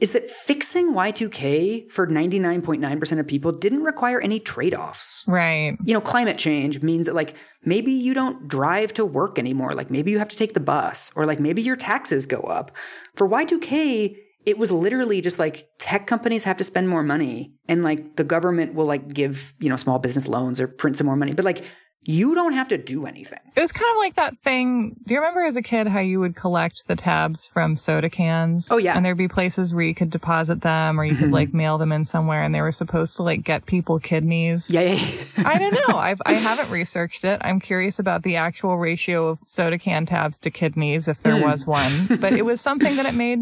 is 0.00 0.12
that 0.12 0.28
fixing 0.28 0.92
Y2K 0.92 1.90
for 1.90 2.06
99.9% 2.06 3.18
of 3.18 3.26
people 3.26 3.52
didn't 3.52 3.84
require 3.84 4.20
any 4.20 4.40
trade 4.40 4.74
offs. 4.74 5.22
Right. 5.26 5.76
You 5.84 5.94
know, 5.94 6.00
climate 6.00 6.36
change 6.38 6.82
means 6.82 7.06
that, 7.06 7.14
like, 7.14 7.36
maybe 7.64 7.92
you 7.92 8.12
don't 8.12 8.46
drive 8.46 8.92
to 8.94 9.04
work 9.06 9.38
anymore. 9.38 9.72
Like, 9.72 9.90
maybe 9.90 10.10
you 10.10 10.18
have 10.18 10.28
to 10.28 10.36
take 10.36 10.54
the 10.54 10.60
bus, 10.60 11.12
or 11.14 11.24
like, 11.24 11.40
maybe 11.40 11.62
your 11.62 11.76
taxes 11.76 12.26
go 12.26 12.40
up. 12.40 12.72
For 13.14 13.28
Y2K, 13.28 14.16
it 14.44 14.58
was 14.58 14.70
literally 14.70 15.20
just 15.20 15.40
like 15.40 15.68
tech 15.78 16.06
companies 16.06 16.44
have 16.44 16.56
to 16.56 16.64
spend 16.64 16.88
more 16.88 17.02
money 17.02 17.52
and 17.68 17.82
like 17.82 18.14
the 18.14 18.22
government 18.22 18.74
will 18.74 18.84
like 18.84 19.12
give, 19.12 19.52
you 19.58 19.68
know, 19.68 19.74
small 19.74 19.98
business 19.98 20.28
loans 20.28 20.60
or 20.60 20.68
print 20.68 20.96
some 20.96 21.06
more 21.06 21.16
money. 21.16 21.32
But 21.32 21.44
like, 21.44 21.64
you 22.08 22.34
don't 22.34 22.52
have 22.52 22.68
to 22.68 22.78
do 22.78 23.04
anything. 23.06 23.38
It 23.56 23.60
was 23.60 23.72
kind 23.72 23.90
of 23.90 23.96
like 23.96 24.14
that 24.16 24.38
thing. 24.44 24.96
Do 25.06 25.14
you 25.14 25.20
remember 25.20 25.44
as 25.44 25.56
a 25.56 25.62
kid 25.62 25.86
how 25.88 25.98
you 26.00 26.20
would 26.20 26.36
collect 26.36 26.82
the 26.86 26.94
tabs 26.96 27.46
from 27.46 27.74
soda 27.76 28.08
cans? 28.08 28.70
Oh, 28.70 28.76
yeah. 28.78 28.96
And 28.96 29.04
there'd 29.04 29.16
be 29.18 29.28
places 29.28 29.74
where 29.74 29.84
you 29.84 29.94
could 29.94 30.10
deposit 30.10 30.60
them 30.62 31.00
or 31.00 31.04
you 31.04 31.16
could 31.16 31.28
Mhm. 31.30 31.32
like 31.32 31.52
mail 31.52 31.78
them 31.78 31.90
in 31.92 32.04
somewhere 32.04 32.42
and 32.44 32.54
they 32.54 32.60
were 32.60 32.70
supposed 32.72 33.16
to 33.16 33.22
like 33.22 33.42
get 33.42 33.66
people 33.66 33.98
kidneys. 33.98 34.70
Yeah, 34.70 34.82
yeah, 34.82 34.94
yeah. 35.38 35.48
I 35.48 35.58
don't 35.58 35.74
know. 35.88 35.98
I've, 35.98 36.22
I 36.26 36.34
haven't 36.34 36.70
researched 36.70 37.24
it. 37.24 37.40
I'm 37.44 37.60
curious 37.60 37.98
about 37.98 38.22
the 38.22 38.36
actual 38.36 38.78
ratio 38.78 39.28
of 39.28 39.38
soda 39.46 39.78
can 39.78 40.06
tabs 40.06 40.38
to 40.40 40.50
kidneys 40.50 41.08
if 41.08 41.20
there 41.22 41.36
Hmm. 41.36 41.42
was 41.50 41.66
one, 41.66 42.18
but 42.20 42.32
it 42.34 42.44
was 42.44 42.60
something 42.60 42.96
that 42.96 43.06
it 43.06 43.14
made 43.14 43.40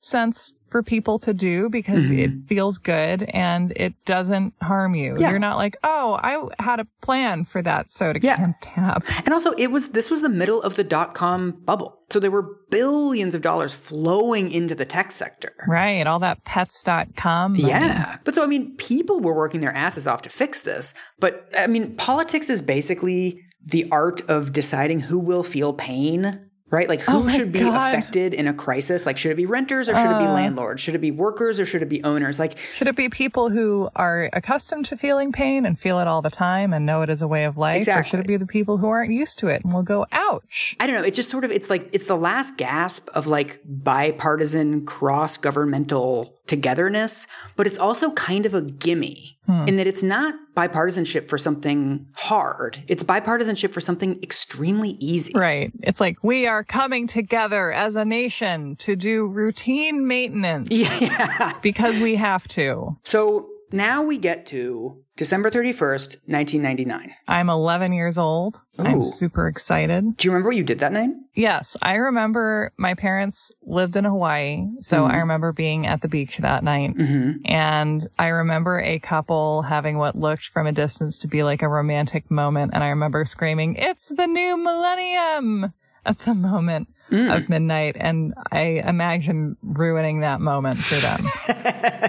sense 0.00 0.52
for 0.74 0.82
people 0.82 1.20
to 1.20 1.32
do 1.32 1.68
because 1.68 2.08
Mhm. 2.08 2.18
it 2.18 2.48
feels 2.48 2.78
good 2.78 3.22
and 3.32 3.70
it 3.76 3.94
doesn't 4.06 4.54
harm 4.60 4.96
you. 4.96 5.14
Yeah. 5.16 5.30
You're 5.30 5.38
not 5.38 5.56
like, 5.56 5.76
oh, 5.84 6.18
I 6.20 6.48
had 6.60 6.80
a 6.80 6.86
plan 7.00 7.44
for 7.44 7.62
that 7.62 7.92
soda 7.92 8.18
Yeah. 8.20 8.34
can 8.34 8.56
tab. 8.60 9.04
And 9.24 9.32
also, 9.32 9.52
it 9.52 9.68
was 9.70 9.90
this 9.90 10.10
was 10.10 10.20
the 10.20 10.28
middle 10.28 10.60
of 10.60 10.74
the 10.74 10.82
dot 10.82 11.14
com 11.14 11.52
bubble, 11.64 12.00
so 12.10 12.18
there 12.18 12.32
were 12.32 12.56
billions 12.72 13.36
of 13.36 13.40
dollars 13.40 13.70
flowing 13.72 14.50
into 14.50 14.74
the 14.74 14.84
tech 14.84 15.12
sector. 15.12 15.52
Right. 15.68 16.04
All 16.08 16.18
that 16.18 16.44
pets.com. 16.44 17.52
money. 17.52 17.68
Yeah. 17.68 18.16
But 18.24 18.34
so, 18.34 18.42
I 18.42 18.46
mean, 18.46 18.74
people 18.76 19.20
were 19.20 19.32
working 19.36 19.60
their 19.60 19.72
asses 19.76 20.08
off 20.08 20.22
to 20.22 20.28
fix 20.28 20.58
this. 20.58 20.92
But 21.20 21.48
I 21.56 21.68
mean, 21.68 21.94
politics 21.94 22.50
is 22.50 22.60
basically 22.62 23.38
the 23.64 23.86
art 23.92 24.22
of 24.28 24.50
deciding 24.52 25.00
who 25.02 25.20
will 25.20 25.44
feel 25.44 25.72
pain, 25.72 26.50
right? 26.74 26.88
Like, 26.88 27.00
who 27.00 27.12
Oh 27.24 27.28
should 27.28 27.52
be 27.52 27.60
God. 27.60 27.74
affected 27.94 28.34
in 28.34 28.46
a 28.48 28.52
crisis? 28.52 29.06
Like, 29.06 29.16
should 29.16 29.30
it 29.32 29.36
be 29.36 29.46
renters 29.46 29.88
or 29.88 29.94
should 29.94 30.10
it 30.10 30.18
be 30.18 30.26
Uh. 30.26 30.32
landlords? 30.34 30.80
Should 30.82 30.94
it 30.94 31.00
be 31.00 31.10
workers 31.10 31.58
or 31.60 31.64
should 31.64 31.80
it 31.82 31.88
be 31.88 32.02
owners? 32.04 32.38
Like, 32.38 32.58
Should 32.74 32.88
it 32.88 32.96
be 32.96 33.08
people 33.08 33.48
who 33.48 33.88
are 33.96 34.28
accustomed 34.32 34.84
to 34.86 34.96
feeling 34.96 35.32
pain 35.32 35.64
and 35.64 35.78
feel 35.78 36.00
it 36.00 36.06
all 36.06 36.20
the 36.22 36.30
time 36.30 36.72
and 36.74 36.84
know 36.84 37.02
it 37.02 37.08
as 37.10 37.22
a 37.22 37.28
way 37.28 37.44
of 37.44 37.56
life? 37.56 37.86
Or 37.88 38.04
should 38.04 38.20
it 38.20 38.26
be 38.26 38.36
the 38.36 38.46
people 38.46 38.78
who 38.78 38.88
aren't 38.88 39.12
used 39.12 39.38
to 39.38 39.48
it 39.48 39.64
and 39.64 39.72
will 39.72 39.82
go, 39.82 40.06
ouch? 40.12 40.76
I 40.80 40.86
don't 40.86 40.96
know. 40.96 41.02
It's 41.02 41.16
just 41.16 41.30
sort 41.30 41.44
of, 41.44 41.50
it's 41.52 41.70
like, 41.70 41.88
it's 41.92 42.06
the 42.06 42.16
last 42.16 42.56
gasp 42.56 43.08
of 43.14 43.26
like 43.26 43.60
bipartisan, 43.64 44.84
cross 44.84 45.36
governmental 45.36 46.36
togetherness, 46.46 47.26
but 47.56 47.66
it's 47.66 47.78
also 47.78 48.12
kind 48.12 48.46
of 48.46 48.54
a 48.54 48.62
gimme 48.62 49.38
hmm. 49.46 49.64
in 49.66 49.76
that 49.76 49.86
it's 49.86 50.02
not 50.02 50.34
bipartisanship 50.54 51.28
for 51.28 51.38
something 51.38 52.06
hard. 52.14 52.82
It's 52.86 53.02
bipartisanship 53.02 53.72
for 53.72 53.80
something 53.80 54.22
extremely 54.22 54.90
easy. 55.00 55.32
Right. 55.34 55.72
It's 55.82 56.00
like 56.00 56.22
we 56.22 56.46
are 56.46 56.62
coming 56.62 57.06
together 57.06 57.72
as 57.72 57.96
a 57.96 58.04
nation 58.04 58.76
to 58.76 58.94
do 58.96 59.26
routine 59.26 60.06
maintenance 60.06 60.68
Yeah. 60.70 61.58
because 61.62 61.98
we 61.98 62.16
have 62.16 62.46
to. 62.48 62.96
So 63.04 63.48
now 63.74 64.02
we 64.04 64.16
get 64.18 64.46
to 64.46 65.02
December 65.16 65.50
31st, 65.50 66.16
1999. 66.26 67.14
I'm 67.28 67.48
11 67.50 67.92
years 67.92 68.18
old. 68.18 68.56
Ooh. 68.80 68.84
I'm 68.84 69.04
super 69.04 69.46
excited. 69.46 70.16
Do 70.16 70.26
you 70.26 70.32
remember 70.32 70.48
what 70.48 70.56
you 70.56 70.64
did 70.64 70.80
that 70.80 70.92
night? 70.92 71.10
Yes, 71.34 71.76
I 71.82 71.94
remember 71.94 72.72
my 72.76 72.94
parents 72.94 73.52
lived 73.62 73.94
in 73.96 74.04
Hawaii, 74.04 74.64
so 74.80 75.02
Mhm. 75.04 75.10
I 75.10 75.16
remember 75.18 75.52
being 75.52 75.86
at 75.86 76.00
the 76.00 76.08
beach 76.08 76.38
that 76.38 76.64
night. 76.64 76.96
Mm-hmm. 76.96 77.38
And 77.44 78.08
I 78.18 78.28
remember 78.28 78.80
a 78.80 78.98
couple 78.98 79.62
having 79.62 79.98
what 79.98 80.18
looked 80.18 80.46
from 80.46 80.66
a 80.66 80.72
distance 80.72 81.18
to 81.20 81.28
be 81.28 81.42
like 81.42 81.62
a 81.62 81.68
romantic 81.68 82.30
moment. 82.30 82.72
And 82.74 82.82
I 82.82 82.88
remember 82.88 83.24
screaming, 83.24 83.76
It's 83.76 84.08
the 84.08 84.26
new 84.26 84.56
millennium 84.56 85.72
at 86.06 86.18
the 86.20 86.34
moment 86.34 86.88
Mm. 87.10 87.36
of 87.36 87.48
midnight. 87.48 87.96
And 88.00 88.34
I 88.50 88.82
imagine 88.86 89.56
ruining 89.62 90.20
that 90.20 90.40
moment 90.40 90.78
for 90.78 90.94
them. 90.96 91.26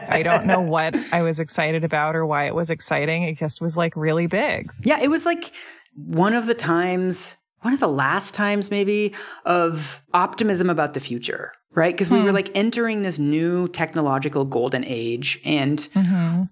I 0.10 0.24
don't 0.24 0.46
know 0.46 0.62
what 0.62 0.96
I 1.12 1.22
was 1.22 1.40
excited 1.40 1.84
about 1.84 2.16
or 2.16 2.26
why 2.26 2.48
it 2.48 2.56
was 2.56 2.70
exciting. 2.70 3.24
It 3.24 3.38
just 3.38 3.62
was 3.62 3.76
like 3.76 3.96
really 3.96 4.28
big. 4.28 4.72
Yeah, 4.84 5.00
it 5.02 5.10
was 5.10 5.26
like 5.26 5.52
one 5.96 6.34
of 6.34 6.48
the 6.48 6.54
times, 6.54 7.36
one 7.62 7.74
of 7.74 7.80
the 7.80 7.90
last 7.90 8.34
times 8.34 8.72
maybe, 8.72 9.14
of 9.46 10.02
optimism 10.14 10.70
about 10.70 10.94
the 10.94 11.02
future, 11.02 11.52
right? 11.74 11.94
Because 11.94 12.10
we 12.10 12.22
were 12.22 12.32
like 12.32 12.50
entering 12.56 13.02
this 13.02 13.20
new 13.20 13.68
technological 13.68 14.46
golden 14.46 14.84
age. 14.86 15.42
And 15.44 15.80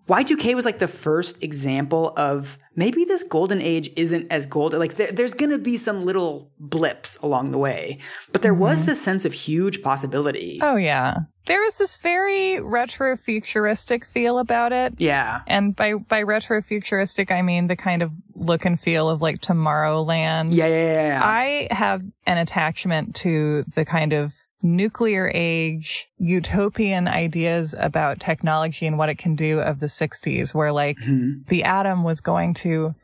Y2K 0.10 0.54
was 0.54 0.66
like 0.66 0.80
the 0.80 0.88
first 0.88 1.42
example 1.42 2.14
of 2.18 2.58
maybe 2.76 3.06
this 3.06 3.24
golden 3.24 3.62
age 3.62 3.92
isn't 3.96 4.32
as 4.32 4.46
golden. 4.46 4.80
Like 4.80 4.96
there, 4.96 5.12
there's 5.12 5.34
going 5.34 5.52
to 5.52 5.58
be 5.58 5.78
some 5.78 6.06
little 6.06 6.52
blips 6.60 7.18
along 7.18 7.52
the 7.52 7.58
way. 7.58 8.00
But 8.32 8.42
there 8.42 8.54
was 8.54 8.80
mm-hmm. 8.80 8.88
this 8.88 9.02
sense 9.02 9.26
of 9.26 9.34
huge 9.34 9.82
possibility. 9.82 10.60
Oh, 10.62 10.76
yeah. 10.76 11.18
There 11.46 11.62
was 11.62 11.78
this 11.78 11.98
very 11.98 12.62
retro 12.62 13.18
futuristic 13.18 14.06
feel 14.06 14.40
about 14.40 14.72
it. 14.72 14.94
Yeah. 14.98 15.42
And 15.46 15.76
by 15.76 15.96
by 15.96 16.22
retro 16.22 16.62
futuristic, 16.62 17.32
I 17.32 17.42
mean 17.42 17.68
the 17.68 17.76
kind 17.76 18.02
of 18.02 18.12
look 18.34 18.64
and 18.64 18.80
feel 18.80 19.10
of 19.10 19.22
like 19.22 19.42
Tomorrowland. 19.42 20.54
Yeah, 20.54 20.68
yeah, 20.68 20.84
yeah. 20.84 21.08
yeah. 21.08 21.22
I 21.22 21.68
have 21.72 22.02
an 22.26 22.38
attachment 22.38 23.16
to 23.18 23.66
the 23.76 23.84
kind 23.84 24.14
of 24.14 24.32
nuclear 24.64 25.30
age 25.34 26.08
utopian 26.18 27.08
ideas 27.08 27.76
about 27.78 28.20
technology 28.20 28.88
and 28.88 28.98
what 28.98 29.10
it 29.10 29.18
can 29.18 29.36
do 29.36 29.60
of 29.60 29.80
the 29.80 29.88
60s, 29.88 30.56
where 30.56 30.72
like 30.72 30.98
Mhm. 31.00 31.46
the 31.50 31.64
atom 31.66 32.04
was 32.04 32.22
going 32.22 32.54
to 32.56 32.96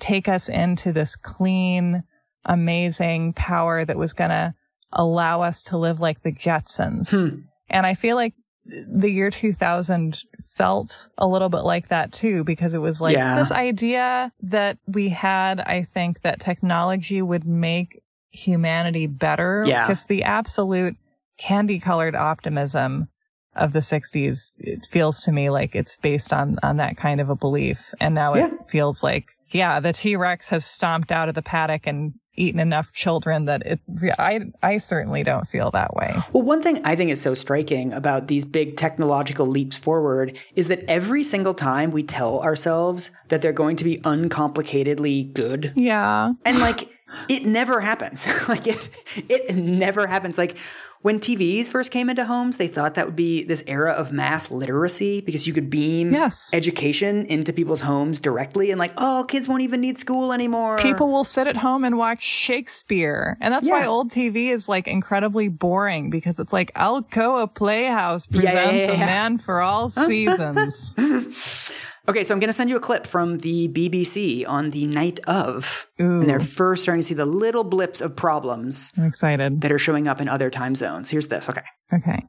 take 0.00 0.28
us 0.28 0.48
into 0.48 0.92
this 0.92 1.14
clean, 1.16 2.02
amazing 2.44 3.32
power 3.32 3.84
that 3.84 3.96
was 3.96 4.12
going 4.12 4.30
to 4.30 4.54
allow 4.92 5.42
us 5.42 5.62
to 5.64 5.78
live 5.78 6.00
like 6.00 6.22
the 6.22 6.32
Jetsons. 6.32 7.10
Hmm. 7.16 7.40
And 7.70 7.86
I 7.86 7.94
feel 7.94 8.16
like 8.16 8.34
the 8.66 9.10
year 9.10 9.30
2000 9.30 10.18
felt 10.56 11.08
a 11.18 11.26
little 11.26 11.48
bit 11.48 11.62
like 11.64 11.88
that 11.88 12.12
too, 12.12 12.44
because 12.44 12.74
it 12.74 12.78
was 12.78 13.00
like 13.00 13.14
Yeah. 13.16 13.34
this 13.36 13.52
idea 13.52 14.32
that 14.42 14.78
we 14.86 15.08
had, 15.10 15.60
I 15.60 15.84
think, 15.92 16.22
that 16.22 16.40
technology 16.40 17.20
would 17.22 17.46
make 17.46 18.00
humanity 18.30 19.06
better. 19.06 19.64
Yeah. 19.66 19.84
Because 19.86 20.04
the 20.04 20.24
absolute 20.24 20.96
candy 21.38 21.78
colored 21.80 22.14
optimism 22.14 23.08
of 23.56 23.72
the 23.72 23.78
60s, 23.80 24.52
it 24.58 24.80
feels 24.90 25.22
to 25.22 25.32
me 25.32 25.48
like 25.50 25.74
it's 25.74 25.96
based 25.96 26.32
on, 26.32 26.58
on 26.62 26.76
that 26.78 26.96
kind 26.96 27.20
of 27.20 27.30
a 27.30 27.36
belief. 27.36 27.78
And 28.00 28.14
now 28.14 28.34
Yeah. 28.34 28.48
it 28.48 28.52
feels 28.68 29.02
like, 29.02 29.26
yeah, 29.50 29.78
the 29.78 29.92
T-Rex 29.92 30.48
has 30.48 30.64
stomped 30.66 31.12
out 31.12 31.28
of 31.28 31.36
the 31.36 31.42
paddock 31.42 31.82
and 31.86 32.14
eaten 32.36 32.58
enough 32.58 32.92
children 32.92 33.44
that 33.44 33.62
it, 33.64 33.78
I, 34.18 34.40
I 34.60 34.78
certainly 34.78 35.22
don't 35.22 35.48
feel 35.48 35.70
that 35.70 35.94
way. 35.94 36.16
Well, 36.32 36.42
one 36.42 36.60
thing 36.62 36.84
I 36.84 36.96
think 36.96 37.12
is 37.12 37.20
so 37.22 37.32
striking 37.34 37.92
about 37.92 38.26
these 38.26 38.44
big 38.44 38.76
technological 38.76 39.46
leaps 39.46 39.78
forward 39.78 40.36
is 40.56 40.66
that 40.66 40.82
every 40.90 41.22
single 41.22 41.54
time 41.54 41.92
we 41.92 42.02
tell 42.02 42.42
ourselves 42.42 43.10
that 43.28 43.40
they're 43.40 43.52
going 43.52 43.76
to 43.76 43.84
be 43.84 43.98
uncomplicatedly 43.98 45.32
good, 45.32 45.72
Yeah. 45.76 46.32
and 46.44 46.58
like 46.58 46.88
it 47.28 47.44
never 47.44 47.80
happens. 47.80 48.26
like 48.48 48.66
it, 48.66 48.90
it 49.28 49.54
never 49.56 50.08
happens. 50.08 50.36
Like 50.36 50.56
when 51.04 51.20
TVs 51.20 51.66
first 51.68 51.90
came 51.90 52.08
into 52.08 52.24
homes, 52.24 52.56
they 52.56 52.66
thought 52.66 52.94
that 52.94 53.04
would 53.04 53.14
be 53.14 53.44
this 53.44 53.62
era 53.66 53.92
of 53.92 54.10
mass 54.10 54.50
literacy 54.50 55.20
because 55.20 55.46
you 55.46 55.52
could 55.52 55.68
beam 55.68 56.14
Yes. 56.14 56.48
education 56.54 57.26
into 57.26 57.52
people's 57.52 57.82
homes 57.82 58.18
directly 58.20 58.70
and 58.70 58.78
like, 58.78 58.94
oh, 58.96 59.26
kids 59.28 59.46
won't 59.46 59.60
even 59.60 59.82
need 59.82 59.98
school 59.98 60.32
anymore. 60.32 60.78
People 60.78 61.12
will 61.12 61.22
sit 61.24 61.46
at 61.46 61.58
home 61.58 61.84
and 61.84 61.98
watch 61.98 62.22
Shakespeare. 62.22 63.36
And 63.42 63.52
that's 63.52 63.68
why 63.68 63.84
old 63.84 64.10
TV 64.10 64.50
is 64.50 64.66
like 64.66 64.88
incredibly 64.88 65.48
boring 65.48 66.08
because 66.08 66.38
it's 66.38 66.54
like 66.54 66.72
Alcoa 66.72 67.54
Playhouse 67.54 68.26
Yeah, 68.30 68.40
yeah, 68.40 68.52
presents 68.52 68.86
yeah, 68.86 68.94
a 68.94 68.96
man 68.96 69.36
for 69.36 69.60
all 69.60 69.88
seasons. 69.90 70.94
Okay, 72.06 72.22
so 72.22 72.34
I'm 72.34 72.40
going 72.40 72.48
to 72.48 72.54
send 72.54 72.68
you 72.68 72.76
a 72.76 72.80
clip 72.80 73.06
from 73.06 73.38
the 73.38 73.68
BBC 73.68 74.46
on 74.46 74.70
the 74.70 74.86
night 74.86 75.20
of. 75.20 75.88
Ooh. 75.98 76.20
And 76.20 76.28
they're 76.28 76.38
first 76.38 76.82
starting 76.82 77.00
to 77.00 77.06
see 77.06 77.14
the 77.14 77.24
little 77.24 77.64
blips 77.64 78.02
of 78.02 78.14
problems 78.14 78.92
I'm 78.98 79.06
excited. 79.06 79.62
that 79.62 79.72
are 79.72 79.78
showing 79.78 80.06
up 80.06 80.20
in 80.20 80.28
other 80.28 80.50
time 80.50 80.74
zones. 80.74 81.08
Here's 81.08 81.28
this. 81.28 81.48
Okay. 81.48 81.62
Okay. 81.94 82.22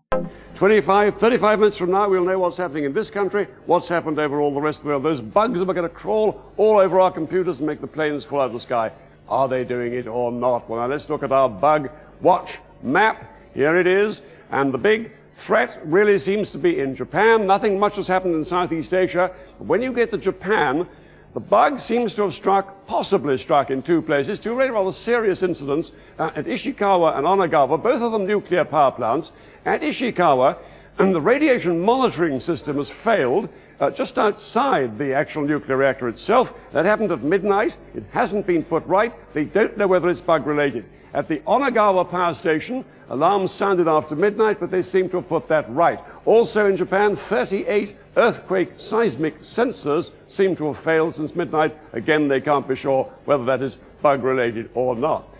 25, 0.56 1.18
35 1.18 1.60
minutes 1.60 1.78
from 1.78 1.92
now, 1.92 2.08
we'll 2.08 2.24
know 2.24 2.40
what's 2.40 2.56
happening 2.56 2.86
in 2.86 2.94
this 2.94 3.10
country, 3.10 3.48
what's 3.66 3.90
happened 3.90 4.18
over 4.18 4.40
all 4.40 4.54
the 4.54 4.62
rest 4.62 4.80
of 4.80 4.84
the 4.84 4.90
world. 4.92 5.04
Those 5.04 5.20
bugs 5.20 5.62
are 5.62 5.66
going 5.66 5.82
to 5.82 5.90
crawl 5.90 6.42
all 6.56 6.78
over 6.78 7.02
our 7.02 7.12
computers 7.12 7.60
and 7.60 7.68
make 7.68 7.82
the 7.82 7.88
planes 7.88 8.24
fall 8.24 8.40
out 8.40 8.46
of 8.46 8.54
the 8.54 8.60
sky. 8.62 8.92
Are 9.28 9.50
they 9.50 9.66
doing 9.66 9.92
it 9.94 10.08
or 10.08 10.32
not? 10.32 10.70
Well, 10.70 10.80
now 10.80 10.88
let's 10.88 11.10
look 11.10 11.24
at 11.24 11.34
our 11.34 11.50
bug 11.50 11.90
watch 12.22 12.60
map. 12.82 13.30
Here 13.54 13.76
it 13.76 13.88
is. 13.88 14.22
And 14.52 14.74
the 14.74 14.78
big 14.78 15.12
threat 15.36 15.80
really 15.84 16.18
seems 16.18 16.52
to 16.52 16.58
be 16.58 16.80
in 16.80 16.96
Japan. 16.96 17.46
Nothing 17.46 17.78
much 17.78 17.98
has 17.98 18.08
happened 18.08 18.36
in 18.36 18.44
Southeast 18.44 18.94
Asia. 18.94 19.32
But 19.60 19.68
when 19.68 19.82
you 19.82 19.94
get 19.94 20.10
to 20.12 20.18
Japan, 20.18 20.88
the 21.34 21.42
bug 21.42 21.80
seems 21.80 22.16
to 22.16 22.24
have 22.24 22.34
struck, 22.34 22.88
possibly 22.88 23.38
struck 23.38 23.70
in 23.70 23.84
two 23.84 24.02
places, 24.02 24.40
two 24.40 24.56
really 24.56 24.72
rather 24.72 24.94
serious 24.94 25.44
incidents 25.44 25.92
uh, 26.18 26.32
at 26.36 26.46
Ishikawa 26.46 27.18
and 27.18 27.28
Onagawa, 27.28 27.82
both 27.82 28.02
of 28.02 28.14
them 28.14 28.26
nuclear 28.26 28.64
power 28.64 28.92
plants. 28.92 29.34
At 29.66 29.82
Ishikawa, 29.82 30.58
and 30.98 31.14
the 31.14 31.20
radiation 31.20 31.82
monitoring 31.82 32.40
system 32.40 32.78
has 32.78 32.90
failed 32.90 33.50
uh, 33.82 33.92
just 33.92 34.18
outside 34.18 34.98
the 34.98 35.14
actual 35.14 35.44
nuclear 35.44 35.76
reactor 35.76 36.08
itself. 36.08 36.54
That 36.72 36.86
happened 36.86 37.12
at 37.12 37.22
midnight. 37.22 37.76
It 37.94 38.06
hasn't 38.12 38.48
been 38.48 38.64
put 38.64 38.86
right. 38.86 39.14
They 39.34 39.44
don't 39.44 39.78
know 39.78 39.88
whether 39.88 40.10
it's 40.10 40.22
bug 40.22 40.48
related. 40.48 40.86
At 41.16 41.30
the 41.30 41.40
Onagawa 41.48 42.12
power 42.12 42.34
station, 42.34 42.84
alarms 43.10 43.50
sounded 43.50 43.88
after 43.88 44.18
midnight, 44.18 44.60
but 44.60 44.70
they 44.70 44.82
seem 44.82 45.08
to 45.12 45.16
have 45.16 45.30
put 45.30 45.48
that 45.48 45.66
right. 45.74 45.98
Also 46.26 46.66
in 46.66 46.76
Japan, 46.76 47.16
38 47.16 47.96
earthquake 48.18 48.74
seismic 48.76 49.40
sensors 49.40 50.12
seem 50.28 50.58
to 50.58 50.66
have 50.66 50.78
failed 50.78 51.14
since 51.14 51.34
midnight. 51.34 51.74
Again, 51.94 52.28
they 52.28 52.42
can't 52.42 52.68
be 52.68 52.76
sure 52.76 53.10
whether 53.24 53.46
that 53.46 53.62
is 53.62 53.78
bug 54.02 54.24
related 54.24 54.70
or 54.74 54.94
not. 54.94 55.34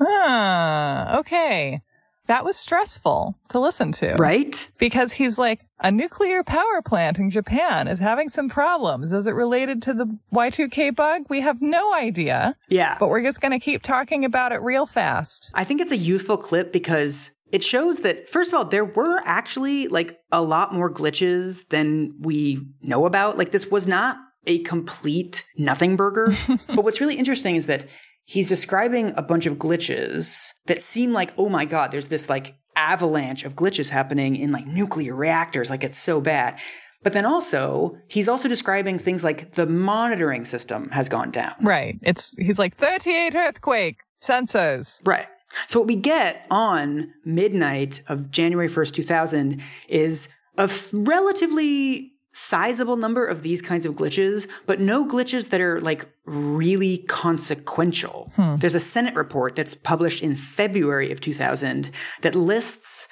Ah, 0.00 1.18
okay. 1.18 1.82
That 2.26 2.44
was 2.44 2.56
stressful 2.56 3.36
to 3.50 3.60
listen 3.60 3.92
to. 3.92 4.14
Right? 4.14 4.66
Because 4.78 5.12
he's 5.12 5.38
like, 5.38 5.60
a 5.80 5.90
nuclear 5.90 6.42
power 6.42 6.80
plant 6.84 7.18
in 7.18 7.30
Japan 7.30 7.86
is 7.88 7.98
having 7.98 8.28
some 8.30 8.48
problems. 8.48 9.12
Is 9.12 9.26
it 9.26 9.32
related 9.32 9.82
to 9.82 9.92
the 9.92 10.06
Y2K 10.32 10.96
bug? 10.96 11.22
We 11.28 11.42
have 11.42 11.60
no 11.60 11.92
idea, 11.92 12.56
Yeah. 12.70 12.96
but 12.98 13.08
we're 13.08 13.22
just 13.22 13.42
going 13.42 13.52
to 13.52 13.58
keep 13.62 13.82
talking 13.82 14.24
about 14.24 14.52
it 14.52 14.62
real 14.62 14.86
fast. 14.86 15.50
I 15.52 15.64
think 15.64 15.80
it's 15.82 15.92
a 15.92 15.96
useful 15.98 16.38
clip 16.38 16.72
because 16.72 17.32
it 17.52 17.62
shows 17.62 17.98
that, 17.98 18.28
first 18.28 18.52
of 18.52 18.54
all, 18.54 18.64
there 18.64 18.84
were 18.86 19.20
actually 19.26 19.88
like 19.88 20.18
a 20.32 20.40
lot 20.40 20.72
more 20.72 20.90
glitches 20.90 21.68
than 21.68 22.14
we 22.20 22.66
know 22.82 23.04
about. 23.04 23.36
Like, 23.36 23.50
this 23.52 23.70
was 23.70 23.86
not 23.86 24.16
a 24.46 24.60
complete 24.60 25.44
nothing 25.58 25.96
burger. 25.96 26.34
but 26.68 26.84
what's 26.84 27.00
really 27.00 27.16
interesting 27.16 27.56
is 27.56 27.66
that 27.66 27.84
he's 28.24 28.48
describing 28.48 29.12
a 29.16 29.22
bunch 29.22 29.46
of 29.46 29.56
glitches 29.56 30.48
that 30.66 30.82
seem 30.82 31.12
like, 31.12 31.32
oh 31.38 31.48
my 31.48 31.64
God, 31.64 31.90
there's 31.90 32.08
this 32.08 32.28
like 32.28 32.56
avalanche 32.76 33.44
of 33.44 33.54
glitches 33.54 33.90
happening 33.90 34.36
in 34.36 34.50
like 34.50 34.66
nuclear 34.66 35.14
reactors. 35.14 35.70
Like, 35.70 35.84
it's 35.84 35.98
so 35.98 36.20
bad. 36.20 36.58
But 37.02 37.12
then 37.12 37.26
also, 37.26 37.98
he's 38.08 38.28
also 38.28 38.48
describing 38.48 38.98
things 38.98 39.22
like 39.22 39.52
the 39.52 39.66
monitoring 39.66 40.46
system 40.46 40.88
has 40.90 41.08
gone 41.08 41.30
down. 41.30 41.52
Right. 41.60 41.98
It's, 42.02 42.34
he's 42.38 42.58
like 42.58 42.76
38 42.76 43.34
earthquake 43.34 43.98
sensors. 44.22 45.06
Right. 45.06 45.26
So 45.66 45.80
what 45.80 45.86
we 45.86 45.96
get 45.96 46.46
on 46.50 47.12
midnight 47.24 48.02
of 48.08 48.30
January 48.30 48.68
1st, 48.68 48.92
2000 48.94 49.62
is 49.88 50.28
a 50.58 50.62
f- 50.62 50.88
relatively 50.92 52.13
sizable 52.34 52.96
number 52.96 53.24
of 53.24 53.42
these 53.42 53.62
kinds 53.62 53.86
of 53.86 53.94
glitches, 53.94 54.48
but 54.66 54.80
no 54.80 55.06
glitches 55.06 55.50
that 55.50 55.60
are 55.60 55.80
like 55.80 56.04
really 56.26 56.98
consequential. 56.98 58.32
Hmm. 58.34 58.56
There's 58.56 58.74
a 58.74 58.80
Senate 58.80 59.14
report 59.14 59.54
that's 59.54 59.74
published 59.74 60.22
in 60.22 60.34
February 60.34 61.12
of 61.12 61.20
2000 61.20 61.90
that 62.22 62.34
lists 62.34 63.06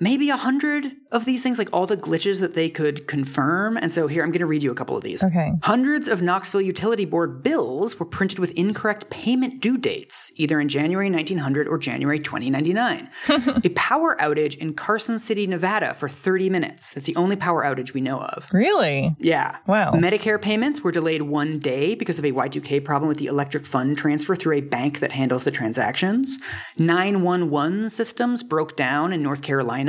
maybe 0.00 0.30
a 0.30 0.36
hundred 0.36 0.92
of 1.10 1.24
these 1.24 1.42
things, 1.42 1.58
like 1.58 1.68
all 1.72 1.86
the 1.86 1.96
glitches 1.96 2.40
that 2.40 2.54
they 2.54 2.68
could 2.68 3.06
confirm. 3.06 3.76
And 3.76 3.92
so 3.92 4.06
here, 4.06 4.22
I'm 4.22 4.30
going 4.30 4.40
to 4.40 4.46
read 4.46 4.62
you 4.62 4.70
a 4.70 4.74
couple 4.74 4.96
of 4.96 5.02
these. 5.02 5.22
Okay. 5.22 5.52
Hundreds 5.62 6.08
of 6.08 6.20
Knoxville 6.20 6.60
Utility 6.60 7.04
Board 7.04 7.42
bills 7.42 7.98
were 7.98 8.06
printed 8.06 8.38
with 8.38 8.50
incorrect 8.52 9.08
payment 9.10 9.60
due 9.60 9.78
dates, 9.78 10.30
either 10.36 10.60
in 10.60 10.68
January 10.68 11.10
1900 11.10 11.66
or 11.66 11.78
January 11.78 12.18
2099. 12.18 13.08
a 13.64 13.68
power 13.70 14.16
outage 14.20 14.56
in 14.56 14.74
Carson 14.74 15.18
City, 15.18 15.46
Nevada 15.46 15.94
for 15.94 16.08
30 16.08 16.50
minutes. 16.50 16.92
That's 16.92 17.06
the 17.06 17.16
only 17.16 17.36
power 17.36 17.64
outage 17.64 17.94
we 17.94 18.00
know 18.00 18.20
of. 18.20 18.46
Really? 18.52 19.16
Yeah. 19.18 19.58
Wow. 19.66 19.92
Medicare 19.92 20.40
payments 20.40 20.82
were 20.82 20.92
delayed 20.92 21.22
one 21.22 21.58
day 21.58 21.94
because 21.94 22.18
of 22.18 22.24
a 22.24 22.32
Y2K 22.32 22.84
problem 22.84 23.08
with 23.08 23.18
the 23.18 23.26
electric 23.26 23.64
fund 23.66 23.96
transfer 23.96 24.36
through 24.36 24.56
a 24.56 24.60
bank 24.60 25.00
that 25.00 25.12
handles 25.12 25.44
the 25.44 25.50
transactions. 25.50 26.38
911 26.78 27.88
systems 27.88 28.42
broke 28.42 28.76
down 28.76 29.12
in 29.12 29.22
North 29.22 29.42
Carolina. 29.42 29.87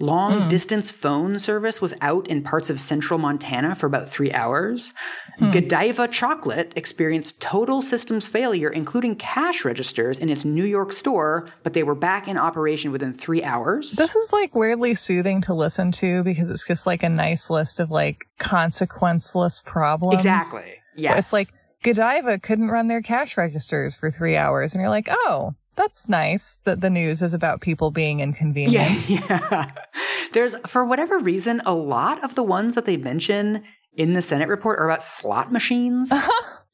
Long 0.00 0.42
hmm. 0.42 0.48
distance 0.48 0.90
phone 0.90 1.38
service 1.38 1.80
was 1.80 1.94
out 2.00 2.26
in 2.26 2.42
parts 2.42 2.68
of 2.68 2.80
central 2.80 3.18
Montana 3.18 3.76
for 3.76 3.86
about 3.86 4.08
three 4.08 4.32
hours. 4.32 4.92
Hmm. 5.38 5.52
Godiva 5.52 6.08
Chocolate 6.08 6.72
experienced 6.74 7.40
total 7.40 7.80
systems 7.80 8.26
failure, 8.26 8.68
including 8.68 9.14
cash 9.14 9.64
registers 9.64 10.18
in 10.18 10.28
its 10.28 10.44
New 10.44 10.64
York 10.64 10.90
store, 10.90 11.48
but 11.62 11.74
they 11.74 11.84
were 11.84 11.94
back 11.94 12.26
in 12.26 12.36
operation 12.36 12.90
within 12.90 13.12
three 13.12 13.44
hours. 13.44 13.92
This 13.92 14.16
is 14.16 14.32
like 14.32 14.54
weirdly 14.54 14.96
soothing 14.96 15.40
to 15.42 15.54
listen 15.54 15.92
to 15.92 16.24
because 16.24 16.50
it's 16.50 16.66
just 16.66 16.86
like 16.88 17.04
a 17.04 17.08
nice 17.08 17.48
list 17.48 17.78
of 17.78 17.92
like 17.92 18.24
consequenceless 18.40 19.64
problems. 19.64 20.14
exactly. 20.14 20.74
Yes. 20.96 21.18
It's 21.18 21.32
like 21.32 21.48
Godiva 21.84 22.40
couldn't 22.40 22.68
run 22.68 22.88
their 22.88 23.02
cash 23.02 23.36
registers 23.36 23.94
for 23.94 24.10
three 24.10 24.36
hours, 24.36 24.72
and 24.72 24.80
you're 24.80 24.90
like, 24.90 25.08
oh, 25.08 25.54
that's 25.76 26.08
nice 26.08 26.60
that 26.64 26.80
the 26.80 26.90
news 26.90 27.22
is 27.22 27.34
about 27.34 27.60
people 27.60 27.90
being 27.90 28.20
inconvenienced. 28.20 29.10
Yeah, 29.10 29.20
yeah. 29.30 29.70
There's, 30.32 30.56
for 30.66 30.84
whatever 30.84 31.18
reason, 31.18 31.62
a 31.64 31.74
lot 31.74 32.22
of 32.24 32.34
the 32.34 32.42
ones 32.42 32.74
that 32.74 32.84
they 32.84 32.96
mention 32.96 33.62
in 33.96 34.14
the 34.14 34.22
Senate 34.22 34.48
report 34.48 34.78
are 34.78 34.86
about 34.86 35.02
slot 35.02 35.52
machines. 35.52 36.12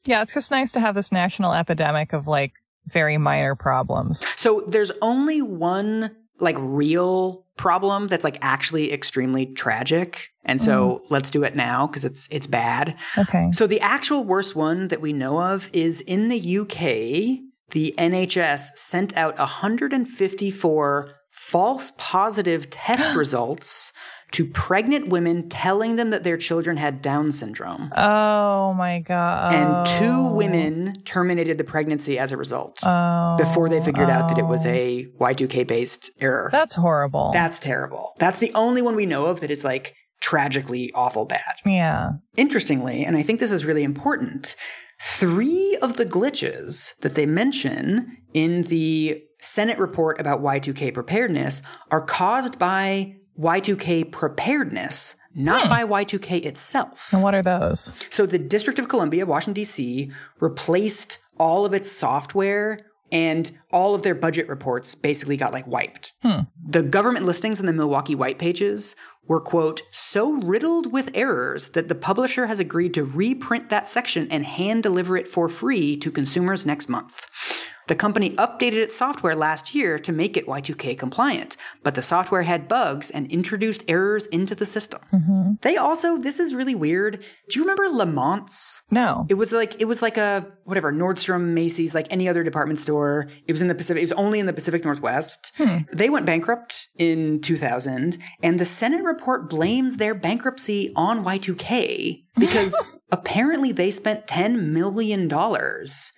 Yeah, 0.03 0.23
it's 0.23 0.33
just 0.33 0.49
nice 0.49 0.71
to 0.71 0.79
have 0.79 0.95
this 0.95 1.11
national 1.11 1.53
epidemic 1.53 2.13
of 2.13 2.25
like 2.25 2.53
very 2.87 3.17
minor 3.17 3.55
problems. 3.55 4.25
so 4.35 4.63
there's 4.67 4.91
only 5.01 5.41
one 5.41 6.15
like 6.39 6.55
real 6.57 7.45
problem 7.55 8.07
that's 8.07 8.23
like 8.23 8.39
actually 8.41 8.91
extremely 8.91 9.45
tragic. 9.45 10.31
And 10.43 10.59
so 10.59 10.95
mm-hmm. 10.95 11.13
let's 11.13 11.29
do 11.29 11.43
it 11.43 11.55
now 11.55 11.85
because 11.85 12.03
it's 12.03 12.27
it's 12.31 12.47
bad. 12.47 12.95
Okay. 13.17 13.51
So 13.51 13.67
the 13.67 13.79
actual 13.79 14.23
worst 14.23 14.55
one 14.55 14.87
that 14.87 15.01
we 15.01 15.13
know 15.13 15.39
of 15.39 15.69
is 15.71 16.01
in 16.01 16.29
the 16.29 16.57
UK, 16.57 17.43
the 17.71 17.93
NHS 17.97 18.75
sent 18.75 19.15
out 19.17 19.37
154 19.37 21.13
false 21.29 21.91
positive 21.97 22.69
test 22.69 23.15
results 23.15 23.91
to 24.31 24.45
pregnant 24.45 25.09
women 25.09 25.49
telling 25.49 25.97
them 25.97 26.09
that 26.11 26.23
their 26.23 26.37
children 26.37 26.77
had 26.77 27.01
Down 27.01 27.31
syndrome. 27.31 27.91
Oh 27.97 28.73
my 28.73 28.99
god. 28.99 29.51
And 29.53 29.85
two 29.99 30.31
women 30.33 31.01
terminated 31.03 31.57
the 31.57 31.65
pregnancy 31.65 32.17
as 32.17 32.31
a 32.31 32.37
result 32.37 32.79
Oh, 32.83 33.35
before 33.37 33.67
they 33.67 33.83
figured 33.83 34.09
out 34.09 34.29
that 34.29 34.37
it 34.37 34.45
was 34.45 34.65
oh. 34.65 34.69
a 34.69 35.07
Y2K 35.19 35.67
based 35.67 36.09
error. 36.21 36.47
That's 36.51 36.75
horrible. 36.75 37.31
That's 37.33 37.59
terrible. 37.59 38.13
That's 38.19 38.39
the 38.39 38.53
only 38.53 38.81
one 38.81 38.95
we 38.95 39.05
know 39.05 39.25
of 39.25 39.41
that 39.41 39.51
is 39.51 39.65
like 39.65 39.95
tragically 40.21 40.91
awful 40.95 41.25
bad. 41.25 41.55
yeah. 41.65 42.11
Interestingly, 42.37 43.03
and 43.03 43.17
I 43.17 43.23
think 43.23 43.39
this 43.41 43.51
is 43.51 43.65
really 43.65 43.83
important, 43.83 44.55
three 45.03 45.77
of 45.81 45.97
the 45.97 46.05
glitches 46.05 46.95
that 46.99 47.15
they 47.15 47.25
mention 47.25 48.17
in 48.33 48.63
the 48.63 49.23
Senate 49.39 49.79
report 49.79 50.19
about 50.19 50.41
Y2K 50.41 50.93
preparedness 50.93 51.61
are 51.89 52.01
caused 52.01 52.59
by 52.59 53.15
Y2K 53.39 54.11
preparedness, 54.11 55.15
not 55.33 55.63
hmm. 55.63 55.69
by 55.69 55.83
Y2K 55.83 56.45
itself. 56.45 57.09
And 57.11 57.23
what 57.23 57.33
are 57.33 57.41
those? 57.41 57.91
So 58.09 58.25
the 58.25 58.37
District 58.37 58.77
of 58.77 58.87
Columbia, 58.87 59.25
Washington, 59.25 59.53
D.C., 59.53 60.11
replaced 60.39 61.17
all 61.39 61.65
of 61.65 61.73
its 61.73 61.91
software 61.91 62.90
and 63.11 63.57
all 63.71 63.93
of 63.93 64.01
their 64.01 64.15
budget 64.15 64.47
reports 64.47 64.95
basically 64.95 65.37
got 65.37 65.53
like 65.53 65.67
wiped. 65.67 66.13
Hmm. 66.21 66.41
The 66.65 66.83
government 66.83 67.25
listings 67.25 67.59
in 67.59 67.65
the 67.65 67.73
Milwaukee 67.73 68.15
White 68.15 68.39
Pages 68.39 68.95
were, 69.27 69.39
quote, 69.39 69.81
so 69.91 70.33
riddled 70.33 70.91
with 70.91 71.11
errors 71.13 71.71
that 71.71 71.87
the 71.87 71.95
publisher 71.95 72.47
has 72.47 72.59
agreed 72.59 72.93
to 72.95 73.03
reprint 73.03 73.69
that 73.69 73.87
section 73.87 74.27
and 74.31 74.45
hand 74.45 74.83
deliver 74.83 75.15
it 75.15 75.27
for 75.27 75.47
free 75.47 75.95
to 75.97 76.11
consumers 76.11 76.65
next 76.65 76.89
month. 76.89 77.27
The 77.87 77.95
company 77.95 78.31
updated 78.31 78.73
its 78.77 78.97
software 78.97 79.35
last 79.35 79.73
year 79.75 79.97
to 79.99 80.11
make 80.11 80.37
it 80.37 80.47
Y2K 80.47 80.97
compliant, 80.97 81.57
but 81.83 81.95
the 81.95 82.01
software 82.01 82.43
had 82.43 82.67
bugs 82.67 83.09
and 83.09 83.29
introduced 83.31 83.83
errors 83.87 84.27
into 84.27 84.55
the 84.55 84.65
system. 84.65 85.01
Mm-hmm. 85.13 85.53
They 85.61 85.77
also, 85.77 86.17
this 86.17 86.39
is 86.39 86.55
really 86.55 86.75
weird. 86.75 87.19
Do 87.49 87.59
you 87.59 87.61
remember 87.61 87.87
Lamont's? 87.89 88.81
No. 88.91 89.25
It 89.29 89.35
was 89.35 89.51
like 89.51 89.79
it 89.81 89.85
was 89.85 90.01
like 90.01 90.17
a 90.17 90.47
whatever 90.63 90.93
Nordstrom, 90.93 91.49
Macy's, 91.49 91.93
like 91.93 92.07
any 92.09 92.29
other 92.29 92.43
department 92.43 92.79
store. 92.79 93.27
It 93.45 93.51
was 93.51 93.61
in 93.61 93.67
the 93.67 93.75
Pacific. 93.75 94.01
It 94.01 94.03
was 94.05 94.11
only 94.13 94.39
in 94.39 94.45
the 94.45 94.53
Pacific 94.53 94.85
Northwest. 94.85 95.51
They 95.91 96.09
went 96.09 96.25
bankrupt 96.25 96.87
in 96.97 97.41
2000, 97.41 98.17
and 98.41 98.59
the 98.59 98.65
Senate 98.65 99.03
report 99.03 99.49
blames 99.49 99.97
their 99.97 100.13
bankruptcy 100.13 100.91
on 100.95 101.23
Y2K 101.25 102.23
because 102.37 102.79
apparently 103.11 103.71
they 103.71 103.91
spent 103.91 104.27
10 104.27 104.73
million 104.73 105.27
dollars 105.27 106.11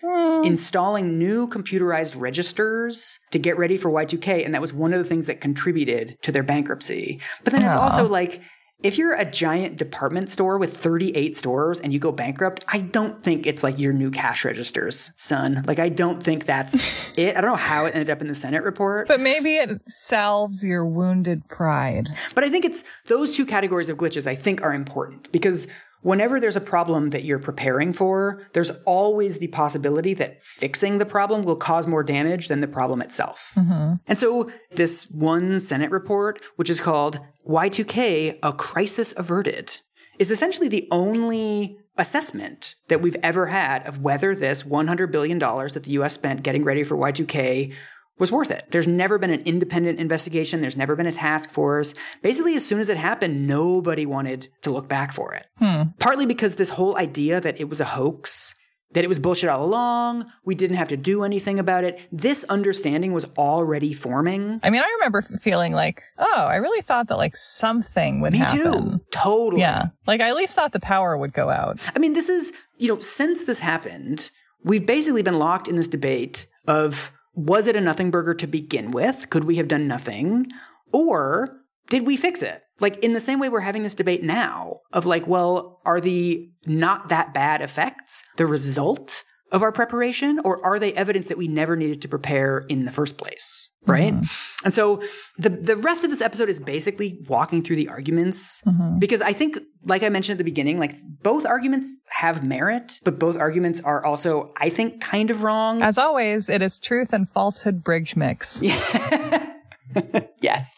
Mm-hmm. 0.43 0.51
installing 0.51 1.17
new 1.17 1.47
computerized 1.47 2.13
registers 2.19 3.19
to 3.31 3.39
get 3.39 3.57
ready 3.57 3.77
for 3.77 3.89
Y2K, 3.89 4.43
and 4.45 4.53
that 4.53 4.61
was 4.61 4.73
one 4.73 4.93
of 4.93 4.99
the 4.99 5.05
things 5.05 5.25
that 5.27 5.41
contributed 5.41 6.17
to 6.21 6.31
their 6.31 6.43
bankruptcy. 6.43 7.19
But 7.43 7.53
then 7.53 7.65
it's 7.65 7.77
also 7.77 8.05
like 8.07 8.41
if 8.81 8.97
you're 8.97 9.13
a 9.13 9.23
giant 9.23 9.77
department 9.77 10.29
store 10.29 10.57
with 10.57 10.75
38 10.75 11.37
stores 11.37 11.79
and 11.79 11.93
you 11.93 11.99
go 11.99 12.11
bankrupt, 12.11 12.65
I 12.67 12.79
don't 12.79 13.21
think 13.21 13.47
it's 13.47 13.63
like 13.63 13.79
your 13.79 13.93
new 13.93 14.11
cash 14.11 14.43
registers, 14.43 15.11
son. 15.15 15.63
Like, 15.65 15.79
I 15.79 15.87
don't 15.87 16.21
think 16.21 16.45
that's 16.45 16.75
it. 17.17 17.37
I 17.37 17.41
don't 17.41 17.51
know 17.51 17.55
how 17.55 17.85
it 17.85 17.91
ended 17.95 18.09
up 18.09 18.19
in 18.19 18.27
the 18.27 18.35
Senate 18.35 18.61
report, 18.63 19.07
But 19.07 19.21
maybe 19.21 19.55
it 19.55 19.69
salves 19.87 20.65
your 20.65 20.85
wounded 20.85 21.47
pride. 21.47 22.09
but 22.35 22.43
I 22.43 22.49
think 22.49 22.65
it's 22.65 22.83
those 23.05 23.33
two 23.33 23.45
categories 23.45 23.87
of 23.87 23.97
glitches 23.97 24.27
I 24.27 24.35
think 24.35 24.61
are 24.61 24.73
important 24.73 25.31
because 25.31 25.65
whenever 26.03 26.39
there's 26.39 26.55
a 26.55 26.61
problem 26.61 27.09
that 27.09 27.23
you're 27.23 27.39
preparing 27.39 27.93
for, 27.93 28.43
there's 28.53 28.71
always 28.85 29.39
the 29.39 29.47
possibility 29.47 30.13
that 30.13 30.43
fixing 30.43 30.99
the 30.99 31.05
problem 31.05 31.43
will 31.43 31.55
cause 31.55 31.87
more 31.87 32.03
damage 32.03 32.47
than 32.47 32.61
the 32.61 32.67
problem 32.67 33.01
itself. 33.01 33.51
Mm-hmm. 33.55 33.95
And 34.05 34.17
so 34.17 34.51
this 34.71 35.09
one 35.09 35.59
Senate 35.59 35.91
report, 35.91 36.41
which 36.57 36.69
is 36.69 36.79
called 36.79 37.19
Y2K, 37.47 38.39
a 38.43 38.53
crisis 38.53 39.13
averted, 39.17 39.79
is 40.19 40.29
essentially 40.29 40.67
the 40.67 40.87
only 40.91 41.79
assessment 41.97 42.75
that 42.87 43.01
we've 43.01 43.17
ever 43.23 43.47
had 43.47 43.85
of 43.85 43.99
whether 43.99 44.35
this 44.35 44.63
$100 44.63 45.11
billion 45.11 45.39
that 45.39 45.83
the 45.83 45.91
US 45.91 46.13
spent 46.13 46.43
getting 46.43 46.63
ready 46.63 46.83
for 46.83 46.97
Y2K 46.97 47.73
was 48.19 48.31
worth 48.31 48.51
it. 48.51 48.67
There's 48.71 48.87
never 48.87 49.17
been 49.17 49.31
an 49.31 49.41
independent 49.41 49.99
investigation. 49.99 50.61
There's 50.61 50.77
never 50.77 50.95
been 50.95 51.07
a 51.07 51.11
task 51.11 51.49
force. 51.49 51.93
Basically, 52.21 52.55
as 52.55 52.65
soon 52.65 52.79
as 52.79 52.89
it 52.89 52.97
happened, 52.97 53.47
nobody 53.47 54.05
wanted 54.05 54.49
to 54.61 54.71
look 54.71 54.87
back 54.87 55.11
for 55.13 55.33
it. 55.33 55.47
Hmm. 55.57 55.83
Partly 55.99 56.25
because 56.25 56.55
this 56.55 56.69
whole 56.69 56.97
idea 56.97 57.41
that 57.41 57.59
it 57.59 57.69
was 57.69 57.79
a 57.79 57.85
hoax, 57.85 58.53
that 58.91 59.03
it 59.03 59.07
was 59.07 59.17
bullshit 59.17 59.49
all 59.49 59.65
along, 59.65 60.31
we 60.45 60.53
didn't 60.53 60.77
have 60.77 60.89
to 60.89 60.97
do 60.97 61.23
anything 61.23 61.57
about 61.57 61.83
it, 61.83 62.07
this 62.11 62.43
understanding 62.43 63.13
was 63.13 63.25
already 63.37 63.93
forming. 63.93 64.59
I 64.61 64.69
mean, 64.69 64.81
I 64.81 64.89
remember 64.99 65.23
feeling 65.41 65.73
like, 65.73 66.03
oh, 66.19 66.41
I 66.41 66.57
really 66.57 66.83
thought 66.83 67.07
that 67.07 67.17
like 67.17 67.35
something 67.35 68.21
would 68.21 68.33
Me 68.33 68.39
happen. 68.39 68.57
Me 68.59 68.63
too. 68.63 69.01
Totally. 69.11 69.61
Yeah. 69.61 69.85
Like 70.05 70.21
I 70.21 70.29
at 70.29 70.35
least 70.35 70.53
thought 70.53 70.71
the 70.71 70.79
power 70.79 71.17
would 71.17 71.33
go 71.33 71.49
out. 71.49 71.79
I 71.95 71.99
mean, 71.99 72.13
this 72.13 72.29
is, 72.29 72.51
you 72.77 72.87
know, 72.87 72.99
since 72.99 73.41
this 73.47 73.57
happened, 73.57 74.29
we've 74.63 74.85
basically 74.85 75.23
been 75.23 75.39
locked 75.39 75.67
in 75.67 75.75
this 75.75 75.87
debate 75.87 76.45
of 76.67 77.11
was 77.33 77.67
it 77.67 77.75
a 77.75 77.81
nothing 77.81 78.11
burger 78.11 78.33
to 78.35 78.47
begin 78.47 78.91
with? 78.91 79.29
Could 79.29 79.43
we 79.43 79.55
have 79.55 79.67
done 79.67 79.87
nothing? 79.87 80.51
Or 80.91 81.59
did 81.89 82.05
we 82.05 82.17
fix 82.17 82.41
it? 82.41 82.61
Like, 82.79 82.97
in 82.97 83.13
the 83.13 83.19
same 83.19 83.39
way 83.39 83.49
we're 83.49 83.61
having 83.61 83.83
this 83.83 83.95
debate 83.95 84.23
now 84.23 84.81
of 84.91 85.05
like, 85.05 85.27
well, 85.27 85.81
are 85.85 86.01
the 86.01 86.51
not 86.65 87.09
that 87.09 87.33
bad 87.33 87.61
effects 87.61 88.23
the 88.37 88.45
result 88.45 89.23
of 89.51 89.61
our 89.61 89.71
preparation, 89.71 90.39
or 90.43 90.63
are 90.65 90.79
they 90.79 90.93
evidence 90.93 91.27
that 91.27 91.37
we 91.37 91.47
never 91.47 91.75
needed 91.75 92.01
to 92.01 92.07
prepare 92.07 92.65
in 92.69 92.85
the 92.85 92.91
first 92.91 93.17
place? 93.17 93.62
Right. 93.85 94.13
Mm-hmm. 94.13 94.65
And 94.65 94.73
so 94.73 95.03
the, 95.37 95.49
the 95.49 95.75
rest 95.75 96.03
of 96.05 96.09
this 96.09 96.21
episode 96.21 96.47
is 96.47 96.59
basically 96.59 97.19
walking 97.27 97.61
through 97.61 97.75
the 97.75 97.89
arguments 97.89 98.61
mm-hmm. 98.61 98.97
because 98.97 99.21
I 99.21 99.33
think, 99.33 99.59
like 99.83 100.03
I 100.03 100.09
mentioned 100.09 100.35
at 100.35 100.37
the 100.37 100.45
beginning, 100.45 100.79
like 100.79 100.97
both 101.21 101.45
arguments 101.45 101.93
have 102.11 102.43
merit, 102.43 102.99
but 103.03 103.19
both 103.19 103.35
arguments 103.35 103.81
are 103.81 104.05
also, 104.05 104.53
I 104.57 104.69
think, 104.69 105.01
kind 105.01 105.29
of 105.29 105.43
wrong. 105.43 105.81
As 105.81 105.97
always, 105.97 106.47
it 106.47 106.61
is 106.61 106.79
truth 106.79 107.11
and 107.11 107.29
falsehood 107.29 107.83
bridge 107.83 108.15
mix. 108.15 108.61
yes. 110.41 110.75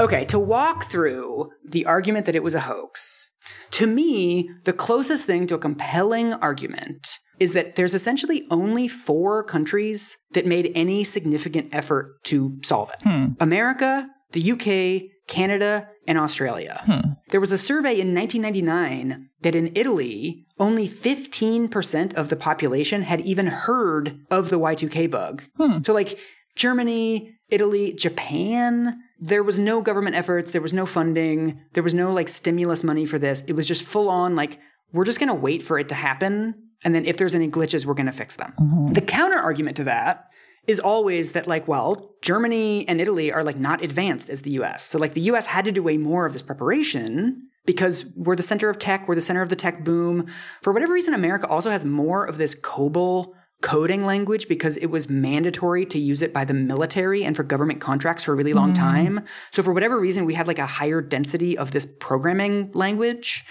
Okay, 0.00 0.24
to 0.24 0.38
walk 0.38 0.86
through 0.86 1.50
the 1.64 1.86
argument 1.86 2.26
that 2.26 2.34
it 2.34 2.42
was 2.42 2.54
a 2.54 2.60
hoax, 2.60 3.30
to 3.72 3.86
me, 3.86 4.50
the 4.64 4.72
closest 4.72 5.26
thing 5.26 5.46
to 5.46 5.54
a 5.54 5.58
compelling 5.58 6.32
argument 6.34 7.18
is 7.40 7.52
that 7.52 7.74
there's 7.74 7.94
essentially 7.94 8.46
only 8.50 8.88
four 8.88 9.42
countries 9.42 10.18
that 10.32 10.46
made 10.46 10.72
any 10.74 11.04
significant 11.04 11.74
effort 11.74 12.22
to 12.24 12.58
solve 12.62 12.90
it 12.90 13.02
hmm. 13.02 13.26
America, 13.40 14.08
the 14.32 14.52
UK, 14.52 15.10
Canada, 15.26 15.88
and 16.06 16.18
Australia. 16.18 16.82
Hmm. 16.84 17.12
There 17.30 17.40
was 17.40 17.52
a 17.52 17.58
survey 17.58 17.98
in 18.00 18.14
1999 18.14 19.30
that 19.40 19.54
in 19.54 19.72
Italy, 19.74 20.46
only 20.58 20.88
15% 20.88 22.14
of 22.14 22.28
the 22.28 22.36
population 22.36 23.02
had 23.02 23.20
even 23.22 23.46
heard 23.46 24.20
of 24.30 24.50
the 24.50 24.58
Y2K 24.58 25.10
bug. 25.10 25.44
Hmm. 25.56 25.82
So, 25.82 25.92
like 25.92 26.18
Germany, 26.56 27.36
Italy, 27.48 27.92
Japan, 27.92 29.00
there 29.18 29.42
was 29.42 29.58
no 29.58 29.80
government 29.80 30.16
efforts, 30.16 30.50
there 30.50 30.60
was 30.60 30.72
no 30.72 30.86
funding, 30.86 31.60
there 31.72 31.82
was 31.82 31.94
no 31.94 32.12
like 32.12 32.28
stimulus 32.28 32.84
money 32.84 33.06
for 33.06 33.18
this. 33.18 33.42
It 33.46 33.54
was 33.54 33.66
just 33.66 33.82
full 33.82 34.08
on 34.08 34.36
like, 34.36 34.58
we're 34.92 35.04
just 35.04 35.20
gonna 35.20 35.34
wait 35.34 35.62
for 35.62 35.78
it 35.78 35.88
to 35.88 35.94
happen. 35.94 36.63
And 36.84 36.94
then 36.94 37.06
if 37.06 37.16
there's 37.16 37.34
any 37.34 37.48
glitches, 37.48 37.86
we're 37.86 37.94
gonna 37.94 38.12
fix 38.12 38.36
them. 38.36 38.52
Mm-hmm. 38.60 38.92
The 38.92 39.00
counter 39.00 39.38
argument 39.38 39.76
to 39.76 39.84
that 39.84 40.30
is 40.66 40.80
always 40.80 41.32
that 41.32 41.46
like 41.46 41.68
well 41.68 42.14
germany 42.22 42.88
and 42.88 43.00
italy 43.00 43.32
are 43.32 43.42
like 43.42 43.58
not 43.58 43.82
advanced 43.82 44.30
as 44.30 44.40
the 44.40 44.52
us 44.52 44.82
so 44.82 44.98
like 44.98 45.12
the 45.14 45.20
us 45.20 45.46
had 45.46 45.64
to 45.64 45.72
do 45.72 45.82
way 45.82 45.96
more 45.96 46.26
of 46.26 46.32
this 46.32 46.42
preparation 46.42 47.48
because 47.66 48.04
we're 48.16 48.36
the 48.36 48.42
center 48.42 48.68
of 48.68 48.78
tech 48.78 49.06
we're 49.06 49.14
the 49.14 49.20
center 49.20 49.42
of 49.42 49.48
the 49.48 49.56
tech 49.56 49.84
boom. 49.84 50.26
For 50.62 50.72
whatever 50.72 50.92
reason 50.92 51.14
america 51.14 51.46
also 51.46 51.70
has 51.70 51.84
more 51.84 52.24
of 52.24 52.38
this 52.38 52.54
cobol 52.54 53.34
coding 53.62 54.04
language 54.04 54.46
because 54.48 54.76
it 54.76 54.86
was 54.86 55.08
mandatory 55.08 55.86
to 55.86 55.98
use 55.98 56.22
it 56.22 56.32
by 56.32 56.44
the 56.44 56.54
military 56.54 57.24
and 57.24 57.34
for 57.34 57.42
government 57.42 57.80
contracts 57.80 58.24
for 58.24 58.32
a 58.32 58.36
really 58.36 58.52
long 58.52 58.72
mm. 58.72 58.76
time. 58.76 59.20
So 59.52 59.62
for 59.62 59.72
whatever 59.72 59.98
reason 59.98 60.24
we 60.24 60.34
had 60.34 60.46
like 60.46 60.58
a 60.58 60.66
higher 60.66 61.00
density 61.00 61.56
of 61.56 61.70
this 61.70 61.86
programming 61.98 62.70
language. 62.72 63.44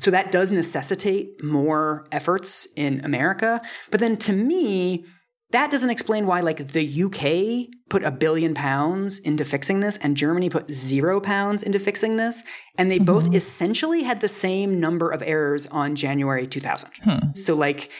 So 0.00 0.10
that 0.10 0.30
does 0.30 0.50
necessitate 0.50 1.42
more 1.44 2.04
efforts 2.10 2.66
in 2.76 3.04
america. 3.04 3.60
But 3.90 4.00
then 4.00 4.16
to 4.18 4.32
me 4.32 5.04
that 5.52 5.70
doesn't 5.70 5.90
explain 5.90 6.26
why, 6.26 6.40
like, 6.40 6.68
the 6.68 7.02
UK 7.02 7.68
put 7.90 8.02
a 8.02 8.10
billion 8.10 8.54
pounds 8.54 9.18
into 9.18 9.44
fixing 9.44 9.80
this 9.80 9.98
and 9.98 10.16
Germany 10.16 10.48
put 10.48 10.70
zero 10.70 11.20
pounds 11.20 11.62
into 11.62 11.78
fixing 11.78 12.16
this. 12.16 12.42
And 12.78 12.90
they 12.90 12.98
both 12.98 13.24
mm-hmm. 13.24 13.34
essentially 13.34 14.02
had 14.02 14.20
the 14.20 14.30
same 14.30 14.80
number 14.80 15.10
of 15.10 15.22
errors 15.22 15.66
on 15.66 15.94
January 15.94 16.46
2000. 16.46 16.88
Hmm. 17.04 17.18
So, 17.34 17.54
like, 17.54 17.90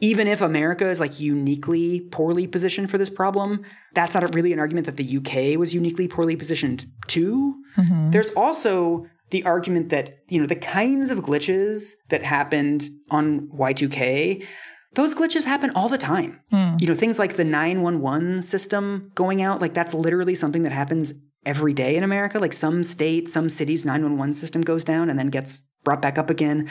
even 0.00 0.26
if 0.26 0.40
America 0.40 0.88
is 0.88 1.00
like 1.00 1.18
uniquely 1.18 2.00
poorly 2.00 2.46
positioned 2.46 2.90
for 2.90 2.98
this 2.98 3.10
problem, 3.10 3.64
that's 3.94 4.14
not 4.14 4.34
really 4.34 4.52
an 4.52 4.58
argument 4.58 4.86
that 4.86 4.96
the 4.96 5.16
UK 5.16 5.58
was 5.58 5.74
uniquely 5.74 6.08
poorly 6.08 6.36
positioned 6.36 6.86
to. 7.08 7.54
Mm-hmm. 7.76 8.10
There's 8.10 8.30
also 8.30 9.06
the 9.30 9.44
argument 9.44 9.90
that, 9.90 10.18
you 10.28 10.40
know, 10.40 10.46
the 10.46 10.56
kinds 10.56 11.10
of 11.10 11.18
glitches 11.18 11.92
that 12.08 12.22
happened 12.22 12.90
on 13.10 13.48
Y2K 13.48 14.44
those 14.94 15.14
glitches 15.14 15.44
happen 15.44 15.70
all 15.76 15.88
the 15.88 15.98
time. 15.98 16.40
Hmm. 16.50 16.76
You 16.78 16.88
know, 16.88 16.94
things 16.94 17.18
like 17.18 17.36
the 17.36 17.44
911 17.44 18.42
system 18.42 19.12
going 19.14 19.42
out, 19.42 19.60
like 19.60 19.74
that's 19.74 19.94
literally 19.94 20.34
something 20.34 20.62
that 20.62 20.72
happens 20.72 21.12
every 21.44 21.72
day 21.72 21.96
in 21.96 22.02
America. 22.04 22.38
Like 22.38 22.52
some 22.52 22.82
state, 22.82 23.28
some 23.28 23.48
cities 23.48 23.84
911 23.84 24.34
system 24.34 24.62
goes 24.62 24.82
down 24.82 25.10
and 25.10 25.18
then 25.18 25.28
gets 25.28 25.62
brought 25.84 26.02
back 26.02 26.18
up 26.18 26.30
again. 26.30 26.68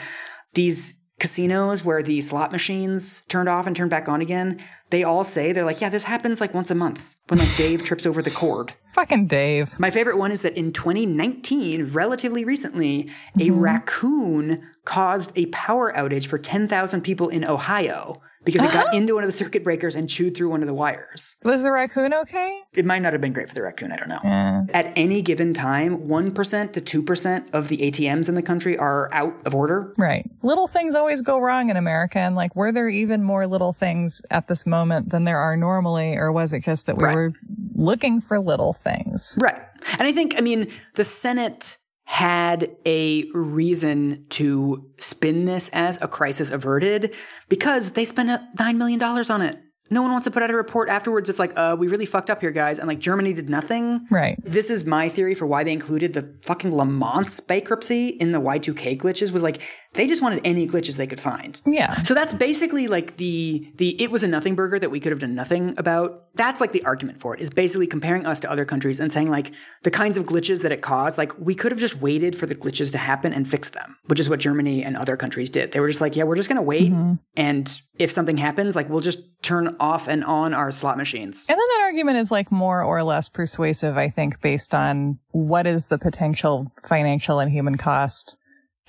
These 0.54 0.94
casinos 1.18 1.84
where 1.84 2.02
the 2.02 2.20
slot 2.20 2.52
machines 2.52 3.22
turned 3.28 3.48
off 3.48 3.66
and 3.66 3.74
turned 3.74 3.90
back 3.90 4.08
on 4.08 4.20
again, 4.20 4.60
they 4.90 5.02
all 5.02 5.24
say 5.24 5.52
they're 5.52 5.64
like, 5.64 5.80
yeah, 5.80 5.88
this 5.88 6.04
happens 6.04 6.40
like 6.40 6.54
once 6.54 6.70
a 6.70 6.74
month 6.74 7.16
when 7.28 7.38
like 7.38 7.56
Dave 7.56 7.82
trips 7.82 8.06
over 8.06 8.22
the 8.22 8.30
cord. 8.30 8.72
Fucking 8.94 9.26
Dave. 9.26 9.78
My 9.78 9.90
favorite 9.90 10.18
one 10.18 10.32
is 10.32 10.42
that 10.42 10.56
in 10.56 10.72
2019, 10.72 11.92
relatively 11.92 12.44
recently, 12.44 13.10
a 13.36 13.48
mm-hmm. 13.48 13.58
raccoon 13.58 14.68
caused 14.84 15.36
a 15.36 15.46
power 15.46 15.92
outage 15.92 16.26
for 16.26 16.38
10,000 16.38 17.02
people 17.02 17.28
in 17.28 17.44
Ohio 17.44 18.22
because 18.52 18.62
it 18.70 18.72
got 18.72 18.94
into 18.98 19.14
one 19.14 19.24
of 19.24 19.28
the 19.28 19.36
circuit 19.36 19.62
breakers 19.62 19.94
and 19.94 20.08
chewed 20.08 20.34
through 20.36 20.48
one 20.48 20.62
of 20.62 20.66
the 20.66 20.74
wires. 20.74 21.36
Was 21.44 21.62
the 21.62 21.70
raccoon 21.70 22.14
okay? 22.14 22.60
It 22.72 22.84
might 22.86 23.00
not 23.00 23.12
have 23.12 23.20
been 23.20 23.32
great 23.34 23.48
for 23.48 23.54
the 23.54 23.62
raccoon, 23.62 23.92
I 23.92 23.96
don't 23.96 24.08
know. 24.08 24.20
Yeah. 24.24 24.62
At 24.72 24.92
any 24.96 25.20
given 25.22 25.52
time, 25.52 25.98
1% 26.08 26.72
to 26.72 26.80
2% 27.02 27.54
of 27.54 27.68
the 27.68 27.76
ATMs 27.78 28.28
in 28.28 28.34
the 28.34 28.42
country 28.42 28.78
are 28.78 29.12
out 29.12 29.34
of 29.46 29.54
order. 29.54 29.92
Right. 29.98 30.28
Little 30.42 30.66
things 30.68 30.94
always 30.94 31.20
go 31.20 31.38
wrong 31.38 31.68
in 31.70 31.76
America. 31.76 32.18
And 32.18 32.36
like, 32.36 32.54
were 32.56 32.72
there 32.72 32.88
even 32.88 33.22
more 33.22 33.46
little 33.46 33.72
things 33.72 34.22
at 34.30 34.48
this 34.48 34.66
moment 34.66 35.10
than 35.10 35.24
there 35.24 35.38
are 35.38 35.56
normally? 35.56 36.14
Or 36.16 36.32
was 36.32 36.52
it 36.52 36.62
just 36.64 36.86
that 36.86 36.96
we 36.96 37.04
Right. 37.04 37.14
were 37.14 37.32
looking 37.74 38.20
for 38.20 38.38
little 38.40 38.72
things? 38.84 39.36
Right. 39.40 39.60
And 39.98 40.02
I 40.08 40.12
think, 40.12 40.34
I 40.36 40.40
mean, 40.40 40.68
the 40.94 41.04
Senate 41.04 41.77
had 42.18 42.68
a 42.84 43.24
reason 43.32 44.24
to 44.30 44.84
spin 44.98 45.44
this 45.44 45.68
as 45.72 45.98
a 46.02 46.08
crisis 46.08 46.50
averted 46.50 47.14
because 47.48 47.90
they 47.90 48.04
spent 48.04 48.28
$9 48.56 48.76
million 48.76 49.00
on 49.02 49.42
it. 49.42 49.56
no 49.90 50.02
one 50.02 50.10
wants 50.10 50.24
to 50.24 50.30
put 50.30 50.42
out 50.42 50.50
a 50.50 50.56
report 50.56 50.88
afterwards. 50.90 51.28
It's 51.30 51.38
like, 51.38 51.52
uh, 51.56 51.76
we 51.78 51.86
really 51.88 52.06
fucked 52.06 52.28
up 52.28 52.40
here, 52.42 52.50
guys. 52.50 52.78
And 52.78 52.86
like 52.88 52.98
Germany 52.98 53.32
did 53.32 53.48
nothing. 53.48 54.06
Right. 54.10 54.36
This 54.44 54.68
is 54.68 54.84
my 54.84 55.08
theory 55.08 55.34
for 55.34 55.46
why 55.46 55.64
they 55.64 55.72
included 55.72 56.12
the 56.12 56.24
fucking 56.42 56.72
Lamont's 56.72 57.40
bankruptcy 57.40 58.08
in 58.08 58.32
the 58.32 58.40
Y2K 58.40 58.98
glitches 58.98 59.30
was 59.30 59.40
like, 59.42 59.62
they 59.94 60.06
just 60.06 60.20
wanted 60.20 60.40
any 60.44 60.66
glitches 60.66 60.96
they 60.96 61.06
could 61.06 61.20
find. 61.20 61.60
Yeah. 61.66 62.02
So 62.02 62.12
that's 62.14 62.34
basically 62.34 62.86
like 62.88 63.16
the 63.16 63.72
the 63.76 64.00
it 64.02 64.10
was 64.10 64.22
a 64.22 64.28
nothing 64.28 64.54
burger 64.54 64.78
that 64.78 64.90
we 64.90 65.00
could 65.00 65.12
have 65.12 65.20
done 65.20 65.34
nothing 65.34 65.72
about. 65.78 66.24
That's 66.38 66.60
like 66.60 66.72
the 66.72 66.84
argument 66.84 67.20
for 67.20 67.34
it 67.34 67.40
is 67.40 67.50
basically 67.50 67.86
comparing 67.86 68.24
us 68.24 68.40
to 68.40 68.50
other 68.50 68.64
countries 68.64 68.98
and 69.00 69.12
saying 69.12 69.28
like 69.28 69.52
the 69.82 69.90
kinds 69.90 70.16
of 70.16 70.24
glitches 70.24 70.62
that 70.62 70.72
it 70.72 70.80
caused, 70.80 71.18
like 71.18 71.38
we 71.38 71.54
could 71.54 71.72
have 71.72 71.80
just 71.80 71.96
waited 71.96 72.34
for 72.34 72.46
the 72.46 72.54
glitches 72.54 72.90
to 72.92 72.98
happen 72.98 73.34
and 73.34 73.46
fix 73.46 73.68
them, 73.68 73.96
which 74.06 74.20
is 74.20 74.30
what 74.30 74.38
Germany 74.38 74.82
and 74.82 74.96
other 74.96 75.16
countries 75.16 75.50
did. 75.50 75.72
They 75.72 75.80
were 75.80 75.88
just 75.88 76.00
like, 76.00 76.16
yeah, 76.16 76.24
we're 76.24 76.36
just 76.36 76.48
going 76.48 76.56
to 76.56 76.62
wait 76.62 76.90
mm-hmm. 76.90 77.14
and 77.36 77.80
if 77.98 78.10
something 78.10 78.38
happens, 78.38 78.76
like 78.76 78.88
we'll 78.88 79.00
just 79.00 79.18
turn 79.42 79.76
off 79.80 80.08
and 80.08 80.24
on 80.24 80.54
our 80.54 80.70
slot 80.70 80.96
machines. 80.96 81.44
And 81.48 81.58
then 81.58 81.68
that 81.76 81.82
argument 81.82 82.18
is 82.18 82.30
like 82.30 82.50
more 82.50 82.82
or 82.82 83.02
less 83.02 83.28
persuasive, 83.28 83.96
I 83.98 84.08
think, 84.08 84.40
based 84.40 84.74
on 84.74 85.18
what 85.32 85.66
is 85.66 85.86
the 85.86 85.98
potential 85.98 86.72
financial 86.88 87.40
and 87.40 87.50
human 87.50 87.76
cost 87.76 88.36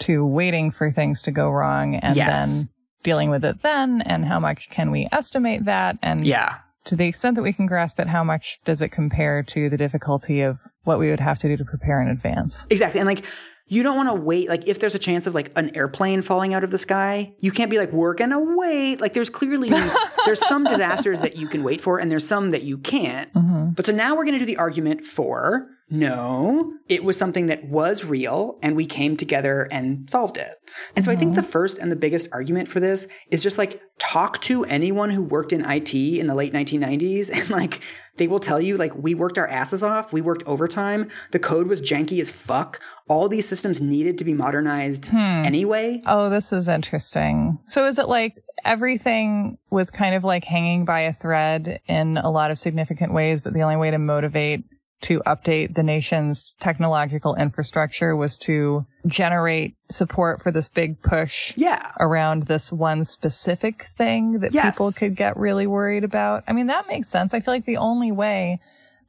to 0.02 0.26
waiting 0.26 0.72
for 0.72 0.92
things 0.92 1.22
to 1.24 1.32
go 1.32 1.50
wrong 1.50 1.96
and 1.96 2.16
Yes. 2.16 2.38
then 2.38 2.70
dealing 3.04 3.30
with 3.30 3.44
it 3.44 3.62
then 3.64 4.02
and 4.02 4.26
how 4.26 4.40
much 4.40 4.68
can 4.72 4.92
we 4.92 5.08
estimate 5.12 5.66
that 5.66 5.98
and 6.02 6.26
Yeah. 6.26 6.58
To 6.86 6.96
the 6.96 7.06
extent 7.06 7.36
that 7.36 7.42
we 7.42 7.54
can 7.54 7.66
grasp 7.66 8.00
it, 8.00 8.08
how 8.08 8.24
much 8.24 8.60
does 8.66 8.82
it 8.82 8.90
compare 8.90 9.44
to 9.44 9.70
the 9.70 9.78
difficulty 9.78 10.42
of 10.42 10.58
what 10.84 11.00
we 11.00 11.10
would 11.10 11.20
have 11.20 11.40
to 11.40 11.48
do 11.48 11.58
to 11.58 11.66
prepare 11.66 12.02
in 12.02 12.08
advance? 12.08 12.66
Exactly. 12.70 13.00
And 13.00 13.08
like, 13.08 13.26
you 13.68 13.84
don't 13.84 13.96
want 13.96 14.10
to 14.10 14.16
wait. 14.16 14.50
Like, 14.50 14.68
if 14.68 14.80
there's 14.80 14.96
a 14.96 15.00
chance 15.00 15.28
of 15.28 15.36
like 15.36 15.52
an 15.56 15.76
airplane 15.76 16.24
falling 16.24 16.56
out 16.56 16.64
of 16.64 16.72
the 16.72 16.80
sky, 16.80 17.34
you 17.40 17.52
can't 17.52 17.70
be 17.70 17.78
like, 17.78 17.92
we're 17.92 18.16
going 18.16 18.32
to 18.32 18.56
wait. 18.58 19.00
Like, 19.00 19.14
there's 19.14 19.30
clearly, 19.30 19.70
there's 20.26 20.46
some 20.46 20.64
disasters 20.64 21.22
that 21.22 21.38
you 21.38 21.48
can 21.48 21.64
wait 21.64 21.80
for 21.80 22.00
and 22.00 22.12
there's 22.12 22.28
some 22.28 22.50
that 22.50 22.64
you 22.64 22.80
can't. 22.80 23.32
Mm-hmm. 23.34 23.70
But 23.72 23.86
so 23.86 23.92
now 23.92 24.16
we're 24.16 24.26
going 24.26 24.34
to 24.34 24.40
do 24.40 24.46
the 24.46 24.58
argument 24.58 25.06
for 25.06 25.68
no, 25.92 26.74
it 26.88 27.04
was 27.04 27.18
something 27.18 27.48
that 27.48 27.66
was 27.66 28.06
real 28.06 28.60
and 28.62 28.76
we 28.76 28.86
came 28.86 29.18
together 29.18 29.68
and 29.72 30.10
solved 30.10 30.38
it. 30.38 30.56
And 30.96 31.04
so 31.04 31.12
I 31.12 31.16
think 31.16 31.32
uh-huh. 31.32 31.42
the 31.42 31.48
first 31.48 31.80
and 31.80 31.92
the 31.92 31.96
biggest 31.96 32.28
argument 32.32 32.68
for 32.68 32.80
this 32.80 33.08
is 33.32 33.42
just 33.42 33.58
like 33.58 33.82
talk 33.98 34.40
to 34.42 34.64
anyone 34.66 35.10
who 35.10 35.24
worked 35.24 35.52
in 35.52 35.66
IT 35.66 35.94
in 35.94 36.28
the 36.28 36.36
late 36.36 36.54
1990s 36.54 37.30
and 37.34 37.50
like 37.50 37.82
they 38.18 38.28
will 38.28 38.40
tell 38.40 38.62
you 38.62 38.78
like 38.78 38.96
we 38.96 39.16
worked 39.16 39.38
our 39.38 39.48
asses 39.48 39.82
off, 39.82 40.14
we 40.14 40.22
worked 40.22 40.44
overtime, 40.46 41.10
the 41.32 41.40
code 41.40 41.68
was 41.68 41.82
janky 41.82 42.20
as 42.20 42.30
fuck. 42.30 42.80
All 43.08 43.28
these 43.28 43.48
systems 43.48 43.82
needed 43.82 44.18
to 44.20 44.24
be 44.24 44.34
modernized 44.34 45.06
hmm. 45.06 45.18
anyway. 45.18 46.04
Oh, 46.06 46.30
this 46.30 46.54
is 46.54 46.68
interesting. 46.68 47.58
So 47.68 47.88
is 47.88 47.98
it 47.98 48.08
like 48.08 48.36
everything 48.64 49.58
was 49.72 49.90
kind 49.90 50.14
of 50.14 50.24
like 50.24 50.44
hanging 50.44 50.86
by 50.86 51.02
a 51.02 51.14
thread 51.14 51.80
in 51.88 52.18
a 52.18 52.30
lot 52.30 52.52
of 52.52 52.60
significant 52.60 53.14
ways, 53.14 53.42
but 53.42 53.54
the 53.54 53.62
only 53.62 53.78
way 53.78 53.90
to 53.90 53.98
motivate 53.98 54.64
to 55.02 55.22
update 55.26 55.76
the 55.76 55.84
nation's 55.84 56.56
technological 56.60 57.36
infrastructure 57.36 58.16
was 58.16 58.38
to 58.40 58.86
generate 59.08 59.76
support 59.90 60.44
for 60.44 60.52
this 60.52 60.68
big 60.68 61.02
push 61.02 61.54
Yeah. 61.56 61.92
around 62.00 62.48
this 62.48 62.72
one 62.72 63.04
specific 63.06 63.88
thing 63.98 64.40
that 64.40 64.54
Yes. 64.54 64.76
people 64.76 64.92
could 64.92 65.16
get 65.16 65.38
really 65.38 65.68
worried 65.68 66.04
about. 66.04 66.44
I 66.48 66.54
mean, 66.54 66.68
that 66.68 66.88
makes 66.88 67.08
sense. 67.08 67.34
I 67.34 67.40
feel 67.40 67.54
like 67.54 67.66
the 67.66 67.78
only 67.78 68.12
way 68.12 68.60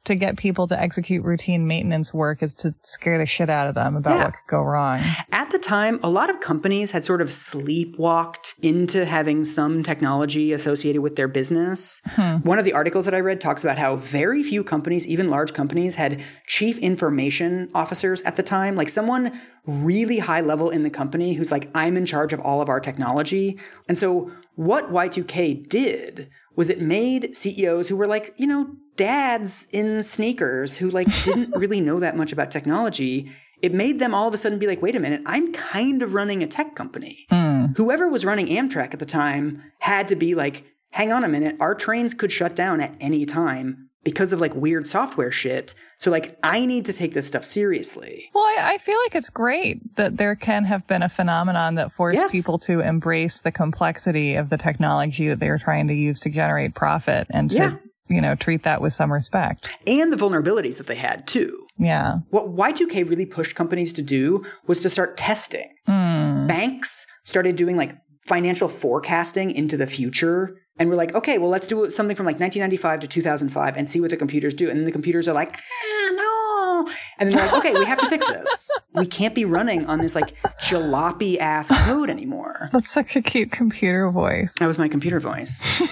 to 0.05 0.15
get 0.15 0.35
people 0.35 0.67
to 0.67 0.79
execute 0.79 1.23
routine 1.23 1.67
maintenance 1.67 2.11
work 2.13 2.41
is 2.41 2.55
to 2.55 2.73
scare 2.81 3.19
the 3.19 3.25
shit 3.25 3.49
out 3.49 3.67
of 3.67 3.75
them 3.75 3.95
about 3.95 4.15
Yeah. 4.17 4.23
what 4.25 4.33
could 4.33 4.49
go 4.49 4.61
wrong. 4.63 4.99
At 5.31 5.51
the 5.51 5.59
time, 5.59 5.99
a 6.01 6.09
lot 6.09 6.29
of 6.29 6.39
companies 6.39 6.89
had 6.91 7.03
sort 7.03 7.21
of 7.21 7.29
sleepwalked 7.29 8.53
into 8.61 9.05
having 9.05 9.45
some 9.45 9.83
technology 9.83 10.53
associated 10.53 11.01
with 11.01 11.15
their 11.15 11.27
business. 11.27 12.01
Hmm. 12.15 12.37
One 12.37 12.57
of 12.59 12.65
the 12.65 12.73
articles 12.73 13.05
that 13.05 13.13
I 13.13 13.19
read 13.19 13.39
talks 13.39 13.63
about 13.63 13.77
how 13.77 13.95
very 13.95 14.43
few 14.43 14.63
companies, 14.63 15.05
even 15.07 15.29
large 15.29 15.53
companies, 15.53 15.95
had 15.95 16.21
chief 16.47 16.77
information 16.79 17.69
officers 17.73 18.21
at 18.23 18.35
the 18.35 18.43
time. 18.43 18.75
Like 18.75 18.89
someone 18.89 19.31
really 19.65 20.17
high 20.19 20.41
level 20.41 20.69
in 20.69 20.83
the 20.83 20.89
company 20.89 21.33
who's 21.33 21.51
like, 21.51 21.69
I'm 21.75 21.95
in 21.95 22.05
charge 22.05 22.33
of 22.33 22.39
all 22.39 22.61
of 22.61 22.69
our 22.69 22.79
technology. 22.79 23.59
And 23.87 23.97
so 23.97 24.31
what 24.55 24.89
Y2K 24.91 25.69
did 25.69 26.29
was 26.55 26.69
it 26.69 26.81
made 26.81 27.35
CEOs 27.35 27.87
who 27.87 27.95
were 27.95 28.07
like, 28.07 28.33
you 28.37 28.47
know, 28.47 28.75
dads 28.95 29.67
in 29.71 30.03
sneakers 30.03 30.75
who 30.75 30.89
like 30.89 31.07
didn't 31.23 31.55
really 31.55 31.81
know 31.81 31.99
that 31.99 32.15
much 32.15 32.31
about 32.31 32.51
technology. 32.51 33.31
It 33.61 33.73
made 33.73 33.99
them 33.99 34.13
all 34.13 34.27
of 34.27 34.33
a 34.33 34.37
sudden 34.37 34.57
be 34.57 34.67
like, 34.67 34.81
wait 34.81 34.95
a 34.95 34.99
minute, 34.99 35.21
I'm 35.25 35.53
kind 35.53 36.01
of 36.01 36.13
running 36.13 36.41
a 36.41 36.47
tech 36.47 36.75
company. 36.75 37.25
Hmm. 37.29 37.67
Whoever 37.77 38.09
was 38.09 38.25
running 38.25 38.47
Amtrak 38.47 38.93
at 38.93 38.99
the 38.99 39.05
time 39.05 39.63
had 39.79 40.07
to 40.07 40.15
be 40.15 40.35
like, 40.35 40.65
hang 40.89 41.11
on 41.11 41.23
a 41.23 41.29
minute, 41.29 41.55
our 41.59 41.75
trains 41.75 42.13
could 42.13 42.31
shut 42.31 42.55
down 42.55 42.81
at 42.81 42.95
any 42.99 43.25
time 43.25 43.90
because 44.03 44.33
of 44.33 44.41
like 44.41 44.53
weird 44.55 44.87
software 44.87 45.31
shit. 45.31 45.73
So 45.97 46.09
like, 46.09 46.37
I 46.43 46.65
need 46.65 46.85
to 46.85 46.93
take 46.93 47.13
this 47.13 47.27
stuff 47.27 47.45
seriously. 47.45 48.29
Well, 48.33 48.43
I, 48.43 48.73
I 48.73 48.77
feel 48.79 48.97
like 49.05 49.13
it's 49.15 49.29
great 49.29 49.95
that 49.97 50.17
there 50.17 50.35
can 50.35 50.65
have 50.65 50.87
been 50.87 51.03
a 51.03 51.09
phenomenon 51.09 51.75
that 51.75 51.91
forced 51.93 52.17
Yes. 52.17 52.31
people 52.31 52.57
to 52.59 52.79
embrace 52.79 53.41
the 53.41 53.51
complexity 53.51 54.35
of 54.35 54.49
the 54.49 54.57
technology 54.57 55.27
that 55.29 55.39
they 55.39 55.49
were 55.49 55.59
trying 55.59 55.87
to 55.89 55.93
use 55.93 56.19
to 56.21 56.29
generate 56.29 56.73
profit 56.73 57.27
and 57.29 57.51
to, 57.51 57.57
Yeah. 57.57 57.73
you 58.09 58.21
know, 58.21 58.33
treat 58.33 58.63
that 58.63 58.81
with 58.81 58.93
some 58.93 59.13
respect. 59.13 59.69
And 59.85 60.11
the 60.11 60.17
vulnerabilities 60.17 60.77
that 60.77 60.87
they 60.87 60.95
had 60.95 61.27
too. 61.27 61.67
Yeah. 61.77 62.19
What 62.31 62.55
Y2K 62.55 63.07
really 63.07 63.25
pushed 63.27 63.55
companies 63.55 63.93
to 63.93 64.01
do 64.01 64.43
was 64.65 64.79
to 64.79 64.89
start 64.89 65.17
testing. 65.17 65.69
Hmm. 65.85 66.47
Banks 66.47 67.05
started 67.23 67.55
doing 67.55 67.77
like 67.77 67.95
financial 68.25 68.67
forecasting 68.67 69.51
into 69.51 69.77
the 69.77 69.87
future. 69.87 70.57
And 70.79 70.89
we're 70.89 70.95
like, 70.95 71.13
okay, 71.13 71.37
well, 71.37 71.49
let's 71.49 71.67
do 71.67 71.89
something 71.91 72.15
from 72.15 72.25
like 72.25 72.39
1995 72.39 73.01
to 73.01 73.07
2005 73.07 73.77
and 73.77 73.89
see 73.89 73.99
what 73.99 74.09
the 74.09 74.17
computers 74.17 74.53
do. 74.53 74.69
And 74.69 74.79
then 74.79 74.85
the 74.85 74.91
computers 74.91 75.27
are 75.27 75.33
like, 75.33 75.55
ah, 75.55 76.09
no. 76.13 76.91
And 77.19 77.29
then 77.29 77.37
they're 77.37 77.45
like, 77.45 77.65
okay, 77.65 77.73
we 77.73 77.85
have 77.85 77.99
to 77.99 78.09
fix 78.09 78.25
this. 78.25 78.69
We 78.93 79.05
can't 79.05 79.35
be 79.35 79.45
running 79.45 79.85
on 79.85 79.99
this 79.99 80.15
like 80.15 80.35
jalopy 80.59 81.37
ass 81.37 81.69
code 81.85 82.09
anymore. 82.09 82.69
That's 82.73 82.91
such 82.91 83.15
a 83.15 83.21
cute 83.21 83.51
computer 83.51 84.09
voice. 84.09 84.53
That 84.59 84.67
was 84.67 84.77
my 84.77 84.87
computer 84.87 85.19
voice. 85.19 85.61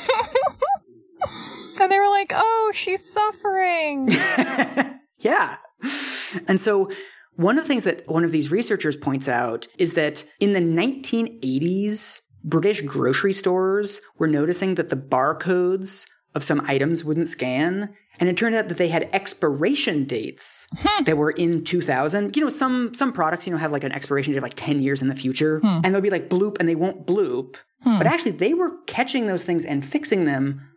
And 1.81 1.89
they 1.89 1.97
were 1.97 2.09
like, 2.09 2.33
oh, 2.35 2.71
she's 2.75 3.09
suffering. 3.09 4.09
Yeah. 5.21 5.57
And 6.47 6.61
so 6.61 6.89
one 7.39 7.57
of 7.57 7.63
the 7.63 7.67
things 7.69 7.85
that 7.85 8.05
one 8.05 8.25
of 8.25 8.33
these 8.33 8.51
researchers 8.51 8.97
points 8.97 9.29
out 9.29 9.65
is 9.77 9.93
that 9.93 10.25
in 10.41 10.51
the 10.51 10.59
1980s, 10.59 12.19
British 12.43 12.81
grocery 12.81 13.31
stores 13.31 14.01
were 14.17 14.27
noticing 14.27 14.75
that 14.75 14.89
the 14.89 14.97
barcodes 14.97 16.05
of 16.35 16.43
some 16.43 16.61
items 16.67 17.05
wouldn't 17.05 17.29
scan. 17.29 17.95
And 18.19 18.27
it 18.27 18.35
turned 18.35 18.55
out 18.55 18.67
that 18.67 18.77
they 18.77 18.89
had 18.89 19.09
expiration 19.13 20.03
dates 20.03 20.67
hmm. 20.77 21.03
that 21.05 21.15
were 21.15 21.31
in 21.31 21.63
2000. 21.63 22.35
You 22.35 22.43
know, 22.43 22.49
some 22.49 22.93
some 22.93 23.13
products, 23.13 23.47
you 23.47 23.53
know, 23.53 23.57
have 23.57 23.71
like 23.71 23.85
an 23.85 23.93
expiration 23.93 24.33
date 24.33 24.37
of 24.39 24.43
like 24.43 24.55
10 24.55 24.81
years 24.81 25.01
in 25.01 25.07
the 25.07 25.15
future. 25.15 25.59
Hmm. 25.59 25.79
And 25.85 25.95
they'll 25.95 26.01
be 26.01 26.09
like 26.09 26.29
bloop 26.29 26.57
and 26.59 26.67
they 26.67 26.75
won't 26.75 27.07
bloop. 27.07 27.55
Hmm. 27.83 27.97
But 27.97 28.07
actually, 28.07 28.31
they 28.31 28.53
were 28.53 28.81
catching 28.85 29.27
those 29.27 29.43
things 29.43 29.63
and 29.63 29.85
fixing 29.85 30.25
them 30.25 30.68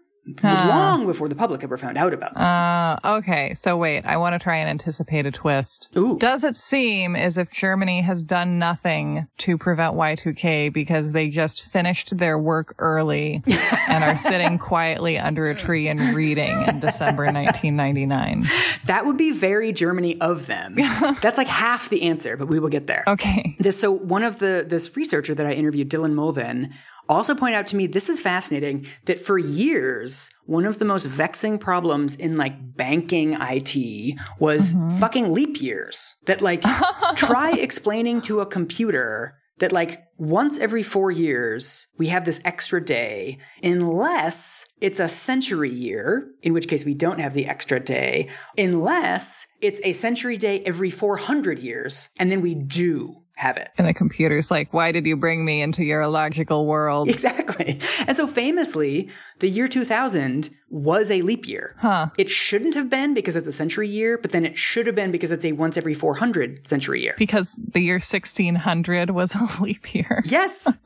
long 0.44 1.06
before 1.06 1.28
the 1.28 1.34
public 1.34 1.62
ever 1.64 1.76
found 1.76 1.98
out 1.98 2.12
about 2.12 2.34
them. 2.34 2.42
Uh, 2.42 3.16
okay. 3.18 3.54
So 3.54 3.76
wait, 3.76 4.04
I 4.04 4.16
want 4.16 4.34
to 4.34 4.38
try 4.38 4.56
and 4.56 4.70
anticipate 4.70 5.26
a 5.26 5.30
twist. 5.30 5.88
Ooh. 5.96 6.18
Does 6.18 6.44
it 6.44 6.56
seem 6.56 7.16
as 7.16 7.38
if 7.38 7.50
Germany 7.50 8.02
has 8.02 8.22
done 8.22 8.58
nothing 8.58 9.26
to 9.38 9.58
prevent 9.58 9.94
Y2K 9.94 10.72
because 10.72 11.12
they 11.12 11.28
just 11.28 11.68
finished 11.70 12.16
their 12.16 12.38
work 12.38 12.74
early 12.78 13.42
and 13.88 14.04
are 14.04 14.16
sitting 14.16 14.58
quietly 14.58 15.18
under 15.18 15.44
a 15.44 15.54
tree 15.54 15.88
and 15.88 16.00
reading 16.14 16.62
in 16.68 16.80
December 16.80 17.24
1999? 17.24 18.44
That 18.86 19.04
would 19.04 19.16
be 19.16 19.32
very 19.32 19.72
Germany 19.72 20.20
of 20.20 20.46
them. 20.46 20.76
That's 21.20 21.38
like 21.38 21.48
half 21.48 21.88
the 21.88 22.02
answer, 22.02 22.36
but 22.36 22.46
we 22.46 22.60
will 22.60 22.68
get 22.68 22.86
there. 22.86 23.04
Okay. 23.06 23.56
This, 23.58 23.78
so 23.78 23.90
one 23.90 24.22
of 24.22 24.38
the 24.38 24.64
this 24.66 24.96
researcher 24.96 25.34
that 25.34 25.46
I 25.46 25.52
interviewed, 25.52 25.90
Dylan 25.90 26.12
Mulvin, 26.12 26.72
also 27.12 27.34
pointed 27.34 27.56
out 27.56 27.66
to 27.68 27.76
me 27.76 27.86
this 27.86 28.08
is 28.08 28.20
fascinating 28.20 28.86
that 29.04 29.18
for 29.18 29.38
years 29.38 30.30
one 30.44 30.66
of 30.66 30.78
the 30.78 30.84
most 30.84 31.06
vexing 31.06 31.58
problems 31.58 32.14
in 32.14 32.36
like 32.36 32.76
banking 32.76 33.36
IT 33.40 34.18
was 34.38 34.74
mm-hmm. 34.74 34.98
fucking 34.98 35.32
leap 35.32 35.60
years. 35.60 36.16
That 36.26 36.40
like 36.40 36.62
try 37.16 37.52
explaining 37.52 38.20
to 38.22 38.40
a 38.40 38.46
computer 38.46 39.38
that 39.58 39.72
like 39.72 40.02
once 40.18 40.58
every 40.58 40.82
four 40.82 41.10
years 41.10 41.86
we 41.96 42.08
have 42.08 42.24
this 42.24 42.40
extra 42.44 42.84
day 42.84 43.38
unless 43.62 44.66
it's 44.80 44.98
a 44.98 45.06
century 45.06 45.70
year 45.70 46.32
in 46.42 46.52
which 46.52 46.66
case 46.66 46.84
we 46.84 46.94
don't 46.94 47.20
have 47.20 47.34
the 47.34 47.46
extra 47.46 47.78
day 47.78 48.28
unless 48.58 49.46
it's 49.60 49.80
a 49.84 49.92
century 49.92 50.36
day 50.36 50.60
every 50.66 50.90
400 50.90 51.60
years 51.60 52.08
and 52.18 52.30
then 52.30 52.40
we 52.40 52.54
do 52.54 53.21
have 53.42 53.56
it. 53.56 53.70
And 53.76 53.86
the 53.86 53.92
computer's 53.92 54.50
like, 54.50 54.72
why 54.72 54.92
did 54.92 55.04
you 55.04 55.16
bring 55.16 55.44
me 55.44 55.60
into 55.62 55.82
your 55.84 56.00
illogical 56.00 56.66
world? 56.66 57.08
Exactly. 57.08 57.80
And 58.06 58.16
so 58.16 58.26
famously, 58.26 59.10
the 59.38 59.48
year 59.48 59.68
2000 59.68 60.50
was 60.68 61.10
a 61.10 61.22
leap 61.22 61.46
year. 61.46 61.76
Huh. 61.78 62.08
It 62.18 62.28
shouldn't 62.28 62.74
have 62.74 62.88
been 62.88 63.14
because 63.14 63.36
it's 63.36 63.46
a 63.46 63.52
century 63.52 63.88
year, 63.88 64.18
but 64.18 64.32
then 64.32 64.44
it 64.44 64.56
should 64.56 64.86
have 64.86 64.96
been 64.96 65.10
because 65.10 65.30
it's 65.30 65.44
a 65.44 65.52
once 65.52 65.76
every 65.76 65.94
400 65.94 66.66
century 66.66 67.02
year. 67.02 67.14
Because 67.18 67.60
the 67.68 67.80
year 67.80 67.96
1600 67.96 69.10
was 69.10 69.34
a 69.34 69.48
leap 69.60 69.94
year. 69.94 70.22
Yes. 70.24 70.62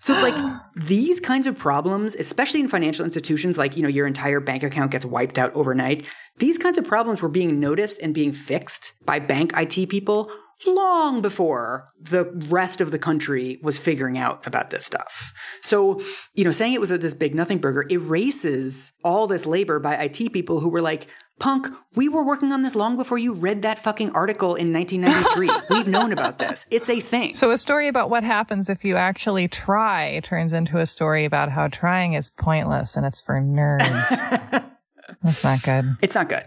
so 0.00 0.14
it's 0.14 0.22
like 0.22 0.54
these 0.74 1.20
kinds 1.20 1.46
of 1.46 1.56
problems, 1.56 2.14
especially 2.14 2.60
in 2.60 2.68
financial 2.68 3.04
institutions, 3.04 3.58
like, 3.58 3.76
you 3.76 3.82
know, 3.82 3.88
your 3.88 4.06
entire 4.06 4.40
bank 4.40 4.62
account 4.62 4.90
gets 4.90 5.04
wiped 5.04 5.38
out 5.38 5.52
overnight. 5.54 6.06
These 6.38 6.58
kinds 6.58 6.78
of 6.78 6.84
problems 6.84 7.20
were 7.22 7.28
being 7.28 7.60
noticed 7.60 8.00
and 8.00 8.14
being 8.14 8.32
fixed 8.32 8.92
by 9.04 9.18
bank 9.18 9.52
IT 9.56 9.88
people 9.88 10.30
long 10.66 11.22
before 11.22 11.88
the 12.00 12.24
rest 12.48 12.80
of 12.80 12.90
the 12.90 12.98
country 12.98 13.58
was 13.62 13.78
figuring 13.78 14.18
out 14.18 14.46
about 14.46 14.70
this 14.70 14.84
stuff. 14.84 15.32
So, 15.62 16.00
you 16.34 16.44
know, 16.44 16.52
saying 16.52 16.74
it 16.74 16.80
was 16.80 16.90
a, 16.90 16.98
this 16.98 17.14
big 17.14 17.34
nothing 17.34 17.58
burger 17.58 17.86
erases 17.90 18.92
all 19.04 19.26
this 19.26 19.46
labor 19.46 19.78
by 19.78 19.96
IT 19.96 20.32
people 20.32 20.60
who 20.60 20.68
were 20.68 20.82
like, 20.82 21.06
Punk, 21.38 21.68
we 21.94 22.06
were 22.06 22.22
working 22.22 22.52
on 22.52 22.60
this 22.60 22.74
long 22.74 22.98
before 22.98 23.16
you 23.16 23.32
read 23.32 23.62
that 23.62 23.78
fucking 23.78 24.10
article 24.10 24.54
in 24.56 24.74
1993. 24.74 25.50
We've 25.70 25.88
known 25.88 26.12
about 26.12 26.36
this. 26.36 26.66
It's 26.70 26.90
a 26.90 27.00
thing. 27.00 27.34
So 27.34 27.50
a 27.50 27.56
story 27.56 27.88
about 27.88 28.10
what 28.10 28.24
happens 28.24 28.68
if 28.68 28.84
you 28.84 28.96
actually 28.96 29.48
try 29.48 30.20
turns 30.20 30.52
into 30.52 30.78
a 30.78 30.84
story 30.84 31.24
about 31.24 31.50
how 31.50 31.68
trying 31.68 32.12
is 32.12 32.28
pointless 32.28 32.94
and 32.94 33.06
it's 33.06 33.22
for 33.22 33.40
nerds. 33.40 34.66
That's 35.22 35.44
not 35.44 35.62
good. 35.62 35.96
It's 36.00 36.14
not 36.14 36.28
good. 36.30 36.44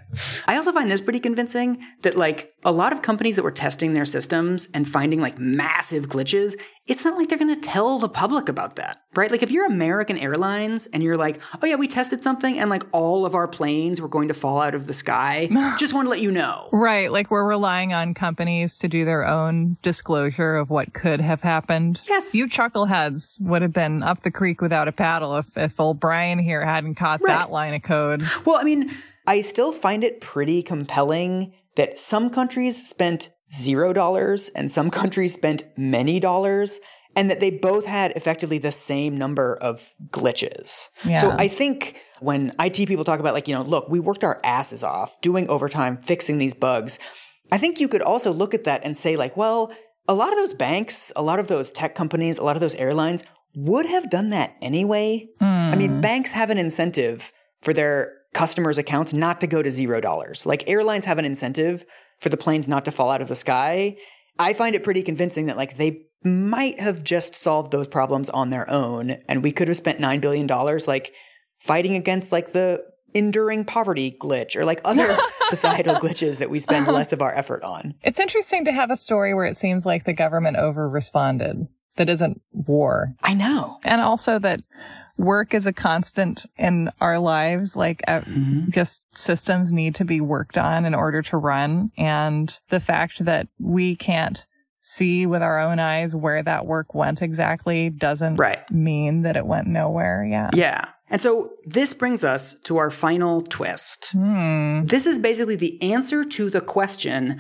I 0.48 0.56
also 0.56 0.72
find 0.72 0.90
this 0.90 1.00
pretty 1.00 1.20
convincing 1.20 1.84
that 2.02 2.18
like 2.18 2.52
a 2.66 2.72
lot 2.72 2.92
of 2.92 3.04
companies 3.04 3.36
that 3.36 3.44
were 3.44 3.52
testing 3.52 3.94
their 3.94 4.06
systems 4.06 4.68
and 4.74 4.90
finding 4.90 5.22
like 5.22 5.38
massive 5.38 6.08
glitches, 6.08 6.60
it's 6.86 7.06
not 7.06 7.18
like 7.18 7.30
they're 7.30 7.38
going 7.38 7.54
to 7.54 7.62
tell 7.62 7.98
the 7.98 8.10
public 8.10 8.50
about 8.50 8.76
that, 8.76 9.02
right? 9.16 9.32
Like 9.32 9.42
if 9.42 9.52
you're 9.52 9.66
American 9.66 10.18
Airlines 10.18 10.86
and 10.88 11.02
you're 11.02 11.16
like, 11.16 11.40
"Oh 11.62 11.66
yeah, 11.66 11.76
we 11.76 11.88
tested 11.88 12.22
something 12.22 12.60
and 12.60 12.70
like 12.70 12.84
all 12.92 13.26
of 13.26 13.36
our 13.36 13.48
planes 13.48 14.02
were 14.02 14.10
going 14.10 14.28
to 14.28 14.34
fall 14.34 14.60
out 14.60 14.76
of 14.76 14.88
the 14.88 14.94
sky." 14.94 15.48
just 15.80 15.94
want 15.94 16.08
to 16.08 16.10
let 16.10 16.20
you 16.20 16.32
know. 16.32 16.68
Right, 16.74 17.12
like 17.12 17.32
we're 17.32 17.48
relying 17.48 17.94
on 17.94 18.14
companies 18.14 18.78
to 18.80 18.88
do 18.90 19.06
their 19.06 19.26
own 19.26 19.78
disclosure 19.82 20.58
of 20.58 20.70
what 20.70 20.94
could 20.94 21.22
have 21.22 21.42
happened. 21.42 22.02
Yes. 22.04 22.36
You 22.36 22.50
chuckleheads 22.50 23.40
would 23.40 23.62
have 23.62 23.74
been 23.74 24.04
up 24.04 24.24
the 24.24 24.32
creek 24.32 24.60
without 24.62 24.88
a 24.88 24.92
paddle 24.92 25.38
if, 25.38 25.46
if 25.56 25.80
old 25.80 26.00
Brian 26.00 26.40
here 26.40 26.66
hadn't 26.66 26.96
caught 26.96 27.22
Right. 27.22 27.34
that 27.38 27.52
line 27.52 27.74
of 27.74 27.84
code. 27.84 28.24
Well, 28.46 28.58
I 28.58 28.64
mean, 28.64 28.92
I 29.26 29.40
still 29.42 29.72
find 29.72 30.04
it 30.04 30.20
pretty 30.20 30.62
compelling 30.62 31.54
that 31.76 31.98
some 31.98 32.30
countries 32.30 32.88
spent 32.88 33.30
zero 33.54 33.94
dollars 33.94 34.50
and 34.50 34.72
some 34.72 34.90
countries 34.90 35.34
spent 35.34 35.64
many 35.78 36.20
dollars, 36.20 36.80
and 37.16 37.30
that 37.30 37.40
they 37.40 37.52
both 37.52 37.86
had 37.86 38.12
effectively 38.12 38.58
the 38.58 38.72
same 38.72 39.18
number 39.18 39.56
of 39.56 39.94
glitches. 40.10 40.88
Yeah. 41.06 41.22
So 41.22 41.32
I 41.32 41.48
think 41.48 42.04
when 42.20 42.54
IT 42.60 42.88
people 42.88 43.04
talk 43.04 43.20
about, 43.20 43.34
like, 43.34 43.48
you 43.48 43.54
know, 43.54 43.62
look, 43.62 43.90
we 43.90 44.00
worked 44.00 44.24
our 44.24 44.40
asses 44.44 44.84
off 44.84 45.20
doing 45.22 45.48
overtime, 45.50 45.98
fixing 45.98 46.38
these 46.38 46.54
bugs, 46.54 46.98
I 47.52 47.58
think 47.58 47.80
you 47.80 47.88
could 47.88 48.02
also 48.02 48.32
look 48.32 48.54
at 48.54 48.64
that 48.64 48.82
and 48.84 48.98
say, 48.98 49.16
like, 49.16 49.38
well, 49.38 49.72
a 50.08 50.14
lot 50.14 50.30
of 50.30 50.40
those 50.40 50.54
banks, 50.54 51.12
a 51.16 51.22
lot 51.22 51.40
of 51.40 51.48
those 51.48 51.70
tech 51.70 51.96
companies, 51.96 52.38
a 52.38 52.44
lot 52.44 52.56
of 52.56 52.62
those 52.62 52.76
airlines 52.76 53.24
would 53.56 53.86
have 53.86 54.10
done 54.10 54.32
that 54.32 54.56
anyway. 54.62 55.28
I 55.40 55.76
mean, 55.76 55.96
hmm. 55.96 56.02
banks 56.02 56.32
have 56.32 56.50
an 56.50 56.58
incentive 56.58 57.32
for 57.62 57.74
their 57.74 58.18
customers' 58.34 58.78
accounts 58.78 59.14
not 59.14 59.40
to 59.42 59.48
go 59.48 59.62
to 59.62 59.70
zero 59.70 60.02
dollars. 60.02 60.46
Like 60.46 60.68
airlines 60.68 61.06
have 61.06 61.20
an 61.20 61.26
incentive 61.26 61.86
for 62.24 62.30
the 62.30 62.38
planes 62.38 62.68
not 62.68 62.86
to 62.86 62.92
fall 62.92 63.12
out 63.12 63.22
of 63.22 63.28
the 63.28 63.36
sky. 63.36 63.98
I 64.40 64.54
find 64.54 64.74
it 64.76 64.82
pretty 64.82 65.04
convincing 65.04 65.46
that 65.46 65.58
like 65.58 65.78
they 65.78 66.08
might 66.24 66.80
have 66.80 67.04
just 67.04 67.36
solved 67.36 67.72
those 67.72 67.88
problems 67.88 68.30
on 68.30 68.50
their 68.50 68.68
own 68.70 69.18
and 69.28 69.44
we 69.44 69.52
could 69.52 69.68
have 69.68 69.78
spent 69.78 70.00
9 70.00 70.22
billion 70.22 70.48
dollars 70.48 70.88
like 70.88 71.14
fighting 71.60 71.96
against 71.96 72.32
like 72.32 72.54
the 72.54 72.84
enduring 73.14 73.66
poverty 73.66 74.16
glitch 74.20 74.56
or 74.56 74.66
like 74.66 74.82
other 74.86 75.18
societal 75.50 75.96
glitches 75.96 76.38
that 76.38 76.50
we 76.50 76.60
spend 76.60 76.88
less 76.88 77.14
of 77.14 77.22
our 77.22 77.36
effort 77.36 77.62
on. 77.64 77.94
It's 78.02 78.20
interesting 78.20 78.66
to 78.66 78.72
have 78.72 78.90
a 78.90 78.98
story 78.98 79.34
where 79.34 79.46
it 79.46 79.58
seems 79.58 79.86
like 79.86 80.06
the 80.06 80.14
government 80.14 80.58
over 80.58 80.90
responded 80.90 81.68
that 81.98 82.10
isn't 82.10 82.42
war. 82.52 83.14
I 83.22 83.34
know. 83.34 83.80
And 83.84 84.02
also 84.02 84.40
that 84.40 84.62
work 85.18 85.54
is 85.54 85.68
a 85.68 85.74
constant 85.74 86.46
in 86.58 86.90
our 87.00 87.20
lives. 87.20 87.76
Like, 87.76 88.02
uh, 88.08 88.22
just 88.70 89.04
systems 89.18 89.72
need 89.72 89.96
to 89.96 90.06
be 90.06 90.20
worked 90.22 90.58
on 90.58 90.86
in 90.86 90.96
order 90.96 91.22
to 91.24 91.38
run. 91.38 91.92
And 91.98 92.56
the 92.70 92.80
fact 92.80 93.24
that 93.26 93.48
we 93.60 93.96
can't 93.96 94.44
see 94.86 95.26
with 95.26 95.42
our 95.42 95.60
own 95.60 95.80
eyes 95.80 96.14
where 96.14 96.44
that 96.44 96.66
work 96.66 96.94
went 96.94 97.22
exactly 97.22 97.90
doesn't 97.90 98.36
Right. 98.36 98.70
mean 98.70 99.22
that 99.22 99.38
it 99.38 99.46
went 99.46 99.68
nowhere. 99.68 100.26
Yeah. 100.26 100.50
Yeah. 100.54 100.82
And 101.10 101.22
so 101.22 101.52
this 101.66 101.94
brings 101.94 102.24
us 102.24 102.56
to 102.66 102.78
our 102.78 102.90
final 102.90 103.42
twist. 103.44 104.10
Hmm. 104.12 104.82
This 104.86 105.06
is 105.06 105.20
basically 105.20 105.56
the 105.56 105.82
answer 105.82 106.24
to 106.24 106.50
the 106.50 106.60
question 106.62 107.40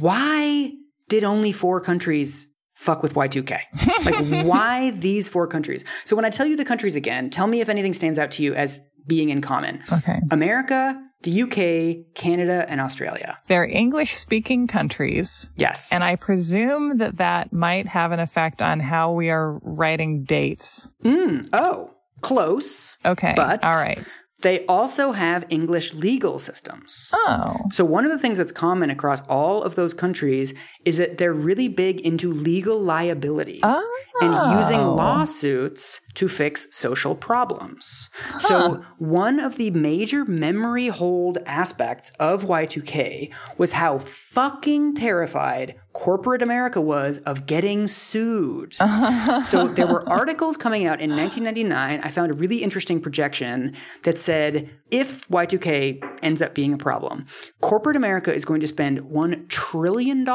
why 0.00 0.72
did 1.08 1.22
only 1.22 1.52
four 1.52 1.80
countries 1.80 2.48
fuck 2.74 3.02
with 3.02 3.14
Y2K? 3.14 3.58
like, 4.04 4.46
why 4.46 4.90
these 4.92 5.28
four 5.28 5.46
countries? 5.46 5.84
So, 6.04 6.14
when 6.16 6.24
I 6.24 6.30
tell 6.30 6.46
you 6.46 6.56
the 6.56 6.64
countries 6.64 6.96
again, 6.96 7.30
tell 7.30 7.46
me 7.46 7.60
if 7.60 7.68
anything 7.68 7.92
stands 7.94 8.18
out 8.18 8.30
to 8.32 8.42
you 8.42 8.54
as 8.54 8.80
being 9.06 9.28
in 9.28 9.40
common 9.40 9.82
Okay. 9.92 10.18
America, 10.30 10.98
the 11.22 11.42
UK, 11.42 12.14
Canada, 12.14 12.64
and 12.68 12.80
Australia. 12.80 13.36
They're 13.48 13.66
English 13.66 14.14
speaking 14.16 14.66
countries. 14.66 15.48
Yes. 15.56 15.90
And 15.92 16.02
I 16.04 16.16
presume 16.16 16.98
that 16.98 17.18
that 17.18 17.52
might 17.52 17.86
have 17.86 18.12
an 18.12 18.20
effect 18.20 18.62
on 18.62 18.80
how 18.80 19.12
we 19.12 19.30
are 19.30 19.58
writing 19.62 20.24
dates. 20.24 20.88
Mm, 21.02 21.48
oh, 21.52 21.90
close. 22.22 22.96
Okay. 23.04 23.34
But- 23.36 23.62
all 23.62 23.72
right. 23.72 24.02
They 24.44 24.64
also 24.66 25.12
have 25.12 25.46
English 25.48 25.94
legal 25.94 26.38
systems. 26.38 27.08
Oh. 27.14 27.56
So, 27.72 27.82
one 27.82 28.04
of 28.04 28.10
the 28.10 28.18
things 28.18 28.36
that's 28.36 28.52
common 28.52 28.90
across 28.90 29.22
all 29.26 29.62
of 29.62 29.74
those 29.74 29.94
countries 29.94 30.52
is 30.84 30.98
that 30.98 31.16
they're 31.16 31.32
really 31.32 31.66
big 31.66 32.02
into 32.02 32.30
legal 32.30 32.78
liability 32.78 33.60
Oh. 33.62 33.82
and 34.20 34.60
using 34.60 34.80
oh. 34.80 34.94
lawsuits 34.94 35.98
to 36.14 36.28
fix 36.28 36.66
social 36.70 37.14
problems. 37.14 38.08
So, 38.38 38.82
one 38.98 39.40
of 39.40 39.56
the 39.56 39.70
major 39.70 40.24
memory 40.24 40.88
hold 40.88 41.38
aspects 41.46 42.10
of 42.20 42.44
Y2K 42.44 43.32
was 43.58 43.72
how 43.72 43.98
fucking 43.98 44.94
terrified 44.94 45.74
corporate 45.92 46.42
America 46.42 46.80
was 46.80 47.18
of 47.18 47.46
getting 47.46 47.86
sued. 47.86 48.74
so, 49.42 49.68
there 49.68 49.86
were 49.86 50.08
articles 50.08 50.56
coming 50.56 50.86
out 50.86 51.00
in 51.00 51.10
1999. 51.10 52.00
I 52.00 52.10
found 52.10 52.32
a 52.32 52.34
really 52.34 52.62
interesting 52.62 53.00
projection 53.00 53.74
that 54.02 54.18
said 54.18 54.70
if 54.94 55.26
Y2K 55.28 56.20
ends 56.22 56.40
up 56.40 56.54
being 56.54 56.72
a 56.72 56.78
problem, 56.78 57.26
corporate 57.60 57.96
America 57.96 58.32
is 58.32 58.44
going 58.44 58.60
to 58.60 58.68
spend 58.68 59.00
$1 59.00 59.48
trillion 59.48 60.26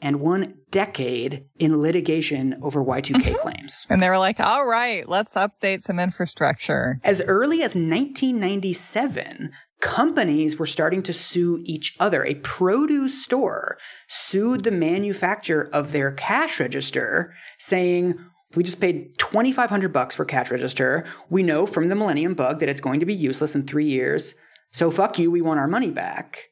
and 0.00 0.20
one 0.20 0.54
decade 0.70 1.44
in 1.58 1.82
litigation 1.82 2.56
over 2.62 2.84
Y2K 2.84 3.16
mm-hmm. 3.16 3.34
claims. 3.34 3.86
And 3.90 4.00
they 4.00 4.08
were 4.08 4.18
like, 4.18 4.38
all 4.38 4.66
right, 4.66 5.08
let's 5.08 5.34
update 5.34 5.82
some 5.82 5.98
infrastructure. 5.98 7.00
As 7.02 7.20
early 7.22 7.56
as 7.56 7.74
1997, 7.74 9.50
companies 9.80 10.60
were 10.60 10.66
starting 10.66 11.02
to 11.02 11.12
sue 11.12 11.60
each 11.64 11.96
other. 11.98 12.24
A 12.24 12.34
produce 12.34 13.24
store 13.24 13.78
sued 14.06 14.62
the 14.62 14.70
manufacturer 14.70 15.68
of 15.72 15.90
their 15.90 16.12
cash 16.12 16.60
register, 16.60 17.34
saying, 17.58 18.16
we 18.54 18.62
just 18.62 18.80
paid 18.80 19.16
2500 19.18 19.92
bucks 19.92 20.14
for 20.14 20.24
cash 20.24 20.50
register. 20.50 21.04
We 21.28 21.42
know 21.42 21.66
from 21.66 21.88
the 21.88 21.94
Millennium 21.96 22.34
Bug 22.34 22.60
that 22.60 22.68
it's 22.68 22.80
going 22.80 23.00
to 23.00 23.06
be 23.06 23.14
useless 23.14 23.54
in 23.54 23.66
3 23.66 23.84
years. 23.84 24.34
So 24.72 24.90
fuck 24.90 25.18
you, 25.18 25.30
we 25.30 25.40
want 25.42 25.60
our 25.60 25.68
money 25.68 25.90
back. 25.90 26.50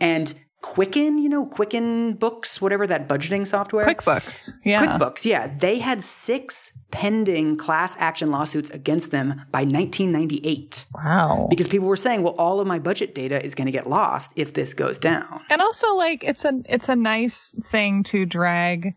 And 0.00 0.34
Quicken, 0.60 1.18
you 1.18 1.28
know, 1.28 1.46
Quicken 1.46 2.14
Books, 2.14 2.60
whatever 2.60 2.84
that 2.88 3.08
budgeting 3.08 3.46
software. 3.46 3.86
QuickBooks. 3.86 4.52
Yeah. 4.64 4.98
QuickBooks, 4.98 5.24
yeah. 5.24 5.46
They 5.46 5.78
had 5.78 6.02
six 6.02 6.72
pending 6.90 7.56
class 7.58 7.94
action 7.98 8.32
lawsuits 8.32 8.68
against 8.70 9.12
them 9.12 9.42
by 9.52 9.60
1998 9.60 10.86
Wow. 10.94 11.46
because 11.48 11.68
people 11.68 11.86
were 11.86 11.94
saying, 11.96 12.22
well, 12.22 12.34
all 12.38 12.58
of 12.58 12.66
my 12.66 12.80
budget 12.80 13.14
data 13.14 13.42
is 13.44 13.54
going 13.54 13.66
to 13.66 13.72
get 13.72 13.88
lost 13.88 14.32
if 14.34 14.52
this 14.54 14.74
goes 14.74 14.98
down. 14.98 15.42
And 15.48 15.62
also 15.62 15.94
like 15.94 16.24
it's 16.24 16.44
a 16.44 16.52
it's 16.64 16.88
a 16.88 16.96
nice 16.96 17.54
thing 17.70 18.02
to 18.04 18.26
drag 18.26 18.94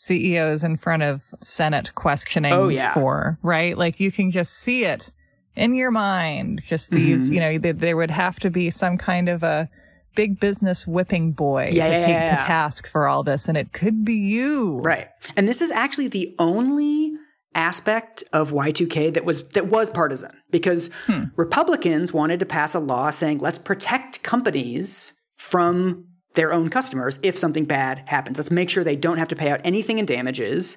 CEOs 0.00 0.62
in 0.62 0.76
front 0.76 1.02
of 1.02 1.20
Senate 1.40 1.92
questioning 1.96 2.52
Oh, 2.52 2.68
yeah. 2.68 2.94
for, 2.94 3.36
right? 3.42 3.76
Like 3.76 3.98
you 3.98 4.12
can 4.12 4.30
just 4.30 4.54
see 4.54 4.84
it 4.84 5.10
in 5.56 5.74
your 5.74 5.90
mind. 5.90 6.62
Just 6.68 6.90
these, 6.90 7.24
Mm-hmm. 7.26 7.34
you 7.34 7.40
know, 7.40 7.58
there, 7.58 7.72
there 7.72 7.96
would 7.96 8.10
have 8.12 8.38
to 8.40 8.48
be 8.50 8.70
some 8.70 8.96
kind 8.96 9.28
of 9.28 9.42
a 9.42 9.68
big 10.14 10.38
business 10.38 10.86
whipping 10.86 11.32
boy 11.32 11.70
Yeah, 11.72 11.86
to 11.88 11.92
yeah, 11.92 11.98
take 11.98 12.08
yeah, 12.08 12.36
to 12.36 12.44
task 12.46 12.88
for 12.90 13.08
all 13.08 13.24
this, 13.24 13.48
and 13.48 13.56
it 13.56 13.72
could 13.72 14.04
be 14.04 14.14
you. 14.14 14.78
Right. 14.78 15.08
And 15.36 15.48
this 15.48 15.60
is 15.60 15.72
actually 15.72 16.08
the 16.08 16.32
only 16.38 17.12
aspect 17.56 18.22
of 18.32 18.52
Y2K 18.52 19.14
that 19.14 19.24
was 19.24 19.48
that 19.48 19.66
was 19.68 19.90
partisan 19.90 20.30
because 20.50 20.90
Republicans 21.36 22.12
wanted 22.12 22.38
to 22.40 22.46
pass 22.46 22.74
a 22.74 22.78
law 22.78 23.10
saying 23.10 23.38
let's 23.38 23.58
protect 23.58 24.22
companies 24.22 25.14
from 25.36 26.04
their 26.38 26.52
own 26.52 26.70
customers 26.70 27.18
if 27.24 27.36
something 27.36 27.64
bad 27.64 28.04
happens. 28.06 28.38
Let's 28.38 28.52
make 28.52 28.70
sure 28.70 28.84
they 28.84 28.94
don't 28.94 29.18
have 29.18 29.26
to 29.28 29.36
pay 29.36 29.50
out 29.50 29.60
anything 29.64 29.98
in 29.98 30.06
damages. 30.06 30.76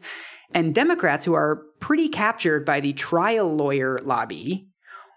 And 0.56 0.74
Democrats, 0.74 1.24
who 1.24 1.36
are 1.36 1.62
pretty 1.80 2.10
captured 2.10 2.66
by 2.66 2.80
the 2.80 2.94
trial 2.94 3.56
lawyer 3.56 4.00
lobby, 4.02 4.68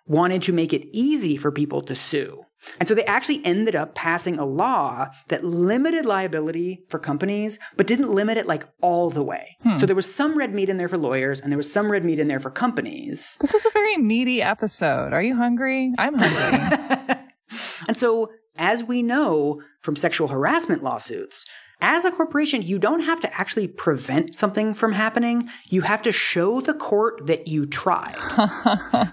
wanted 0.07 0.43
to 0.43 0.53
make 0.53 0.75
it 0.75 0.87
easy 0.93 1.39
for 1.39 1.51
people 1.51 1.81
to 1.81 1.95
sue. 1.95 2.45
And 2.79 2.87
so 2.87 2.95
they 2.95 3.05
actually 3.07 3.45
ended 3.45 3.75
up 3.75 3.95
passing 3.95 4.39
a 4.39 4.45
law 4.45 5.09
that 5.29 5.45
limited 5.45 6.05
liability 6.05 6.85
for 6.91 6.99
companies, 6.99 7.59
but 7.79 7.87
didn't 7.87 8.11
limit 8.11 8.37
it 8.37 8.47
like 8.47 8.67
all 8.83 9.09
the 9.09 9.23
way. 9.23 9.57
Hmm. 9.63 9.79
So 9.79 9.87
there 9.87 9.97
was 9.97 10.15
some 10.15 10.37
red 10.37 10.55
meat 10.55 10.69
in 10.69 10.77
there 10.77 10.89
for 10.89 10.99
lawyers 10.99 11.41
and 11.41 11.51
there 11.51 11.57
was 11.57 11.73
some 11.73 11.91
red 11.91 12.05
meat 12.05 12.19
in 12.19 12.29
there 12.29 12.41
for 12.41 12.51
companies. 12.51 13.37
This 13.41 13.55
is 13.55 13.65
a 13.65 13.71
very 13.71 13.97
meaty 13.97 14.43
episode. 14.43 15.15
Are 15.15 15.23
you 15.23 15.37
hungry? 15.37 15.95
I'm 15.99 16.19
hungry. 16.19 17.17
and 17.89 17.97
so, 17.97 18.31
as 18.57 18.83
we 18.83 19.03
know 19.03 19.63
from 19.81 19.97
sexual 19.97 20.29
harassment 20.29 20.83
lawsuits, 20.83 21.45
as 21.81 22.05
a 22.05 22.11
corporation, 22.11 22.63
you 22.63 22.79
don't 22.79 23.01
have 23.01 23.21
to 23.21 23.39
actually 23.39 23.69
prevent 23.69 24.35
something 24.35 24.75
from 24.75 24.93
happening. 24.93 25.49
You 25.69 25.83
have 25.83 26.03
to 26.03 26.13
show 26.13 26.61
the 26.61 26.75
court 26.75 27.27
that 27.27 27.47
you 27.49 27.67
tried. 27.67 28.17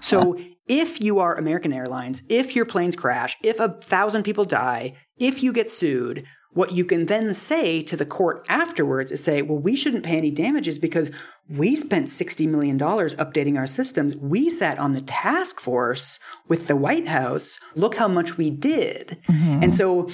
so 0.00 0.38
if 0.66 1.00
you 1.00 1.18
are 1.18 1.36
American 1.36 1.72
Airlines, 1.72 2.22
if 2.28 2.54
your 2.56 2.64
planes 2.64 2.96
crash, 2.96 3.36
if 3.42 3.58
a 3.58 3.68
thousand 3.68 4.22
people 4.22 4.44
die, 4.44 4.94
if 5.18 5.42
you 5.42 5.52
get 5.52 5.70
sued, 5.70 6.24
what 6.54 6.72
you 6.72 6.84
can 6.84 7.06
then 7.06 7.32
say 7.32 7.82
to 7.82 7.96
the 7.96 8.04
court 8.04 8.44
afterwards 8.48 9.10
is 9.10 9.24
say, 9.24 9.40
well, 9.42 9.58
we 9.58 9.74
shouldn't 9.74 10.04
pay 10.04 10.18
any 10.18 10.30
damages 10.30 10.78
because 10.78 11.10
we 11.48 11.76
spent 11.76 12.08
$60 12.08 12.46
million 12.48 12.78
updating 12.78 13.58
our 13.58 13.66
systems. 13.66 14.14
We 14.16 14.50
sat 14.50 14.78
on 14.78 14.92
the 14.92 15.00
task 15.00 15.60
force 15.60 16.18
with 16.48 16.66
the 16.66 16.76
White 16.76 17.08
House. 17.08 17.58
Look 17.74 17.96
how 17.96 18.08
much 18.08 18.36
we 18.36 18.50
did. 18.50 19.18
Mm-hmm. 19.28 19.62
And 19.62 19.74
so 19.74 20.08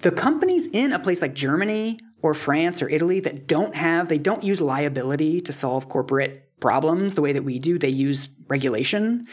the 0.00 0.10
companies 0.10 0.66
in 0.72 0.92
a 0.92 0.98
place 0.98 1.22
like 1.22 1.34
Germany 1.34 2.00
or 2.22 2.34
France 2.34 2.82
or 2.82 2.88
Italy 2.88 3.20
that 3.20 3.46
don't 3.46 3.76
have, 3.76 4.08
they 4.08 4.18
don't 4.18 4.42
use 4.42 4.60
liability 4.60 5.40
to 5.42 5.52
solve 5.52 5.88
corporate 5.88 6.44
problems 6.60 7.14
the 7.14 7.22
way 7.22 7.32
that 7.32 7.44
we 7.44 7.58
do, 7.58 7.78
they 7.78 7.88
use 7.88 8.28
regulation. 8.48 9.24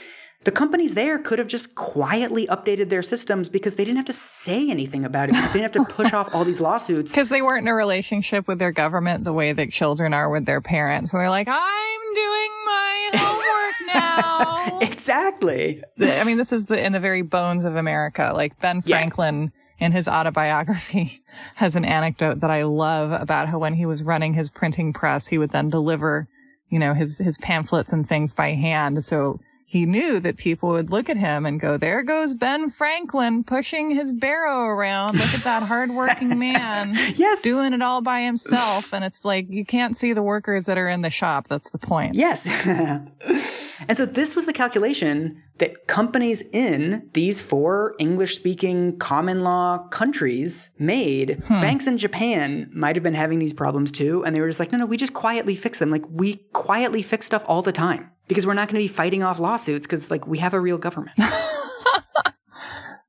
The 0.45 0.51
companies 0.51 0.93
there 0.93 1.17
could 1.17 1.39
have 1.39 1.47
just 1.47 1.73
quietly 1.73 2.45
updated 2.45 2.89
their 2.89 3.01
systems 3.01 3.49
because 3.49 3.73
they 3.75 3.83
didn't 3.83 3.97
have 3.97 4.05
to 4.05 4.13
say 4.13 4.69
anything 4.69 5.03
about 5.03 5.29
it. 5.29 5.31
Because 5.31 5.51
they 5.51 5.59
didn't 5.59 5.75
have 5.75 5.87
to 5.87 5.93
push 5.93 6.13
off 6.13 6.29
all 6.33 6.45
these 6.45 6.61
lawsuits. 6.61 7.11
Because 7.15 7.29
they 7.29 7.41
weren't 7.41 7.63
in 7.63 7.67
a 7.67 7.73
relationship 7.73 8.47
with 8.47 8.59
their 8.59 8.71
government 8.71 9.23
the 9.23 9.33
way 9.33 9.53
that 9.53 9.71
children 9.71 10.13
are 10.13 10.29
with 10.29 10.45
their 10.45 10.61
parents. 10.61 11.11
Where 11.11 11.23
they're 11.23 11.29
like, 11.31 11.47
I'm 11.49 12.13
doing 12.13 12.51
my 12.65 13.09
homework 13.15 13.95
now. 13.95 14.79
exactly. 14.81 15.81
I 15.99 16.23
mean, 16.23 16.37
this 16.37 16.53
is 16.53 16.65
the 16.65 16.79
in 16.79 16.93
the 16.93 16.99
very 16.99 17.23
bones 17.23 17.65
of 17.65 17.75
America. 17.75 18.31
Like 18.33 18.59
Ben 18.61 18.81
Franklin. 18.81 19.51
Yeah 19.53 19.61
in 19.77 19.91
his 19.91 20.07
autobiography 20.07 21.21
has 21.55 21.75
an 21.75 21.83
anecdote 21.83 22.39
that 22.39 22.49
I 22.49 22.63
love 22.63 23.11
about 23.11 23.49
how 23.49 23.59
when 23.59 23.73
he 23.73 23.85
was 23.85 24.03
running 24.03 24.33
his 24.33 24.49
printing 24.49 24.93
press, 24.93 25.27
he 25.27 25.37
would 25.37 25.51
then 25.51 25.69
deliver, 25.69 26.29
you 26.69 26.79
know, 26.79 26.93
his, 26.93 27.17
his 27.17 27.37
pamphlets 27.39 27.91
and 27.91 28.07
things 28.07 28.33
by 28.33 28.51
hand. 28.51 29.03
So 29.03 29.41
he 29.75 29.85
knew 29.85 30.21
that 30.21 30.37
people 30.37 30.69
would 30.69 30.89
look 30.89 31.09
at 31.09 31.17
him 31.17 31.45
and 31.45 31.59
go, 31.59 31.77
there 31.77 32.01
goes 32.01 32.33
Ben 32.33 32.71
Franklin 32.71 33.43
pushing 33.43 33.91
his 33.91 34.13
barrow 34.13 34.61
around. 34.61 35.17
Look 35.17 35.33
at 35.33 35.43
that 35.43 35.63
hardworking 35.63 36.39
man. 36.39 36.93
yes. 37.15 37.41
Doing 37.41 37.73
it 37.73 37.81
all 37.81 37.99
by 37.99 38.21
himself. 38.21 38.93
And 38.93 39.03
it's 39.03 39.25
like, 39.25 39.47
you 39.49 39.65
can't 39.65 39.97
see 39.97 40.13
the 40.13 40.23
workers 40.23 40.63
that 40.67 40.77
are 40.77 40.87
in 40.87 41.01
the 41.01 41.09
shop. 41.09 41.47
That's 41.49 41.69
the 41.71 41.77
point. 41.77 42.15
Yes. 42.15 42.47
and 43.89 43.97
so 43.97 44.05
this 44.05 44.33
was 44.33 44.45
the 44.45 44.53
calculation 44.53 45.43
that 45.57 45.87
companies 45.87 46.41
in 46.53 47.09
these 47.11 47.41
four 47.41 47.95
English 47.99 48.35
speaking 48.37 48.97
common 48.97 49.43
law 49.43 49.89
countries 49.89 50.69
made. 50.79 51.43
Hmm. 51.47 51.59
Banks 51.59 51.85
in 51.85 51.97
Japan 51.97 52.69
might 52.73 52.95
have 52.95 53.03
been 53.03 53.13
having 53.13 53.39
these 53.39 53.51
problems 53.51 53.91
too. 53.91 54.23
And 54.23 54.33
they 54.33 54.39
were 54.39 54.47
just 54.47 54.61
like, 54.61 54.71
no, 54.71 54.77
no, 54.77 54.85
we 54.85 54.95
just 54.95 55.13
quietly 55.13 55.53
fix 55.53 55.79
them. 55.79 55.91
Like 55.91 56.05
we 56.09 56.35
quietly 56.53 57.01
fix 57.01 57.25
stuff 57.25 57.43
all 57.45 57.61
the 57.61 57.73
time 57.73 58.11
because 58.27 58.45
we're 58.45 58.53
not 58.53 58.69
going 58.69 58.81
to 58.81 58.83
be 58.83 58.93
fighting 58.93 59.23
off 59.23 59.39
lawsuits 59.39 59.85
because 59.85 60.11
like 60.11 60.27
we 60.27 60.39
have 60.39 60.53
a 60.53 60.59
real 60.59 60.77
government. 60.77 61.17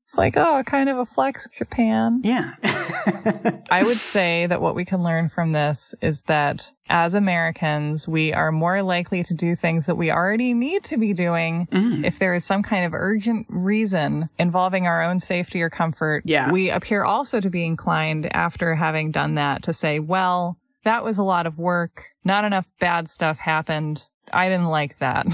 It's 0.07 0.17
like, 0.17 0.37
oh, 0.37 0.63
kind 0.65 0.87
of 0.87 0.99
a 0.99 1.05
flex, 1.05 1.49
Japan. 1.57 2.21
Yeah. 2.23 2.53
I 3.69 3.83
would 3.83 3.97
say 3.97 4.47
that 4.47 4.61
what 4.61 4.73
we 4.73 4.85
can 4.85 5.03
learn 5.03 5.27
from 5.27 5.51
this 5.51 5.93
is 6.01 6.21
that 6.23 6.71
as 6.87 7.13
Americans, 7.13 8.07
we 8.07 8.31
are 8.31 8.53
more 8.53 8.81
likely 8.83 9.21
to 9.25 9.33
do 9.33 9.57
things 9.57 9.85
that 9.85 9.95
we 9.95 10.09
already 10.09 10.53
need 10.53 10.85
to 10.85 10.97
be 10.97 11.13
doing 11.13 11.67
mm. 11.73 12.05
if 12.05 12.19
there 12.19 12.33
is 12.33 12.45
some 12.45 12.63
kind 12.63 12.85
of 12.85 12.93
urgent 12.93 13.47
reason 13.49 14.29
involving 14.39 14.87
our 14.87 15.03
own 15.03 15.19
safety 15.19 15.61
or 15.61 15.69
comfort. 15.69 16.23
Yeah. 16.25 16.53
We 16.53 16.69
appear 16.69 17.03
also 17.03 17.41
to 17.41 17.49
be 17.49 17.65
inclined 17.65 18.33
after 18.33 18.75
having 18.75 19.11
done 19.11 19.35
that 19.35 19.63
to 19.63 19.73
say, 19.73 19.99
well, 19.99 20.57
that 20.85 21.03
was 21.03 21.17
a 21.17 21.23
lot 21.23 21.45
of 21.45 21.57
work. 21.57 22.05
Not 22.23 22.45
enough 22.45 22.65
bad 22.79 23.09
stuff 23.09 23.39
happened. 23.39 24.03
I 24.33 24.49
didn't 24.49 24.67
like 24.67 24.99
that. 24.99 25.27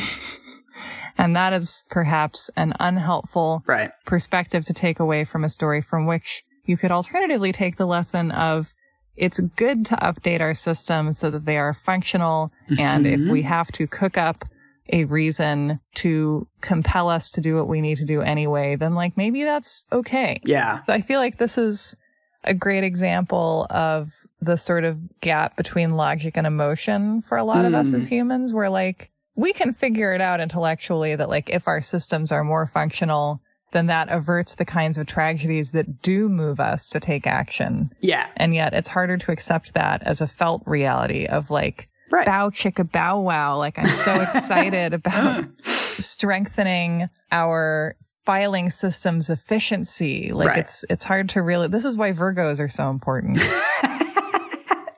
and 1.17 1.35
that 1.35 1.53
is 1.53 1.83
perhaps 1.89 2.49
an 2.55 2.73
unhelpful 2.79 3.63
right. 3.67 3.91
perspective 4.05 4.65
to 4.65 4.73
take 4.73 4.99
away 4.99 5.25
from 5.25 5.43
a 5.43 5.49
story 5.49 5.81
from 5.81 6.05
which 6.05 6.43
you 6.65 6.77
could 6.77 6.91
alternatively 6.91 7.51
take 7.51 7.77
the 7.77 7.85
lesson 7.85 8.31
of 8.31 8.67
it's 9.15 9.39
good 9.55 9.85
to 9.85 9.95
update 9.97 10.41
our 10.41 10.53
systems 10.53 11.19
so 11.19 11.29
that 11.29 11.45
they 11.45 11.57
are 11.57 11.73
functional. 11.85 12.51
Mm-hmm. 12.69 12.79
And 12.79 13.07
if 13.07 13.19
we 13.19 13.41
mm-hmm. 13.41 13.49
have 13.49 13.71
to 13.73 13.85
cook 13.87 14.17
up 14.17 14.45
a 14.91 15.05
reason 15.05 15.79
to 15.95 16.47
compel 16.61 17.09
us 17.09 17.29
to 17.31 17.41
do 17.41 17.55
what 17.55 17.67
we 17.67 17.79
need 17.79 17.97
to 17.97 18.05
do 18.05 18.21
anyway, 18.21 18.75
then 18.75 18.95
like 18.95 19.15
maybe 19.15 19.43
that's 19.43 19.85
okay. 19.91 20.41
Yeah. 20.43 20.83
So 20.85 20.93
I 20.93 21.01
feel 21.01 21.19
like 21.19 21.37
this 21.37 21.57
is 21.57 21.95
a 22.43 22.53
great 22.53 22.83
example 22.83 23.67
of 23.69 24.09
the 24.43 24.57
sort 24.57 24.83
of 24.83 24.97
gap 25.21 25.55
between 25.57 25.91
logic 25.91 26.37
and 26.37 26.47
emotion 26.47 27.21
for 27.27 27.37
a 27.37 27.43
lot 27.43 27.57
mm. 27.57 27.67
of 27.67 27.73
us 27.73 27.93
as 27.93 28.05
mm. 28.05 28.09
humans 28.09 28.53
where 28.53 28.69
like 28.69 29.09
we 29.35 29.53
can 29.53 29.73
figure 29.73 30.13
it 30.13 30.21
out 30.21 30.39
intellectually 30.39 31.15
that 31.15 31.29
like 31.29 31.49
if 31.49 31.67
our 31.67 31.81
systems 31.81 32.31
are 32.31 32.43
more 32.43 32.67
functional 32.67 33.41
then 33.73 33.87
that 33.87 34.07
averts 34.09 34.55
the 34.55 34.65
kinds 34.65 34.97
of 34.97 35.07
tragedies 35.07 35.71
that 35.71 36.01
do 36.01 36.29
move 36.29 36.59
us 36.59 36.89
to 36.89 36.99
take 36.99 37.27
action. 37.27 37.91
Yeah. 37.99 38.27
And 38.37 38.55
yet 38.55 38.73
it's 38.73 38.87
harder 38.87 39.17
to 39.17 39.31
accept 39.31 39.73
that 39.73 40.01
as 40.03 40.21
a 40.21 40.27
felt 40.27 40.61
reality 40.65 41.25
of 41.25 41.49
like 41.49 41.89
right. 42.11 42.25
bow 42.25 42.49
chicka 42.49 42.89
bow 42.89 43.19
wow. 43.19 43.57
Like 43.57 43.77
I'm 43.77 43.87
so 43.87 44.21
excited 44.33 44.93
about 44.93 45.45
strengthening 45.63 47.09
our 47.31 47.95
filing 48.25 48.69
systems 48.71 49.29
efficiency. 49.29 50.31
Like 50.31 50.47
right. 50.47 50.59
it's 50.59 50.85
it's 50.89 51.03
hard 51.03 51.29
to 51.29 51.41
really 51.41 51.67
this 51.67 51.83
is 51.83 51.97
why 51.97 52.13
Virgos 52.13 52.59
are 52.59 52.69
so 52.69 52.89
important. 52.89 53.37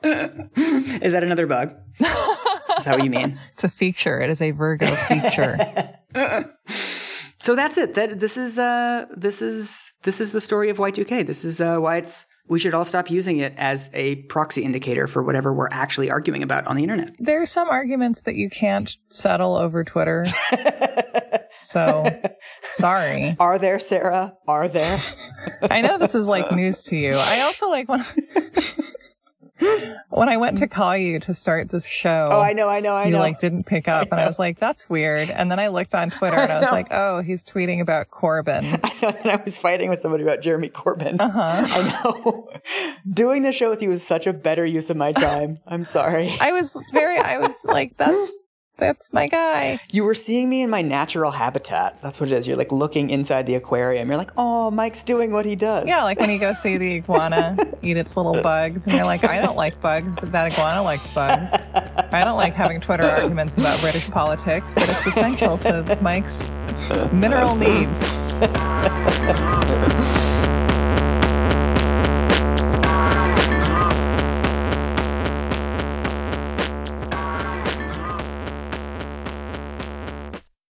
is 0.06 1.12
that 1.12 1.22
another 1.22 1.46
bug? 1.46 1.74
is 2.00 2.84
that 2.84 2.96
what 2.96 3.04
you 3.04 3.10
mean? 3.10 3.38
It's 3.52 3.64
a 3.64 3.68
feature. 3.68 4.20
It 4.20 4.30
is 4.30 4.40
a 4.40 4.50
Virgo 4.50 4.94
feature. 4.94 5.98
so 7.38 7.54
that's 7.54 7.76
it. 7.78 7.94
That 7.94 8.20
this 8.20 8.36
is 8.36 8.58
uh 8.58 9.06
this 9.16 9.42
is 9.42 9.86
this 10.02 10.20
is 10.20 10.32
the 10.32 10.40
story 10.40 10.70
of 10.70 10.78
Y2K. 10.78 11.26
This 11.26 11.44
is 11.44 11.60
uh, 11.60 11.78
why 11.78 11.96
it's 11.96 12.26
we 12.48 12.58
should 12.58 12.74
all 12.74 12.84
stop 12.84 13.10
using 13.10 13.38
it 13.38 13.54
as 13.56 13.90
a 13.92 14.16
proxy 14.24 14.62
indicator 14.62 15.06
for 15.06 15.22
whatever 15.22 15.52
we're 15.52 15.68
actually 15.70 16.10
arguing 16.10 16.42
about 16.42 16.66
on 16.66 16.76
the 16.76 16.82
internet. 16.82 17.10
There 17.18 17.42
are 17.42 17.46
some 17.46 17.68
arguments 17.68 18.20
that 18.22 18.36
you 18.36 18.48
can't 18.50 18.96
settle 19.08 19.56
over 19.56 19.82
Twitter. 19.82 20.26
so, 21.62 22.06
sorry. 22.74 23.36
Are 23.40 23.58
there, 23.58 23.78
Sarah? 23.78 24.36
Are 24.46 24.68
there? 24.68 25.00
I 25.62 25.80
know 25.80 25.98
this 25.98 26.14
is 26.14 26.28
like 26.28 26.52
news 26.52 26.84
to 26.84 26.96
you. 26.96 27.14
I 27.16 27.40
also 27.40 27.68
like 27.68 27.88
when 27.88 28.06
when 30.10 30.28
I 30.28 30.36
went 30.36 30.58
to 30.58 30.66
call 30.66 30.96
you 30.96 31.18
to 31.20 31.34
start 31.34 31.70
this 31.70 31.86
show. 31.86 32.28
Oh, 32.30 32.40
I 32.40 32.52
know, 32.52 32.68
I 32.68 32.80
know, 32.80 32.92
I 32.92 33.06
you, 33.06 33.10
know. 33.10 33.18
You 33.18 33.22
like 33.22 33.40
didn't 33.40 33.64
pick 33.64 33.88
up, 33.88 34.08
I 34.12 34.16
and 34.16 34.20
I 34.20 34.26
was 34.26 34.38
like, 34.38 34.58
"That's 34.58 34.88
weird." 34.88 35.30
And 35.30 35.50
then 35.50 35.58
I 35.58 35.68
looked 35.68 35.94
on 35.94 36.10
Twitter, 36.18 36.36
and 36.36 36.52
I 36.52 36.60
was 36.60 36.70
like, 36.70 36.88
"Oh, 36.90 37.22
he's 37.22 37.44
tweeting 37.44 37.80
about 37.80 38.10
Corbyn." 38.10 38.80
I 38.84 38.92
know, 39.00 39.18
and 39.18 39.30
I 39.30 39.42
was 39.44 39.56
fighting 39.56 39.88
with 39.88 40.00
somebody 40.00 40.22
about 40.22 40.40
Jeremy 40.42 40.68
Corbyn. 40.68 41.20
Uh 41.20 41.30
huh. 41.30 41.66
I 41.68 42.02
know. 42.04 42.48
Doing 43.12 43.42
the 43.42 43.52
show 43.52 43.70
with 43.70 43.82
you 43.82 43.88
was 43.88 44.02
such 44.02 44.26
a 44.26 44.32
better 44.32 44.66
use 44.66 44.90
of 44.90 44.96
my 44.96 45.12
time. 45.12 45.58
I'm 45.66 45.84
sorry. 45.84 46.36
I 46.40 46.52
was 46.52 46.76
very. 46.92 47.18
I 47.18 47.38
was 47.38 47.64
like, 47.64 47.96
"That's 47.96 48.36
that's 48.78 49.12
my 49.12 49.26
guy. 49.28 49.78
You 49.90 50.04
were 50.04 50.14
seeing 50.14 50.48
me 50.48 50.62
in 50.62 50.70
my 50.70 50.82
natural 50.82 51.30
habitat. 51.30 52.00
That's 52.02 52.20
what 52.20 52.30
it 52.30 52.34
is. 52.34 52.46
You're 52.46 52.56
like 52.56 52.72
looking 52.72 53.10
inside 53.10 53.46
the 53.46 53.54
aquarium. 53.54 54.08
You're 54.08 54.18
like, 54.18 54.32
oh, 54.36 54.70
Mike's 54.70 55.02
doing 55.02 55.32
what 55.32 55.46
he 55.46 55.56
does. 55.56 55.86
Yeah, 55.86 56.02
like 56.02 56.20
when 56.20 56.30
you 56.30 56.38
go 56.38 56.52
see 56.52 56.76
the 56.76 56.94
iguana 56.96 57.56
eat 57.82 57.96
its 57.96 58.16
little 58.16 58.40
bugs, 58.42 58.86
and 58.86 58.94
you're 58.94 59.04
like, 59.04 59.24
I 59.24 59.40
don't 59.40 59.56
like 59.56 59.80
bugs, 59.80 60.12
but 60.20 60.30
that 60.32 60.52
iguana 60.52 60.82
likes 60.82 61.08
bugs. 61.10 61.52
I 62.12 62.22
don't 62.24 62.36
like 62.36 62.54
having 62.54 62.80
Twitter 62.80 63.06
arguments 63.06 63.56
about 63.56 63.80
British 63.80 64.08
politics, 64.10 64.74
but 64.74 64.88
it's 64.88 65.06
essential 65.06 65.58
to 65.58 65.98
Mike's 66.02 66.46
mineral 67.12 67.56
needs. 67.56 68.04